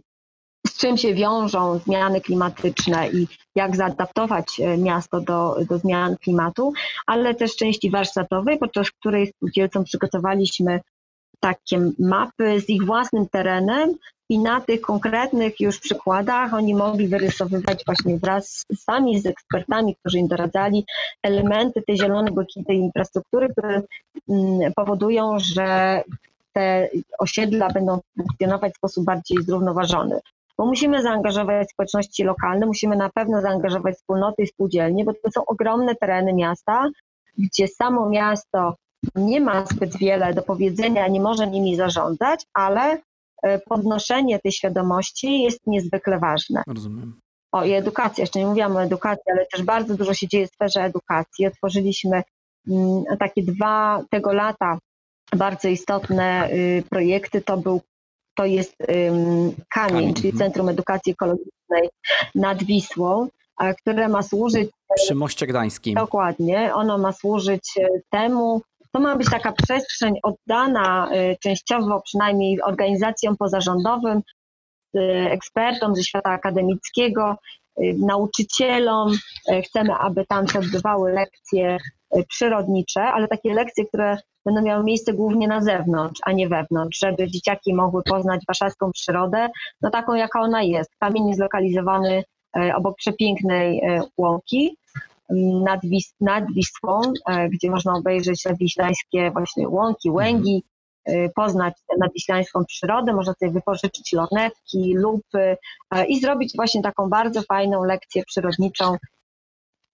z 0.69 0.77
czym 0.77 0.97
się 0.97 1.15
wiążą 1.15 1.79
zmiany 1.79 2.21
klimatyczne 2.21 3.09
i 3.09 3.27
jak 3.55 3.77
zaadaptować 3.77 4.61
e, 4.61 4.79
miasto 4.79 5.21
do, 5.21 5.57
do 5.69 5.79
zmian 5.79 6.17
klimatu, 6.17 6.73
ale 7.07 7.35
też 7.35 7.57
części 7.57 7.91
warsztatowej, 7.91 8.59
podczas 8.59 8.91
której 8.91 9.27
spółdzielcom 9.27 9.85
przygotowaliśmy 9.85 10.81
takie 11.41 11.91
mapy 11.99 12.61
z 12.61 12.69
ich 12.69 12.85
własnym 12.85 13.29
terenem 13.29 13.95
i 14.31 14.39
na 14.39 14.61
tych 14.61 14.81
konkretnych 14.81 15.61
już 15.61 15.81
przykładach 15.81 16.55
oni 16.55 16.75
mogli 16.75 17.09
wyrysowywać 17.09 17.83
właśnie 17.87 18.19
wraz 18.19 18.65
sami 18.77 19.21
z 19.21 19.27
ekspertami, 19.27 19.97
którzy 19.97 20.19
im 20.19 20.29
doradzali, 20.29 20.85
elementy 21.23 21.83
tej 21.83 21.99
zielonej, 21.99 22.35
błękitnej 22.35 22.79
infrastruktury, 22.79 23.49
które 23.49 23.83
mm, 24.29 24.73
powodują, 24.77 25.39
że 25.39 26.03
te 26.53 26.89
osiedla 27.19 27.69
będą 27.69 28.01
funkcjonować 28.17 28.73
w 28.73 28.77
sposób 28.77 29.05
bardziej 29.05 29.43
zrównoważony 29.43 30.21
bo 30.59 30.67
musimy 30.67 31.03
zaangażować 31.03 31.71
społeczności 31.71 32.25
lokalne, 32.25 32.67
musimy 32.67 32.97
na 32.97 33.11
pewno 33.11 33.41
zaangażować 33.41 33.95
wspólnoty 33.95 34.43
i 34.43 34.47
spółdzielnie, 34.47 35.05
bo 35.05 35.13
to 35.13 35.31
są 35.31 35.45
ogromne 35.47 35.95
tereny 35.95 36.33
miasta, 36.33 36.85
gdzie 37.39 37.69
samo 37.69 38.09
miasto 38.09 38.75
nie 39.15 39.41
ma 39.41 39.67
zbyt 39.67 39.99
wiele 39.99 40.35
do 40.35 40.43
powiedzenia, 40.43 41.09
nie 41.09 41.21
może 41.21 41.47
nimi 41.47 41.77
zarządzać, 41.77 42.47
ale 42.55 42.99
e, 43.43 43.59
podnoszenie 43.59 44.39
tej 44.39 44.53
świadomości 44.53 45.43
jest 45.43 45.67
niezwykle 45.67 46.19
ważne. 46.19 46.63
Rozumiem. 46.67 47.21
O 47.53 47.65
i 47.65 47.73
edukacja, 47.73 48.23
jeszcze 48.23 48.39
nie 48.39 48.47
mówiłam 48.47 48.77
o 48.77 48.83
edukacji, 48.83 49.33
ale 49.33 49.47
też 49.47 49.63
bardzo 49.63 49.97
dużo 49.97 50.15
się 50.15 50.29
dzieje 50.29 50.47
w 50.47 50.51
sferze 50.51 50.81
edukacji. 50.81 51.47
Otworzyliśmy 51.47 52.23
mm, 52.69 53.05
takie 53.19 53.43
dwa 53.43 54.03
tego 54.11 54.33
lata 54.33 54.79
bardzo 55.37 55.69
istotne 55.69 56.51
y, 56.51 56.83
projekty. 56.91 57.41
To 57.41 57.57
był 57.57 57.81
to 58.39 58.45
jest 58.45 58.77
Kamień, 58.87 59.65
Kamień. 59.69 60.15
czyli 60.15 60.29
mhm. 60.29 60.39
Centrum 60.39 60.69
Edukacji 60.69 61.13
Ekologicznej 61.13 61.89
nad 62.35 62.63
Wisłą, 62.65 63.29
które 63.83 64.09
ma 64.09 64.23
służyć. 64.23 64.71
Przy 64.97 65.15
Moście 65.15 65.47
Gdańskim. 65.47 65.95
Dokładnie. 65.95 66.75
Ono 66.75 66.99
ma 66.99 67.13
służyć 67.13 67.71
e, 67.81 67.87
temu, 68.11 68.63
to 68.93 69.01
ma 69.01 69.17
być 69.17 69.31
taka 69.31 69.53
przestrzeń 69.53 70.15
oddana 70.23 71.11
e, 71.11 71.37
częściowo 71.37 72.01
przynajmniej 72.01 72.63
organizacjom 72.63 73.37
pozarządowym, 73.37 74.23
ekspertom 75.31 75.95
ze 75.97 76.03
świata 76.03 76.31
akademickiego, 76.31 77.31
e, 77.31 77.37
nauczycielom. 78.07 79.13
Chcemy, 79.65 79.95
aby 79.95 80.27
tam 80.27 80.49
się 80.49 80.59
odbywały 80.59 81.13
lekcje 81.13 81.79
przyrodnicze, 82.29 83.03
ale 83.03 83.29
takie 83.29 83.55
lekcje, 83.55 83.87
które 83.87 84.17
będą 84.49 84.63
miały 84.63 84.85
miejsce 84.85 85.13
głównie 85.13 85.49
na 85.49 85.61
zewnątrz, 85.61 86.21
a 86.25 86.33
nie 86.33 86.49
wewnątrz, 86.49 86.99
żeby 86.99 87.31
dzieciaki 87.31 87.75
mogły 87.75 88.03
poznać 88.03 88.41
warszawską 88.47 88.93
przyrodę, 88.93 89.49
no 89.83 89.91
taką 89.91 90.15
jaka 90.15 90.41
ona 90.41 90.63
jest. 90.63 90.91
Kamień 91.01 91.27
jest 91.27 91.39
zlokalizowany 91.39 92.25
e, 92.57 92.75
obok 92.77 92.97
przepięknej 92.97 93.81
e, 93.81 94.03
łąki 94.17 94.77
nad, 95.65 95.81
Wis 95.83 96.15
nad 96.21 96.45
Wisłą, 96.53 97.01
e, 97.29 97.49
gdzie 97.49 97.71
można 97.71 97.95
obejrzeć 97.95 98.45
nadwiślańskie 98.45 99.31
właśnie 99.31 99.69
łąki, 99.69 100.11
łęgi, 100.11 100.63
poznać 101.35 101.75
nadwiślańską 101.99 102.65
przyrodę, 102.65 103.13
można 103.13 103.35
sobie 103.35 103.53
wypożyczyć 103.53 104.13
lornetki, 104.13 104.95
lupy 104.95 105.57
i 106.09 106.21
zrobić 106.21 106.53
właśnie 106.57 106.83
taką 106.83 107.09
bardzo 107.09 107.43
fajną 107.43 107.85
lekcję 107.85 108.23
przyrodniczą 108.27 108.97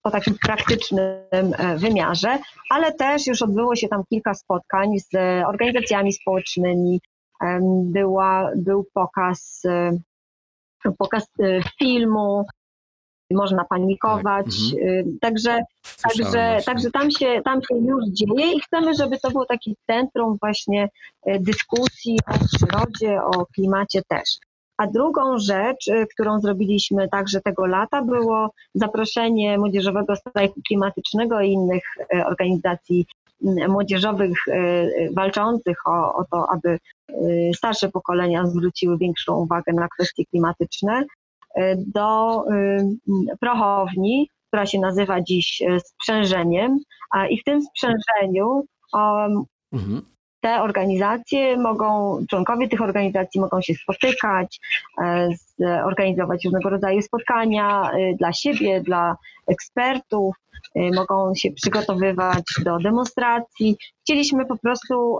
o 0.05 0.11
takim 0.11 0.35
praktycznym 0.45 1.07
e, 1.31 1.77
wymiarze, 1.77 2.39
ale 2.69 2.93
też 2.93 3.27
już 3.27 3.41
odbyło 3.41 3.75
się 3.75 3.87
tam 3.87 4.03
kilka 4.09 4.33
spotkań 4.33 4.99
z 4.99 5.15
organizacjami 5.47 6.13
społecznymi. 6.13 7.01
Była, 7.83 8.51
był 8.55 8.85
pokaz, 8.93 9.61
e, 9.65 9.91
pokaz 10.97 11.23
e, 11.39 11.59
filmu, 11.79 12.45
można 13.31 13.65
panikować. 13.65 14.45
Tak. 14.45 14.81
Mhm. 14.81 15.17
Także, 15.21 15.59
także, 16.03 16.57
także 16.65 16.91
tam, 16.91 17.11
się, 17.11 17.41
tam 17.45 17.61
się 17.61 17.77
już 17.77 18.05
dzieje 18.05 18.53
i 18.53 18.61
chcemy, 18.61 18.93
żeby 18.93 19.19
to 19.19 19.31
było 19.31 19.45
takie 19.45 19.71
centrum 19.87 20.37
właśnie 20.41 20.89
dyskusji 21.39 22.19
o 22.27 22.45
przyrodzie, 22.45 23.21
o 23.23 23.45
klimacie 23.45 24.01
też. 24.07 24.37
A 24.77 24.87
drugą 24.87 25.37
rzecz, 25.37 25.87
y, 25.87 26.07
którą 26.13 26.39
zrobiliśmy 26.39 27.09
także 27.09 27.41
tego 27.41 27.65
lata, 27.65 28.01
było 28.01 28.49
zaproszenie 28.75 29.57
Młodzieżowego 29.57 30.15
Strajku 30.15 30.61
Klimatycznego 30.67 31.41
i 31.41 31.51
innych 31.51 31.83
y, 31.99 32.25
organizacji 32.25 33.05
młodzieżowych 33.67 34.37
walczących 35.13 35.77
o, 35.87 36.15
o 36.15 36.25
to, 36.31 36.45
aby 36.51 36.79
starsze 37.55 37.89
pokolenia 37.89 38.47
zwróciły 38.47 38.97
większą 38.97 39.35
uwagę 39.35 39.73
na 39.73 39.87
kwestie 39.87 40.25
klimatyczne, 40.25 41.03
do 41.77 42.41
prochowni, 43.39 44.29
która 44.47 44.65
się 44.65 44.79
nazywa 44.79 45.21
dziś 45.21 45.63
sprzężeniem, 45.85 46.79
i 47.29 47.39
w 47.41 47.43
tym 47.43 47.61
sprzężeniu 47.61 48.65
mhm 49.73 50.01
te 50.45 50.61
organizacje 50.61 51.57
mogą, 51.57 52.17
członkowie 52.29 52.67
tych 52.67 52.81
organizacji 52.81 53.41
mogą 53.41 53.61
się 53.61 53.73
spotykać, 53.73 54.59
e, 55.01 55.83
organizować 55.85 56.45
różnego 56.45 56.69
rodzaju 56.69 57.01
spotkania 57.01 57.91
e, 57.91 58.13
dla 58.13 58.33
siebie, 58.33 58.81
dla 58.81 59.15
ekspertów, 59.47 60.35
e, 60.75 60.89
mogą 60.95 61.35
się 61.35 61.51
przygotowywać 61.51 62.43
do 62.63 62.77
demonstracji. 62.77 63.77
Chcieliśmy 64.03 64.45
po 64.45 64.57
prostu 64.57 65.17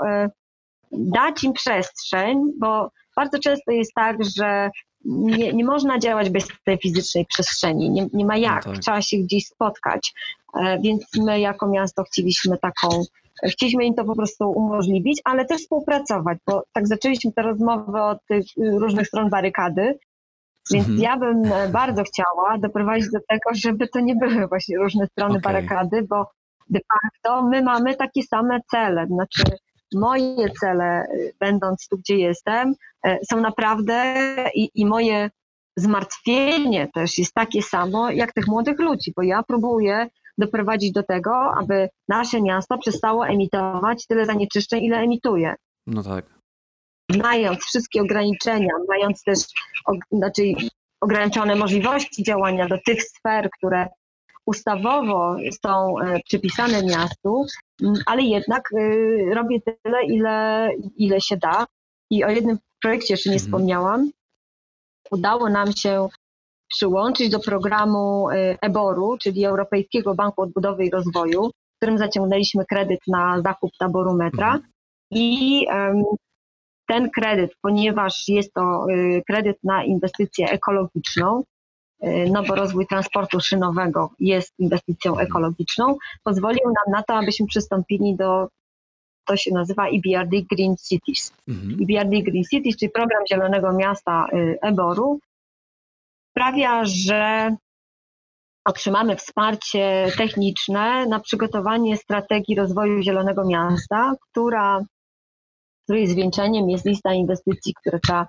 dać 0.92 1.44
im 1.44 1.54
przestrzeń, 1.54 2.38
bo 2.60 2.92
bardzo 3.16 3.40
często 3.40 3.72
jest 3.72 3.94
tak, 3.94 4.18
że 4.38 4.70
nie, 5.06 5.54
nie 5.54 5.66
można 5.66 6.00
działać 6.00 6.30
bez 6.30 6.48
tej 6.66 6.78
fizycznej 6.78 7.26
przestrzeni. 7.26 7.90
Nie, 7.90 8.08
nie 8.14 8.26
ma 8.26 8.38
jak, 8.38 8.66
no 8.66 8.74
tak. 8.74 8.82
trzeba 8.82 9.02
się 9.02 9.18
gdzieś 9.18 9.48
spotkać. 9.48 10.14
Więc 10.84 11.06
my 11.18 11.40
jako 11.40 11.68
miasto 11.68 12.04
chcieliśmy 12.04 12.58
taką 12.58 13.04
Chcieliśmy 13.44 13.86
im 13.86 13.94
to 13.94 14.06
po 14.06 14.16
prostu 14.16 14.52
umożliwić, 14.52 15.22
ale 15.24 15.46
też 15.46 15.62
współpracować, 15.62 16.38
bo 16.48 16.64
tak 16.74 16.88
zaczęliśmy 16.88 17.32
tę 17.32 17.42
rozmowę 17.42 18.04
od 18.04 18.18
tych 18.28 18.46
różnych 18.58 19.08
stron 19.08 19.30
barykady, 19.30 20.00
więc 20.72 20.88
mhm. 20.90 21.00
ja 21.00 21.18
bym 21.18 21.44
bardzo 21.72 22.04
chciała 22.04 22.58
doprowadzić 22.58 23.12
do 23.12 23.20
tego, 23.28 23.50
żeby 23.54 23.88
to 23.88 24.00
nie 24.00 24.16
były 24.16 24.48
właśnie 24.48 24.78
różne 24.78 25.08
strony 25.08 25.38
okay. 25.38 25.54
barykady, 25.54 26.08
bo 26.10 26.32
de 26.70 26.80
facto 26.94 27.48
my 27.48 27.62
mamy 27.62 27.96
takie 27.96 28.24
same 28.24 28.60
cele. 28.72 29.08
Znaczy, 29.08 29.44
moje 29.96 30.50
cele, 30.62 31.06
będąc 31.40 31.88
tu, 31.88 31.98
gdzie 31.98 32.18
jestem, 32.18 32.74
e, 33.06 33.18
są 33.32 33.42
naprawdę 33.42 34.16
i, 34.56 34.70
i 34.76 34.86
moje 34.86 35.30
zmartwienie 35.78 36.88
też 36.94 37.18
jest 37.18 37.34
takie 37.34 37.62
samo 37.62 38.12
jak 38.12 38.34
tych 38.34 38.48
młodych 38.48 38.80
ludzi, 38.80 39.14
bo 39.16 39.24
ja 39.24 39.44
próbuję 39.48 40.08
doprowadzić 40.38 40.92
do 40.92 41.04
tego, 41.04 41.32
aby 41.62 41.90
nasze 42.08 42.42
miasto 42.42 42.78
przestało 42.78 43.28
emitować 43.28 44.08
tyle 44.08 44.26
zanieczyszczeń, 44.26 44.84
ile 44.84 44.98
emituje. 44.98 45.56
No 45.88 46.04
tak. 46.04 46.26
Mając 47.18 47.60
wszystkie 47.60 48.02
ograniczenia, 48.02 48.74
mając 48.90 49.24
też 49.24 49.40
znaczy 50.12 50.44
ograniczone 51.02 51.56
możliwości 51.56 52.24
działania 52.24 52.68
do 52.68 52.78
tych 52.86 53.04
sfer, 53.04 53.50
które 53.58 53.88
ustawowo 54.46 55.36
są 55.66 56.00
e, 56.00 56.20
przypisane 56.26 56.84
miastu, 56.84 57.46
ale 58.06 58.22
jednak 58.22 58.70
e, 58.74 59.36
robię 59.36 59.60
tyle, 59.62 60.06
ile, 60.06 60.70
ile 60.98 61.22
się 61.22 61.38
da. 61.38 61.66
I 62.12 62.24
o 62.24 62.30
jednym 62.30 62.58
projekcie 62.82 63.14
jeszcze 63.14 63.30
nie 63.30 63.36
mhm. 63.36 63.48
wspomniałam. 63.48 64.12
Udało 65.12 65.50
nam 65.50 65.74
się 65.74 66.08
przyłączyć 66.68 67.30
do 67.30 67.40
programu 67.40 68.30
y, 68.30 68.58
EBOR-u, 68.62 69.18
czyli 69.18 69.46
Europejskiego 69.46 70.16
Banku 70.16 70.42
Odbudowy 70.42 70.86
i 70.86 70.90
Rozwoju, 70.90 71.50
w 71.50 71.78
którym 71.78 71.98
zaciągnęliśmy 71.98 72.66
kredyt 72.66 73.00
na 73.08 73.42
zakup 73.42 73.72
taboru 73.80 74.14
metra. 74.14 74.48
Mhm. 74.48 74.72
I 75.12 75.68
ten 76.88 77.10
kredyt, 77.10 77.52
ponieważ 77.62 78.24
jest 78.28 78.54
to 78.54 78.86
y, 78.90 79.24
kredyt 79.28 79.58
na 79.64 79.84
inwestycję 79.84 80.50
ekologiczną, 80.50 81.44
y, 82.04 82.30
no 82.32 82.44
bo 82.44 82.56
rozwój 82.56 82.88
transportu 82.88 83.40
szynowego 83.40 84.10
jest 84.20 84.54
inwestycją 84.60 85.12
mhm. 85.12 85.28
ekologiczną, 85.28 85.98
pozwolił 86.24 86.64
nam 86.66 86.94
na 86.94 87.04
to, 87.04 87.14
abyśmy 87.14 87.48
przystąpili 87.48 88.16
do, 88.16 88.48
to 89.26 89.38
się 89.38 89.54
nazywa 89.54 89.88
EBRD 89.88 90.38
Green 90.52 90.76
Cities. 90.78 91.34
Mhm. 91.48 91.78
EBRD 91.82 92.32
Green 92.32 92.44
Cities, 92.52 92.78
czyli 92.78 92.92
program 92.92 93.24
Zielonego 93.32 93.74
Miasta 93.74 94.28
EBOR-u, 94.62 95.20
sprawia, 96.36 96.86
że 96.86 97.56
otrzymamy 98.66 99.16
wsparcie 99.16 100.08
techniczne 100.18 101.06
na 101.06 101.20
przygotowanie 101.20 101.98
strategii 101.98 102.56
rozwoju 102.56 103.02
Zielonego 103.02 103.46
Miasta, 103.46 104.14
która, 104.32 104.80
której 105.84 106.08
zwieńczeniem 106.08 106.70
jest 106.70 106.86
lista 106.86 107.14
inwestycji, 107.14 107.74
które 107.74 108.00
trzeba 108.00 108.28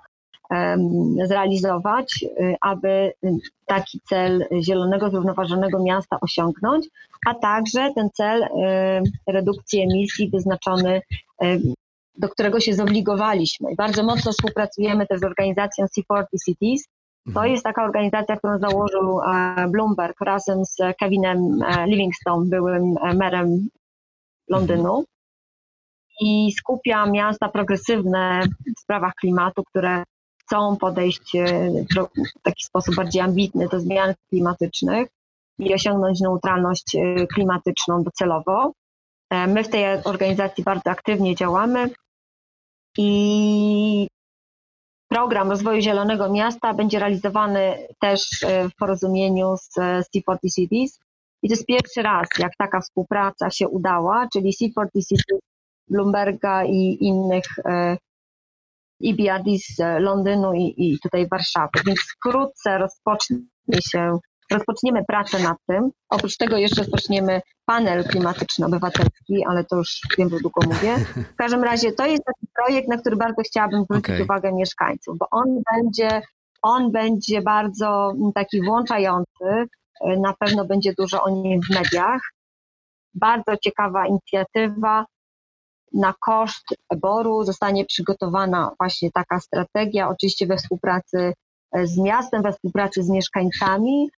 zrealizować, 1.25 2.23
y, 2.23 2.55
aby 2.61 3.11
taki 3.65 4.01
cel 4.09 4.45
zielonego, 4.61 5.09
zrównoważonego 5.09 5.83
miasta 5.83 6.17
osiągnąć, 6.21 6.87
a 7.27 7.33
także 7.33 7.91
ten 7.95 8.09
cel 8.13 8.43
y, 8.43 8.49
redukcji 9.27 9.81
emisji 9.81 10.29
wyznaczony, 10.29 11.01
do 12.17 12.29
którego 12.29 12.59
się 12.59 12.73
zobligowaliśmy. 12.73 13.69
Bardzo 13.77 14.03
mocno 14.03 14.31
współpracujemy 14.31 15.07
też 15.07 15.19
z 15.19 15.23
organizacją 15.23 15.85
C40 15.85 16.23
Cities, 16.45 16.87
to 17.33 17.39
mhm. 17.39 17.51
jest 17.51 17.63
taka 17.63 17.83
organizacja, 17.83 18.37
którą 18.37 18.59
założył 18.59 19.21
e, 19.21 19.67
Bloomberg 19.67 20.21
razem 20.21 20.65
z 20.65 20.77
Kevinem 20.99 21.61
e, 21.61 21.87
Livingstone, 21.87 22.49
byłym 22.49 22.95
e, 23.03 23.13
merem 23.13 23.67
Londynu. 24.49 24.89
Mhm. 24.89 25.05
I 26.21 26.51
skupia 26.51 27.05
miasta 27.05 27.49
progresywne 27.49 28.41
w 28.77 28.79
sprawach 28.79 29.13
klimatu, 29.13 29.63
które 29.63 30.03
chcą 30.41 30.77
podejść 30.77 31.31
w 32.39 32.41
taki 32.43 32.63
sposób 32.63 32.95
bardziej 32.95 33.21
ambitny 33.21 33.67
do 33.67 33.79
zmian 33.79 34.13
klimatycznych 34.29 35.07
i 35.59 35.73
osiągnąć 35.73 36.21
neutralność 36.21 36.97
klimatyczną 37.33 38.03
docelowo. 38.03 38.71
My 39.47 39.63
w 39.63 39.69
tej 39.69 40.03
organizacji 40.03 40.63
bardzo 40.63 40.89
aktywnie 40.89 41.35
działamy 41.35 41.89
i 42.97 44.07
Program 45.07 45.49
rozwoju 45.49 45.81
Zielonego 45.81 46.29
Miasta 46.29 46.73
będzie 46.73 46.99
realizowany 46.99 47.87
też 47.99 48.43
e, 48.43 48.69
w 48.69 48.75
porozumieniu 48.75 49.55
z 49.57 49.77
e, 49.77 50.01
C40 50.15 50.37
Cities. 50.55 50.99
I 51.43 51.49
to 51.49 51.53
jest 51.53 51.65
pierwszy 51.65 52.01
raz, 52.01 52.27
jak 52.39 52.51
taka 52.57 52.81
współpraca 52.81 53.49
się 53.49 53.67
udała, 53.67 54.27
czyli 54.33 54.53
C40 54.53 54.87
Cities, 54.93 55.39
Bloomberga 55.89 56.65
i 56.65 56.97
innych 57.01 57.45
EBRD 59.03 59.49
z 59.57 60.01
Londynu 60.01 60.53
i, 60.53 60.73
i 60.77 60.99
tutaj 61.03 61.27
Warszawy. 61.27 61.79
Więc 61.85 61.99
wkrótce 61.99 62.77
rozpocznie 62.77 63.37
się 63.91 64.19
rozpoczniemy 64.51 65.05
pracę 65.05 65.39
nad 65.39 65.57
tym. 65.67 65.91
Oprócz 66.09 66.37
tego 66.37 66.57
jeszcze 66.57 66.81
rozpoczniemy 66.81 67.41
panel 67.65 68.03
klimatyczno-obywatelski, 68.03 69.45
ale 69.47 69.63
to 69.63 69.75
już 69.75 70.01
wiem, 70.17 70.29
że 70.29 70.39
długo 70.39 70.61
mówię. 70.65 70.97
W 71.33 71.35
każdym 71.35 71.63
razie 71.63 71.91
to 71.91 72.05
jest 72.05 72.23
taki 72.23 72.47
projekt, 72.55 72.87
na 72.87 72.97
który 72.97 73.15
bardzo 73.15 73.41
chciałabym 73.41 73.83
zwrócić 73.83 74.05
okay. 74.05 74.23
uwagę 74.23 74.53
mieszkańców, 74.53 75.17
bo 75.17 75.27
on 75.31 75.61
będzie, 75.73 76.21
on 76.61 76.91
będzie 76.91 77.41
bardzo 77.41 78.13
taki 78.35 78.61
włączający. 78.63 79.67
Na 80.05 80.33
pewno 80.39 80.65
będzie 80.65 80.93
dużo 80.97 81.23
o 81.23 81.29
nim 81.29 81.61
w 81.61 81.75
mediach. 81.75 82.21
Bardzo 83.13 83.57
ciekawa 83.57 84.07
inicjatywa. 84.07 85.05
Na 85.93 86.13
koszt 86.25 86.65
eboru 86.93 87.43
zostanie 87.43 87.85
przygotowana 87.85 88.71
właśnie 88.79 89.11
taka 89.11 89.39
strategia, 89.39 90.09
oczywiście 90.09 90.47
we 90.47 90.57
współpracy 90.57 91.33
z 91.83 91.97
miastem, 91.97 92.43
we 92.43 92.51
współpracy 92.51 93.03
z 93.03 93.09
mieszkańcami, 93.09 94.09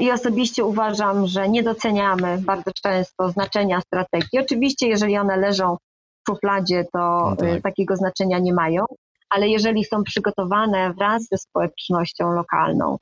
I 0.00 0.10
osobiście 0.12 0.64
uważam, 0.64 1.26
że 1.26 1.48
nie 1.48 1.62
doceniamy 1.62 2.38
bardzo 2.38 2.70
często 2.82 3.30
znaczenia 3.30 3.80
strategii. 3.80 4.38
Oczywiście, 4.38 4.88
jeżeli 4.88 5.18
one 5.18 5.36
leżą 5.36 5.76
w 5.76 6.30
szufladzie, 6.30 6.84
to 6.92 7.26
no 7.30 7.36
tak. 7.36 7.48
E, 7.48 7.60
takiego 7.60 7.96
znaczenia 7.96 8.38
nie 8.38 8.54
mają, 8.54 8.84
ale 9.30 9.48
jeżeli 9.48 9.84
są 9.84 10.04
przygotowane 10.04 10.92
wraz 10.92 11.22
ze 11.30 11.38
społecznością 11.38 12.32
lokalną 12.32 12.98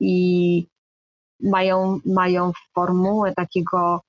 i 0.00 0.66
mają, 1.42 2.00
mają 2.06 2.52
formułę 2.74 3.32
takiego 3.34 4.00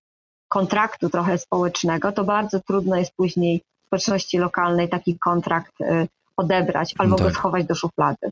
kontraktu 0.47 1.09
trochę 1.09 1.37
społecznego, 1.37 2.11
to 2.11 2.23
bardzo 2.23 2.59
trudno 2.59 2.95
jest 2.95 3.11
później 3.15 3.61
w 3.83 3.87
społeczności 3.87 4.37
lokalnej 4.37 4.89
taki 4.89 5.19
kontrakt 5.19 5.81
e, 5.81 6.07
odebrać 6.37 6.93
albo 6.97 7.11
no 7.11 7.17
tak. 7.17 7.27
go 7.27 7.33
schować 7.33 7.65
do 7.65 7.75
szuflady. 7.75 8.31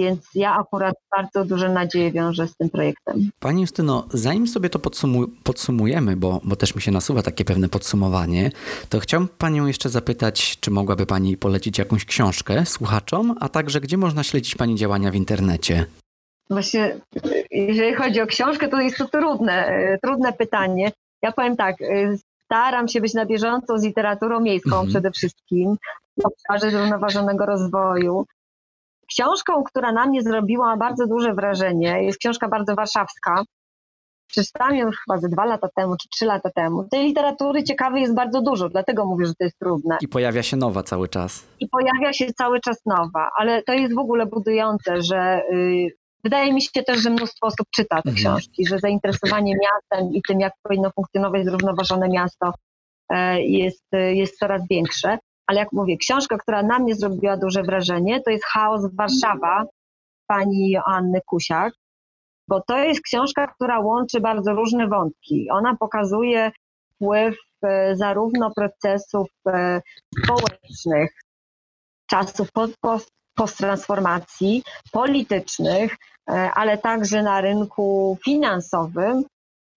Więc 0.00 0.20
ja 0.34 0.56
akurat 0.56 0.94
bardzo 1.16 1.44
duże 1.44 1.68
nadzieje 1.68 2.12
wiążę 2.12 2.46
z 2.46 2.56
tym 2.56 2.70
projektem. 2.70 3.30
Pani 3.40 3.60
Justyno, 3.60 4.06
zanim 4.10 4.46
sobie 4.46 4.70
to 4.70 4.78
podsumujemy, 5.44 6.16
bo, 6.16 6.40
bo 6.44 6.56
też 6.56 6.74
mi 6.74 6.82
się 6.82 6.90
nasuwa 6.90 7.22
takie 7.22 7.44
pewne 7.44 7.68
podsumowanie, 7.68 8.50
to 8.88 9.00
chciałbym 9.00 9.28
Panią 9.28 9.66
jeszcze 9.66 9.88
zapytać, 9.88 10.58
czy 10.60 10.70
mogłaby 10.70 11.06
Pani 11.06 11.36
polecić 11.36 11.78
jakąś 11.78 12.04
książkę 12.04 12.66
słuchaczom, 12.66 13.34
a 13.40 13.48
także 13.48 13.80
gdzie 13.80 13.96
można 13.96 14.22
śledzić 14.22 14.54
Pani 14.54 14.74
działania 14.76 15.10
w 15.10 15.14
internecie? 15.14 15.86
Właśnie, 16.50 17.00
jeżeli 17.50 17.94
chodzi 17.94 18.20
o 18.20 18.26
książkę, 18.26 18.68
to 18.68 18.80
jest 18.80 18.98
to 18.98 19.08
trudne, 19.08 19.72
trudne 20.02 20.32
pytanie. 20.32 20.92
Ja 21.22 21.32
powiem 21.32 21.56
tak, 21.56 21.76
staram 22.44 22.88
się 22.88 23.00
być 23.00 23.14
na 23.14 23.26
bieżąco 23.26 23.78
z 23.78 23.84
literaturą 23.84 24.40
miejską 24.40 24.70
mhm. 24.70 24.88
przede 24.88 25.10
wszystkim 25.10 25.76
w 26.22 26.26
obszarze 26.26 26.70
zrównoważonego 26.70 27.46
rozwoju. 27.46 28.26
Książką, 29.10 29.62
która 29.62 29.92
na 29.92 30.06
mnie 30.06 30.22
zrobiła 30.22 30.76
bardzo 30.76 31.06
duże 31.06 31.34
wrażenie, 31.34 32.02
jest 32.02 32.18
książka 32.18 32.48
bardzo 32.48 32.74
warszawska. 32.74 33.42
przeczytałam 34.28 34.74
ją 34.76 34.90
chyba 34.90 35.18
ze 35.18 35.28
dwa 35.28 35.44
lata 35.44 35.68
temu, 35.76 35.96
czy 35.96 36.08
trzy 36.08 36.26
lata 36.26 36.50
temu. 36.50 36.88
Tej 36.90 37.06
literatury 37.06 37.62
ciekawej 37.62 38.02
jest 38.02 38.14
bardzo 38.14 38.42
dużo, 38.42 38.68
dlatego 38.68 39.06
mówię, 39.06 39.26
że 39.26 39.34
to 39.34 39.44
jest 39.44 39.58
trudne. 39.58 39.98
I 40.00 40.08
pojawia 40.08 40.42
się 40.42 40.56
nowa 40.56 40.82
cały 40.82 41.08
czas. 41.08 41.46
I 41.60 41.68
pojawia 41.68 42.12
się 42.12 42.32
cały 42.32 42.60
czas 42.60 42.80
nowa, 42.86 43.30
ale 43.38 43.62
to 43.62 43.72
jest 43.72 43.94
w 43.94 43.98
ogóle 43.98 44.26
budujące, 44.26 45.02
że 45.02 45.42
y, 45.52 45.88
wydaje 46.24 46.52
mi 46.52 46.62
się 46.62 46.82
też, 46.86 47.02
że 47.02 47.10
mnóstwo 47.10 47.46
osób 47.46 47.66
czyta 47.74 48.02
te 48.02 48.10
mhm. 48.10 48.16
książki, 48.16 48.66
że 48.66 48.78
zainteresowanie 48.78 49.54
miastem 49.54 50.14
i 50.14 50.22
tym, 50.28 50.40
jak 50.40 50.52
powinno 50.62 50.90
funkcjonować 50.90 51.44
zrównoważone 51.44 52.08
miasto 52.08 52.52
e, 53.08 53.42
jest, 53.42 53.86
jest 53.92 54.38
coraz 54.38 54.62
większe. 54.70 55.18
Ale 55.50 55.58
jak 55.58 55.72
mówię, 55.72 55.96
książka, 55.96 56.38
która 56.38 56.62
na 56.62 56.78
mnie 56.78 56.94
zrobiła 56.94 57.36
duże 57.36 57.62
wrażenie, 57.62 58.20
to 58.22 58.30
jest 58.30 58.44
Chaos 58.44 58.94
Warszawa 58.94 59.64
pani 60.26 60.76
Anny 60.86 61.20
Kusiak 61.26 61.72
bo 62.50 62.60
to 62.60 62.78
jest 62.78 63.00
książka, 63.00 63.46
która 63.46 63.80
łączy 63.80 64.20
bardzo 64.20 64.54
różne 64.54 64.88
wątki. 64.88 65.50
Ona 65.50 65.76
pokazuje 65.76 66.52
wpływ 66.94 67.36
e, 67.62 67.96
zarówno 67.96 68.50
procesów 68.50 69.28
e, 69.48 69.80
społecznych, 70.24 71.10
czasów 72.06 72.48
posttransformacji, 73.36 74.62
politycznych, 74.92 75.96
e, 76.30 76.50
ale 76.54 76.78
także 76.78 77.22
na 77.22 77.40
rynku 77.40 78.18
finansowym 78.24 79.24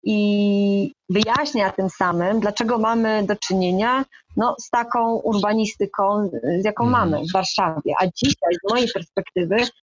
i 0.04 0.92
wyjaśnia 1.08 1.70
tym 1.70 1.90
samym, 1.90 2.40
dlaczego 2.40 2.78
mamy 2.78 3.26
do 3.26 3.36
czynienia 3.36 4.04
no, 4.36 4.56
z 4.60 4.70
taką 4.70 5.14
urbanistyką, 5.14 6.30
z 6.60 6.64
jaką 6.64 6.84
mhm. 6.84 7.10
mamy 7.10 7.26
w 7.28 7.32
Warszawie. 7.32 7.94
A 8.00 8.06
dzisiaj, 8.06 8.54
z 8.64 8.70
mojej 8.70 8.88
perspektywy, 8.88 9.56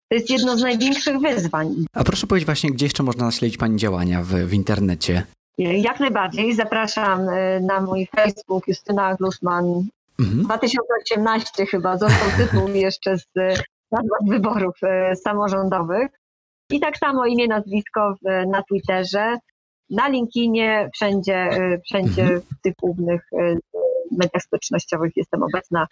to 0.10 0.16
jest 0.16 0.30
jedno 0.30 0.58
z 0.58 0.62
największych 0.62 1.20
wyzwań. 1.20 1.86
A 1.93 2.03
proszę 2.03 2.28
powiedzieć 2.28 2.45
właśnie, 2.45 2.72
gdzie 2.72 2.86
jeszcze 2.86 3.03
można 3.03 3.32
śledzić 3.32 3.58
Pani 3.58 3.78
działania 3.78 4.24
w, 4.24 4.28
w 4.28 4.53
internecie? 4.53 5.24
Jak 5.58 5.99
najbardziej. 5.99 6.56
Zapraszam 6.56 7.30
y, 7.30 7.62
na 7.62 7.82
mój 7.82 8.08
Facebook 8.16 8.68
Justyna 8.68 9.16
Glusman. 9.16 9.66
Mhm. 10.20 10.43
2018 10.43 11.66
chyba 11.66 11.97
został 11.97 12.30
tytuł 12.38 12.70
jeszcze 12.86 13.18
z 13.18 13.26
wyborów 14.28 14.76
y, 14.84 15.16
samorządowych. 15.16 16.08
I 16.70 16.80
tak 16.80 16.97
samo 16.97 17.26
imię, 17.26 17.47
nazwisko 17.47 18.16
na 18.47 18.64
Twitterze, 18.64 19.38
na 19.89 20.07
LinkedInie, 20.07 20.89
wszędzie, 20.93 21.49
y, 21.53 21.81
wszędzie 21.86 22.21
mhm. 22.21 22.41
w 22.41 22.61
tych 22.61 22.73
głównych 22.81 23.29
mediach 24.11 24.43
społecznościowych 24.43 25.11
jestem 25.15 25.43
obecna. 25.43 25.88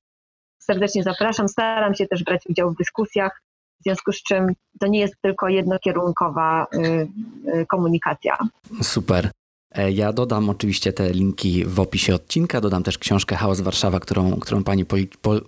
Serdecznie 0.59 1.03
zapraszam. 1.03 1.47
Staram 1.47 1.95
się 1.95 2.07
też 2.07 2.23
brać 2.23 2.47
udział 2.47 2.71
w 2.71 2.77
dyskusjach 2.77 3.41
w 3.79 3.83
związku 3.83 4.11
z 4.11 4.23
czym 4.23 4.47
to 4.79 4.87
nie 4.87 4.99
jest 4.99 5.15
tylko 5.21 5.49
jednokierunkowa 5.49 6.67
y, 6.73 7.65
komunikacja. 7.65 8.37
Super. 8.81 9.31
E, 9.71 9.91
ja 9.91 10.13
dodam 10.13 10.49
oczywiście 10.49 10.93
te 10.93 11.09
linki 11.09 11.65
w 11.65 11.79
opisie 11.79 12.15
odcinka, 12.15 12.61
dodam 12.61 12.83
też 12.83 12.97
książkę 12.97 13.35
Chaos 13.35 13.61
Warszawa, 13.61 13.99
którą, 13.99 14.39
którą 14.39 14.63
pani 14.63 14.85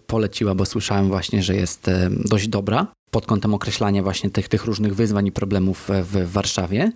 poleciła, 0.07 0.55
bo 0.55 0.65
słyszałem 0.65 1.07
właśnie, 1.07 1.43
że 1.43 1.55
jest 1.55 1.87
e, 1.87 2.09
dość 2.11 2.47
dobra 2.47 2.87
pod 3.11 3.25
kątem 3.25 3.53
określania 3.53 4.03
właśnie 4.03 4.29
tych, 4.29 4.47
tych 4.47 4.65
różnych 4.65 4.95
wyzwań 4.95 5.27
i 5.27 5.31
problemów 5.31 5.89
w 5.89 6.31
Warszawie. 6.31 6.91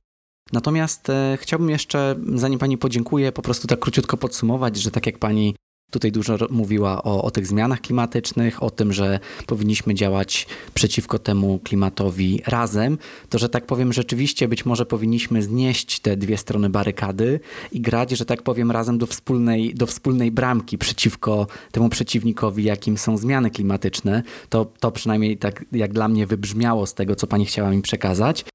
Natomiast 0.53 1.09
e, 1.09 1.37
chciałbym 1.41 1.69
jeszcze, 1.69 2.15
zanim 2.35 2.59
pani 2.59 2.77
podziękuję, 2.77 3.31
po 3.31 3.41
prostu 3.41 3.67
tak 3.67 3.79
króciutko 3.79 4.17
podsumować, 4.17 4.77
że 4.77 4.91
tak 4.91 5.05
jak 5.05 5.19
pani 5.19 5.55
Tutaj 5.91 6.11
dużo 6.11 6.37
mówiła 6.49 7.03
o, 7.03 7.23
o 7.23 7.31
tych 7.31 7.47
zmianach 7.47 7.81
klimatycznych, 7.81 8.63
o 8.63 8.69
tym, 8.69 8.93
że 8.93 9.19
powinniśmy 9.47 9.95
działać 9.95 10.47
przeciwko 10.73 11.19
temu 11.19 11.59
klimatowi 11.63 12.41
razem. 12.47 12.97
To, 13.29 13.39
że 13.39 13.49
tak 13.49 13.65
powiem, 13.65 13.93
rzeczywiście 13.93 14.47
być 14.47 14.65
może 14.65 14.85
powinniśmy 14.85 15.43
znieść 15.43 15.99
te 15.99 16.17
dwie 16.17 16.37
strony 16.37 16.69
barykady 16.69 17.39
i 17.71 17.81
grać, 17.81 18.11
że 18.11 18.25
tak 18.25 18.41
powiem, 18.41 18.71
razem 18.71 18.97
do 18.97 19.05
wspólnej, 19.05 19.73
do 19.75 19.85
wspólnej 19.85 20.31
bramki 20.31 20.77
przeciwko 20.77 21.47
temu 21.71 21.89
przeciwnikowi, 21.89 22.63
jakim 22.63 22.97
są 22.97 23.17
zmiany 23.17 23.51
klimatyczne. 23.51 24.23
To, 24.49 24.65
to 24.79 24.91
przynajmniej 24.91 25.37
tak 25.37 25.65
jak 25.71 25.93
dla 25.93 26.07
mnie 26.07 26.27
wybrzmiało 26.27 26.85
z 26.85 26.93
tego, 26.93 27.15
co 27.15 27.27
pani 27.27 27.45
chciała 27.45 27.69
mi 27.69 27.81
przekazać. 27.81 28.45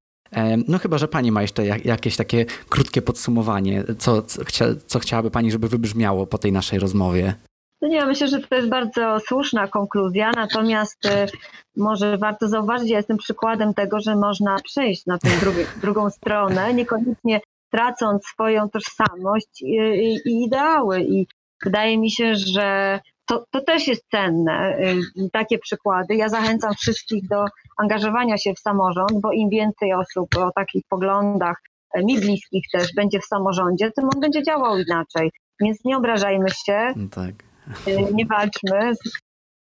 No 0.67 0.79
chyba, 0.79 0.97
że 0.97 1.07
pani 1.07 1.31
ma 1.31 1.41
jeszcze 1.41 1.65
jakieś 1.65 2.15
takie 2.15 2.45
krótkie 2.69 3.01
podsumowanie, 3.01 3.83
co, 3.99 4.21
co, 4.21 4.41
co 4.87 4.99
chciałaby 4.99 5.31
pani, 5.31 5.51
żeby 5.51 5.67
wybrzmiało 5.67 6.27
po 6.27 6.37
tej 6.37 6.51
naszej 6.51 6.79
rozmowie? 6.79 7.33
No 7.81 7.87
nie, 7.87 8.05
myślę, 8.05 8.27
że 8.27 8.39
to 8.39 8.55
jest 8.55 8.69
bardzo 8.69 9.19
słuszna 9.27 9.67
konkluzja, 9.67 10.31
natomiast 10.35 11.05
y, 11.05 11.09
może 11.77 12.17
warto 12.17 12.47
zauważyć, 12.47 12.89
ja 12.89 12.97
jestem 12.97 13.17
przykładem 13.17 13.73
tego, 13.73 13.99
że 13.99 14.15
można 14.15 14.55
przejść 14.63 15.05
na 15.05 15.17
tę 15.17 15.29
drugą 15.81 16.09
stronę, 16.09 16.73
niekoniecznie 16.73 17.41
tracąc 17.71 18.25
swoją 18.25 18.69
tożsamość 18.69 19.61
i, 19.61 19.75
i, 19.75 20.29
i 20.29 20.43
ideały. 20.43 21.01
I 21.01 21.27
wydaje 21.63 21.97
mi 21.97 22.11
się, 22.11 22.35
że 22.35 22.99
to, 23.25 23.45
to 23.51 23.61
też 23.61 23.87
jest 23.87 24.09
cenne, 24.11 24.77
y, 25.17 25.29
takie 25.33 25.59
przykłady. 25.59 26.15
Ja 26.15 26.29
zachęcam 26.29 26.73
wszystkich 26.73 27.27
do 27.27 27.45
angażowania 27.77 28.37
się 28.37 28.53
w 28.53 28.59
samorząd, 28.59 29.21
bo 29.21 29.31
im 29.31 29.49
więcej 29.49 29.93
osób 29.93 30.37
o 30.37 30.51
takich 30.51 30.83
poglądach, 30.89 31.61
e, 31.93 32.03
mi 32.03 32.19
bliskich 32.19 32.63
też, 32.73 32.93
będzie 32.95 33.19
w 33.19 33.25
samorządzie, 33.25 33.91
tym 33.91 34.05
on 34.15 34.19
będzie 34.21 34.43
działał 34.43 34.77
inaczej. 34.77 35.31
Więc 35.61 35.85
nie 35.85 35.97
obrażajmy 35.97 36.49
się, 36.65 36.93
no 36.95 37.07
tak. 37.09 37.35
Y, 37.87 38.13
nie 38.13 38.25
walczmy, 38.25 38.93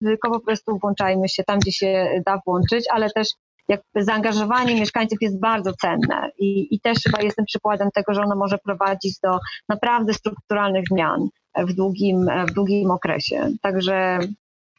tylko 0.02 0.30
po 0.30 0.40
prostu 0.40 0.78
włączajmy 0.78 1.28
się 1.28 1.44
tam, 1.44 1.58
gdzie 1.58 1.72
się 1.72 2.22
da 2.26 2.40
włączyć, 2.46 2.84
ale 2.92 3.10
też 3.10 3.28
jak 3.68 3.80
zaangażowanie 3.96 4.80
mieszkańców 4.80 5.18
jest 5.20 5.40
bardzo 5.40 5.72
cenne 5.72 6.30
i, 6.38 6.74
i 6.74 6.80
też 6.80 6.98
chyba 7.06 7.22
jestem 7.22 7.44
przykładem 7.44 7.88
tego, 7.94 8.14
że 8.14 8.22
ono 8.22 8.36
może 8.36 8.58
prowadzić 8.58 9.18
do 9.22 9.38
naprawdę 9.68 10.14
strukturalnych 10.14 10.84
zmian 10.90 11.28
w 11.58 11.72
długim, 11.72 12.26
w 12.48 12.54
długim 12.54 12.90
okresie. 12.90 13.50
Także 13.62 14.18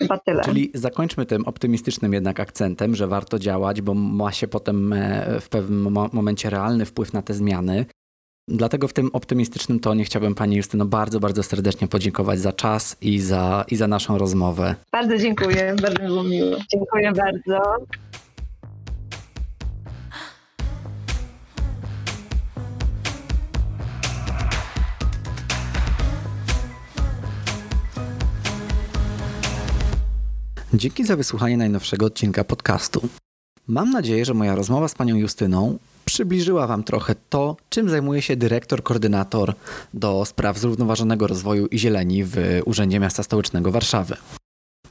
chyba 0.01 0.17
tyle. 0.17 0.43
Czyli 0.43 0.71
zakończmy 0.73 1.25
tym 1.25 1.45
optymistycznym 1.45 2.13
jednak 2.13 2.39
akcentem, 2.39 2.95
że 2.95 3.07
warto 3.07 3.39
działać, 3.39 3.81
bo 3.81 3.93
ma 3.93 4.31
się 4.31 4.47
potem 4.47 4.93
e, 4.93 5.39
w 5.39 5.49
pewnym 5.49 5.97
momencie 6.13 6.49
realny 6.49 6.85
wpływ 6.85 7.13
na 7.13 7.21
te 7.21 7.33
zmiany. 7.33 7.85
Dlatego 8.47 8.87
w 8.87 8.93
tym 8.93 9.09
optymistycznym 9.13 9.79
tonie 9.79 10.03
chciałbym 10.03 10.35
Pani 10.35 10.55
Justyno 10.55 10.85
bardzo, 10.85 11.19
bardzo 11.19 11.43
serdecznie 11.43 11.87
podziękować 11.87 12.39
za 12.39 12.53
czas 12.53 12.97
i 13.01 13.19
za, 13.19 13.65
i 13.71 13.75
za 13.75 13.87
naszą 13.87 14.17
rozmowę. 14.17 14.75
Bardzo 14.91 15.17
dziękuję, 15.17 15.75
bardzo 15.81 16.01
mi 16.01 16.07
było 16.07 16.23
miło. 16.23 16.57
Dziękuję 16.71 17.11
bardzo. 17.11 17.61
Dzięki 30.73 31.05
za 31.05 31.15
wysłuchanie 31.15 31.57
najnowszego 31.57 32.05
odcinka 32.05 32.43
podcastu. 32.43 33.09
Mam 33.67 33.91
nadzieję, 33.91 34.25
że 34.25 34.33
moja 34.33 34.55
rozmowa 34.55 34.87
z 34.87 34.95
panią 34.95 35.15
Justyną 35.15 35.77
przybliżyła 36.05 36.67
Wam 36.67 36.83
trochę 36.83 37.15
to, 37.29 37.57
czym 37.69 37.89
zajmuje 37.89 38.21
się 38.21 38.35
dyrektor, 38.35 38.83
koordynator 38.83 39.53
do 39.93 40.25
spraw 40.25 40.57
zrównoważonego 40.59 41.27
rozwoju 41.27 41.67
i 41.67 41.79
zieleni 41.79 42.23
w 42.23 42.35
Urzędzie 42.65 42.99
Miasta 42.99 43.23
Stołecznego 43.23 43.71
Warszawy. 43.71 44.15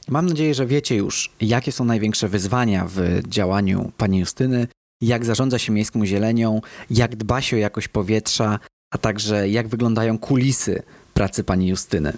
Mam 0.07 0.25
nadzieję, 0.25 0.53
że 0.53 0.65
wiecie 0.65 0.95
już, 0.95 1.31
jakie 1.41 1.71
są 1.71 1.85
największe 1.85 2.27
wyzwania 2.27 2.87
w 2.89 3.21
działaniu 3.27 3.91
pani 3.97 4.19
Justyny, 4.19 4.67
jak 5.01 5.25
zarządza 5.25 5.59
się 5.59 5.71
miejską 5.71 6.05
zielenią, 6.05 6.61
jak 6.89 7.15
dba 7.15 7.41
się 7.41 7.57
o 7.57 7.59
jakość 7.59 7.87
powietrza, 7.87 8.59
a 8.93 8.97
także 8.97 9.49
jak 9.49 9.67
wyglądają 9.67 10.17
kulisy 10.17 10.83
pracy 11.13 11.43
pani 11.43 11.67
Justyny. 11.67 12.13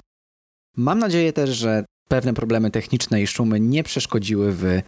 Mam 0.77 0.99
nadzieję 0.99 1.33
też, 1.33 1.49
że 1.49 1.85
pewne 2.07 2.33
problemy 2.33 2.71
techniczne 2.71 3.21
i 3.21 3.27
szumy 3.27 3.59
nie 3.59 3.83
przeszkodziły 3.83 4.53
w 4.53 4.81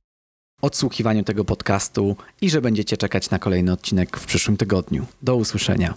odsłuchiwaniu 0.61 1.23
tego 1.23 1.45
podcastu 1.45 2.15
i 2.41 2.49
że 2.49 2.61
będziecie 2.61 2.97
czekać 2.97 3.29
na 3.29 3.39
kolejny 3.39 3.71
odcinek 3.71 4.17
w 4.17 4.25
przyszłym 4.25 4.57
tygodniu. 4.57 5.05
Do 5.21 5.35
usłyszenia. 5.35 5.93